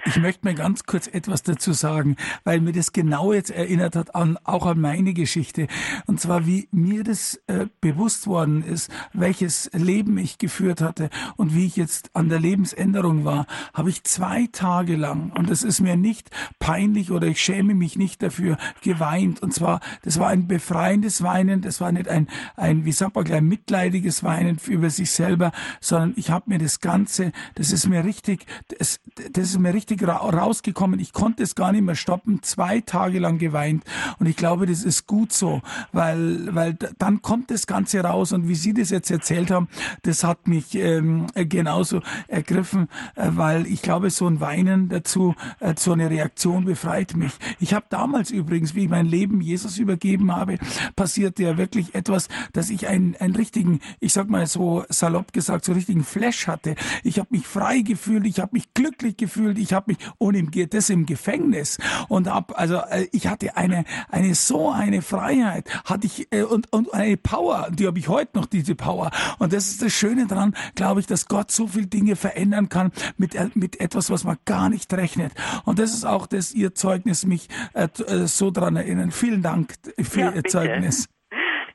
[0.06, 4.16] Ich möchte mir ganz kurz etwas dazu sagen, weil mir das genau jetzt erinnert hat
[4.16, 5.68] an auch an meine Geschichte.
[6.06, 11.56] Und zwar, wie mir das äh, bewusst worden ist, welches Leben ich geführt hatte und
[11.56, 15.82] wie ich jetzt an der Lebensänderung war, habe ich zwei Tage lang, und das ist
[15.82, 16.30] mir nicht
[16.60, 19.42] peinlich oder ich schäme mich nicht dafür, geweint.
[19.42, 23.24] Und zwar, das war ein befreiendes Weinen, das war nicht ein, ein wie sagt man
[23.24, 28.04] gleich, mitleidiges Weinen über sich selber, sondern ich habe mir das Ganze, das ist mir
[28.04, 28.46] richtig,
[28.78, 29.00] das,
[29.32, 31.00] das ist mir richtig ra rausgekommen.
[31.00, 32.44] Ich konnte es gar nicht mehr stoppen.
[32.44, 33.84] Zwei Tage lang geweint.
[34.20, 35.62] Und ich glaube, das ist gut so,
[35.92, 38.32] weil, weil dann kommt das Ganze raus.
[38.32, 39.68] Und wie Sie das jetzt erzählt haben,
[40.04, 45.74] das hat mich ähm, genauso ergriffen, äh, weil ich glaube, so ein Weinen dazu, äh,
[45.78, 47.34] so eine Reaktion befreit mich.
[47.60, 50.58] Ich habe damals übrigens, wie ich mein Leben Jesus übergeben habe,
[50.96, 55.66] passierte ja wirklich etwas, dass ich einen, einen richtigen, ich sag mal so salopp gesagt,
[55.66, 56.76] so richtigen Flash hatte.
[57.04, 60.52] Ich habe mich frei gefühlt, ich habe mich glücklich gefühlt, ich habe mich und im,
[60.70, 61.78] das im Gefängnis
[62.10, 66.72] und hab, also äh, ich hatte eine eine so eine Freiheit hatte ich äh, und
[66.74, 70.28] und eine Power, die habe ich heute noch diese Power und das ist das Schöne
[70.28, 74.24] daran, glaube ich, dass Gott so viel Dinge verändern kann mit äh, mit etwas, was
[74.24, 75.34] man gar nicht rechnet
[75.66, 77.88] und das ist auch das ihr Zeugnis mich äh,
[78.26, 79.12] so daran erinnern.
[79.12, 81.08] Vielen Dank für ja, Ihr Zeugnis.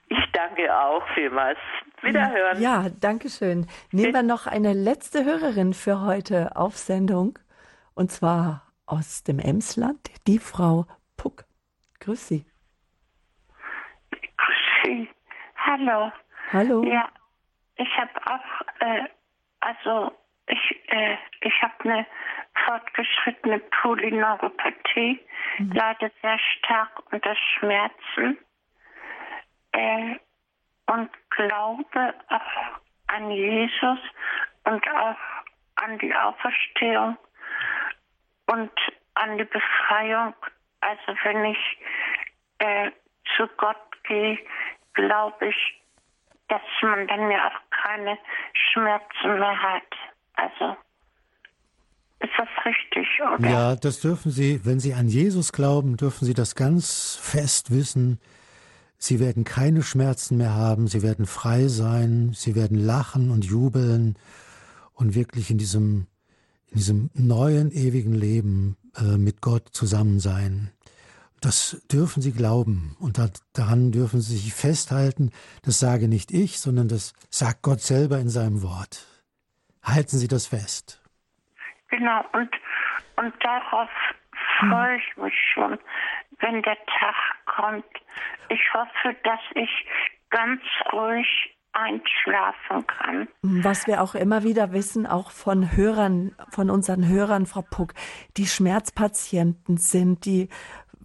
[0.09, 1.59] Ich danke auch vielmals.
[2.03, 2.61] Wiederhören.
[2.61, 3.67] Ja, danke schön.
[3.93, 7.39] Nehmen wir noch eine letzte Hörerin für heute auf Sendung.
[7.95, 10.87] Und zwar aus dem Emsland, die Frau
[11.17, 11.45] Puck.
[12.01, 12.47] Grüß Sie.
[14.11, 15.09] Grüß Sie.
[15.57, 16.13] Hallo.
[16.53, 16.85] Hallo.
[16.85, 17.09] Ja,
[17.77, 19.05] ich habe auch, äh,
[19.61, 20.13] also
[20.47, 22.07] ich, äh, ich habe eine
[22.67, 25.21] fortgeschrittene Polyneuropathie,
[25.59, 25.73] mhm.
[25.73, 28.39] leide sehr stark unter Schmerzen
[29.73, 30.17] äh,
[30.87, 33.99] und glaube auch an Jesus
[34.65, 35.17] und auch
[35.77, 37.17] an die Auferstehung
[38.53, 38.71] und
[39.15, 40.35] an die Befreiung.
[40.81, 41.79] Also wenn ich
[42.59, 42.91] äh,
[43.37, 44.39] zu Gott gehe,
[44.95, 45.81] glaube ich,
[46.49, 48.19] dass man dann ja auch keine
[48.53, 49.83] Schmerzen mehr hat.
[50.35, 50.77] Also
[52.43, 53.49] das richtig, oder?
[53.49, 58.21] Ja, das dürfen Sie, wenn Sie an Jesus glauben, dürfen Sie das ganz fest wissen.
[58.99, 64.17] Sie werden keine Schmerzen mehr haben, Sie werden frei sein, Sie werden lachen und jubeln
[64.95, 66.07] und wirklich in diesem,
[66.73, 70.71] in diesem neuen, ewigen Leben äh, mit Gott zusammen sein.
[71.43, 73.19] Das dürfen Sie glauben und
[73.53, 75.33] daran dürfen Sie sich festhalten.
[75.65, 79.07] Das sage nicht ich, sondern das sagt Gott selber in seinem Wort.
[79.83, 81.03] Halten Sie das fest.
[81.91, 82.51] Genau, und,
[83.17, 83.91] und darauf
[84.61, 85.79] freue ich mich schon,
[86.41, 87.85] wenn der Tag kommt.
[88.49, 89.71] Ich hoffe, dass ich
[90.31, 90.63] ganz
[90.93, 93.29] ruhig einschlafen kann.
[93.43, 97.95] Was wir auch immer wieder wissen, auch von Hörern, von unseren Hörern, Frau Puck,
[98.37, 100.49] die Schmerzpatienten sind, die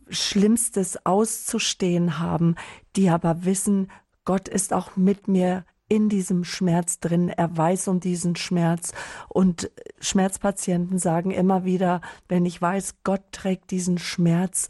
[0.10, 2.56] Schlimmstes auszustehen haben,
[2.96, 3.92] die aber wissen,
[4.26, 7.30] Gott ist auch mit mir in diesem Schmerz drin.
[7.30, 8.94] Er weiß um diesen Schmerz.
[9.30, 9.72] Und
[10.02, 14.68] Schmerzpatienten sagen immer wieder, wenn ich weiß, Gott trägt diesen Schmerz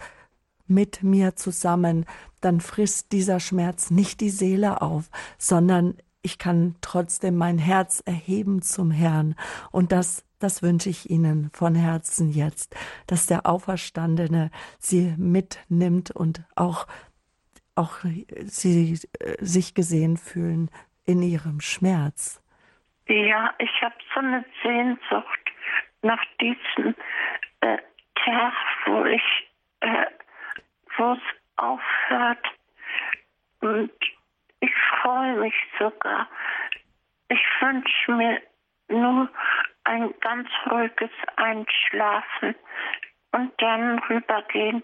[0.69, 2.06] mit mir zusammen,
[2.41, 8.61] dann frisst dieser Schmerz nicht die Seele auf, sondern ich kann trotzdem mein Herz erheben
[8.61, 9.35] zum Herrn.
[9.72, 12.76] Und das das wünsche ich Ihnen von Herzen jetzt,
[13.07, 16.85] dass der Auferstandene Sie mitnimmt und auch,
[17.76, 17.99] auch
[18.45, 20.69] Sie äh, sich gesehen fühlen
[21.06, 22.44] in Ihrem Schmerz.
[23.07, 25.52] Ja, ich habe so eine Sehnsucht
[26.03, 26.94] nach diesem
[27.61, 27.77] äh,
[28.23, 28.53] Tag,
[28.85, 29.49] wo ich,
[29.80, 30.06] äh,
[30.98, 31.19] wo es
[31.57, 32.45] aufhört.
[33.61, 33.91] Und
[34.60, 36.28] ich freue mich sogar.
[37.30, 38.41] Ich wünsche mir
[38.90, 39.30] nur
[39.84, 42.56] ein ganz ruhiges Einschlafen
[43.32, 44.84] und dann rübergehen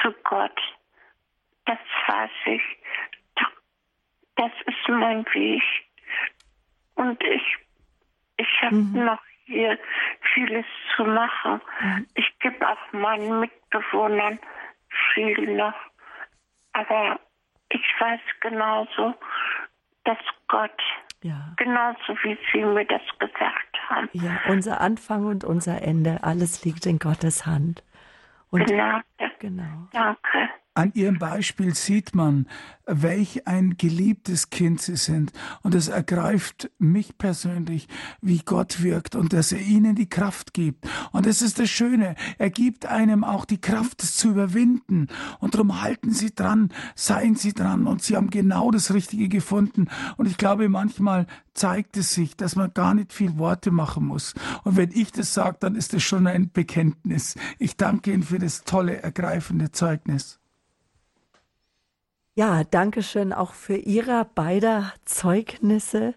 [0.00, 0.58] zu Gott.
[1.66, 2.62] Das weiß ich.
[4.36, 5.62] Das ist mein Weg.
[6.94, 7.56] Und ich,
[8.36, 9.04] ich habe mhm.
[9.04, 9.78] noch hier
[10.34, 10.64] vieles
[10.96, 11.60] zu machen.
[11.80, 12.06] Mhm.
[12.14, 14.38] Ich gebe auch meinen Mitbewohnern
[15.14, 15.74] viel noch.
[16.72, 17.20] Aber
[17.70, 19.14] ich weiß genauso,
[20.04, 20.18] dass
[20.48, 20.80] Gott
[21.22, 21.54] ja.
[21.56, 24.08] Genauso wie Sie mir das gesagt haben.
[24.12, 27.84] Ja, unser Anfang und unser Ende, alles liegt in Gottes Hand.
[28.50, 29.00] Und genau.
[29.38, 29.88] genau.
[29.92, 30.48] Danke.
[30.74, 32.46] An ihrem Beispiel sieht man,
[32.86, 35.30] welch ein geliebtes Kind sie sind.
[35.62, 37.88] Und es ergreift mich persönlich,
[38.22, 40.88] wie Gott wirkt und dass er ihnen die Kraft gibt.
[41.12, 42.16] Und das ist das Schöne.
[42.38, 45.08] Er gibt einem auch die Kraft, es zu überwinden.
[45.40, 47.86] Und darum halten sie dran, seien sie dran.
[47.86, 49.88] Und sie haben genau das Richtige gefunden.
[50.16, 54.32] Und ich glaube, manchmal zeigt es sich, dass man gar nicht viel Worte machen muss.
[54.64, 57.34] Und wenn ich das sage, dann ist es schon ein Bekenntnis.
[57.58, 60.41] Ich danke Ihnen für das tolle, ergreifende Zeugnis.
[62.34, 66.14] Ja, danke schön auch für Ihre beider Zeugnisse.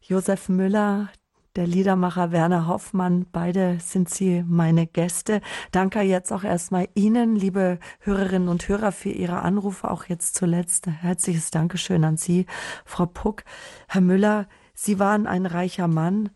[0.00, 1.08] Josef Müller,
[1.56, 5.40] der Liedermacher Werner Hoffmann, beide sind Sie meine Gäste.
[5.72, 10.86] Danke jetzt auch erstmal Ihnen, liebe Hörerinnen und Hörer, für Ihre Anrufe, auch jetzt zuletzt.
[10.86, 12.46] Herzliches Dankeschön an Sie,
[12.84, 13.42] Frau Puck.
[13.88, 16.30] Herr Müller, Sie waren ein reicher Mann,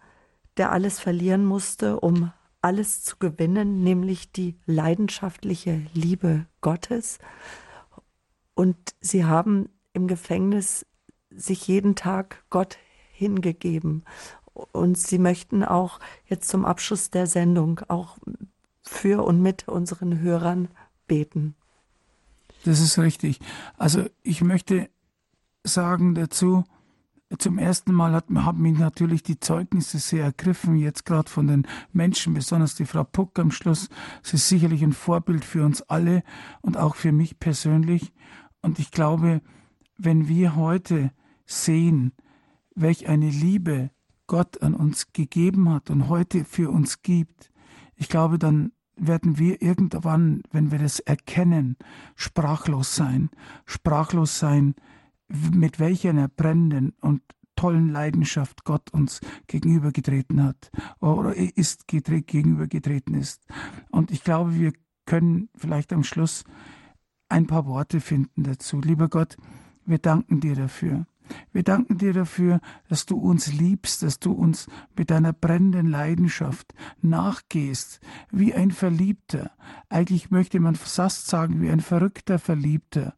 [0.56, 7.20] der alles verlieren musste, um alles zu gewinnen, nämlich die leidenschaftliche Liebe Gottes.
[8.54, 10.86] Und sie haben im Gefängnis
[11.30, 12.78] sich jeden Tag Gott
[13.12, 14.04] hingegeben.
[14.52, 18.18] Und sie möchten auch jetzt zum Abschluss der Sendung auch
[18.82, 20.68] für und mit unseren Hörern
[21.06, 21.54] beten.
[22.64, 23.40] Das ist richtig.
[23.76, 24.88] Also ich möchte
[25.64, 26.64] sagen dazu,
[27.38, 31.66] zum ersten Mal hat, haben mich natürlich die Zeugnisse sehr ergriffen, jetzt gerade von den
[31.92, 33.88] Menschen, besonders die Frau Puck am Schluss.
[34.22, 36.22] Sie ist sicherlich ein Vorbild für uns alle
[36.60, 38.12] und auch für mich persönlich.
[38.62, 39.42] Und ich glaube,
[39.98, 41.10] wenn wir heute
[41.44, 42.12] sehen,
[42.74, 43.90] welch eine Liebe
[44.26, 47.50] Gott an uns gegeben hat und heute für uns gibt,
[47.96, 51.76] ich glaube, dann werden wir irgendwann, wenn wir das erkennen,
[52.14, 53.30] sprachlos sein.
[53.66, 54.74] Sprachlos sein,
[55.28, 57.22] mit welcher einer brennenden und
[57.56, 60.70] tollen Leidenschaft Gott uns gegenübergetreten hat
[61.00, 63.44] oder ist gegenübergetreten ist.
[63.90, 64.72] Und ich glaube, wir
[65.04, 66.44] können vielleicht am Schluss
[67.32, 68.80] ein paar Worte finden dazu.
[68.80, 69.36] Lieber Gott,
[69.86, 71.06] wir danken dir dafür.
[71.52, 76.74] Wir danken dir dafür, dass du uns liebst, dass du uns mit deiner brennenden Leidenschaft
[77.00, 78.00] nachgehst,
[78.30, 79.50] wie ein Verliebter.
[79.88, 83.14] Eigentlich möchte man fast sagen, wie ein verrückter Verliebter.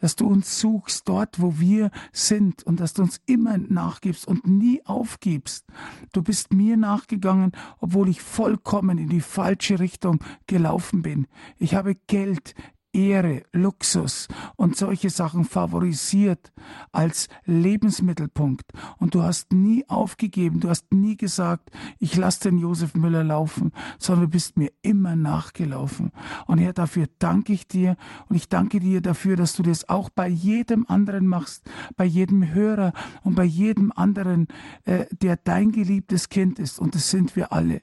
[0.00, 4.46] Dass du uns suchst dort, wo wir sind und dass du uns immer nachgibst und
[4.46, 5.66] nie aufgibst.
[6.14, 11.26] Du bist mir nachgegangen, obwohl ich vollkommen in die falsche Richtung gelaufen bin.
[11.58, 12.54] Ich habe Geld,
[12.92, 16.52] Ehre, Luxus und solche Sachen favorisiert
[16.92, 18.72] als Lebensmittelpunkt.
[18.98, 23.72] Und du hast nie aufgegeben, du hast nie gesagt, ich lasse den Josef Müller laufen,
[23.98, 26.10] sondern du bist mir immer nachgelaufen.
[26.46, 27.96] Und Herr, dafür danke ich dir
[28.28, 32.52] und ich danke dir dafür, dass du das auch bei jedem anderen machst, bei jedem
[32.52, 32.92] Hörer
[33.22, 34.48] und bei jedem anderen,
[34.84, 36.78] äh, der dein geliebtes Kind ist.
[36.78, 37.82] Und das sind wir alle.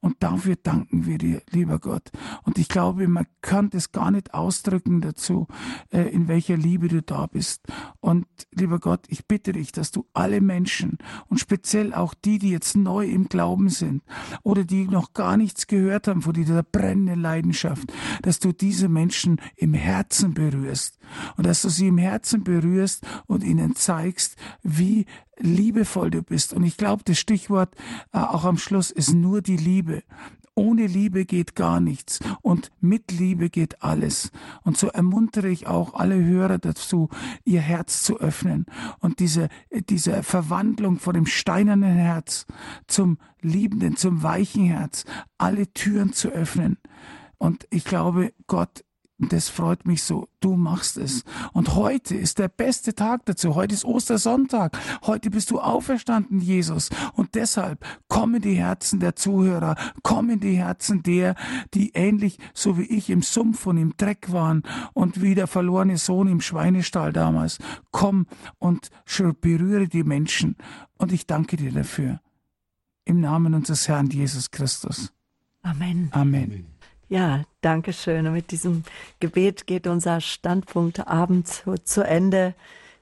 [0.00, 2.10] Und dafür danken wir dir, lieber Gott.
[2.44, 5.46] Und ich glaube, man kann das gar nicht ausdrücken dazu,
[5.90, 7.62] äh, in welcher Liebe du da bist.
[8.00, 12.50] Und lieber Gott, ich bitte dich, dass du alle Menschen und speziell auch die, die
[12.50, 14.02] jetzt neu im Glauben sind
[14.42, 17.92] oder die noch gar nichts gehört haben von dieser brennenden Leidenschaft,
[18.22, 20.98] dass du diese Menschen im Herzen berührst
[21.36, 25.06] und dass du sie im Herzen berührst und ihnen zeigst, wie
[25.42, 26.52] liebevoll du bist.
[26.52, 27.74] Und ich glaube, das Stichwort
[28.12, 30.02] äh, auch am Schluss ist nur die Liebe.
[30.54, 34.30] Ohne Liebe geht gar nichts und mit Liebe geht alles.
[34.62, 37.08] Und so ermuntere ich auch alle Hörer dazu,
[37.44, 38.66] ihr Herz zu öffnen
[38.98, 39.48] und diese,
[39.88, 42.46] diese Verwandlung von dem steinernen Herz
[42.86, 45.04] zum liebenden, zum weichen Herz,
[45.38, 46.76] alle Türen zu öffnen.
[47.38, 48.84] Und ich glaube, Gott
[49.28, 50.28] das freut mich so.
[50.40, 51.22] Du machst es.
[51.52, 53.54] Und heute ist der beste Tag dazu.
[53.54, 54.76] Heute ist Ostersonntag.
[55.06, 56.90] Heute bist du auferstanden, Jesus.
[57.14, 61.34] Und deshalb komm in die Herzen der Zuhörer, komm in die Herzen der,
[61.74, 64.62] die ähnlich so wie ich im Sumpf und im Dreck waren
[64.94, 67.58] und wie der verlorene Sohn im Schweinestall damals.
[67.90, 68.26] Komm
[68.58, 68.90] und
[69.40, 70.56] berühre die Menschen.
[70.98, 72.20] Und ich danke dir dafür.
[73.04, 75.12] Im Namen unseres Herrn Jesus Christus.
[75.62, 76.08] Amen.
[76.12, 76.71] Amen.
[77.12, 78.26] Ja, danke schön.
[78.26, 78.84] Und mit diesem
[79.20, 82.54] Gebet geht unser Standpunkt Abend zu, zu Ende.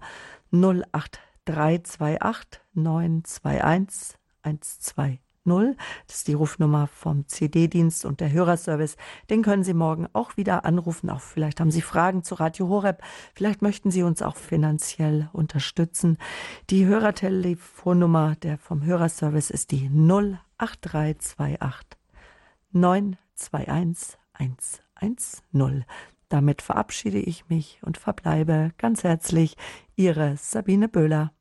[0.53, 5.28] 08328 921 120.
[5.44, 5.77] 0.
[6.06, 8.97] Das ist die Rufnummer vom CD-Dienst und der Hörerservice.
[9.31, 11.10] Den können Sie morgen auch wieder anrufen.
[11.10, 13.02] Auch vielleicht haben Sie Fragen zu Radio Horeb.
[13.35, 16.19] Vielleicht möchten Sie uns auch finanziell unterstützen.
[16.70, 21.98] Die Hörertelefonnummer der vom Hörerservice ist die 08328
[22.73, 25.85] 921 110.
[26.28, 29.56] Damit verabschiede ich mich und verbleibe ganz herzlich
[29.97, 31.32] Ihre Sabine Böhler.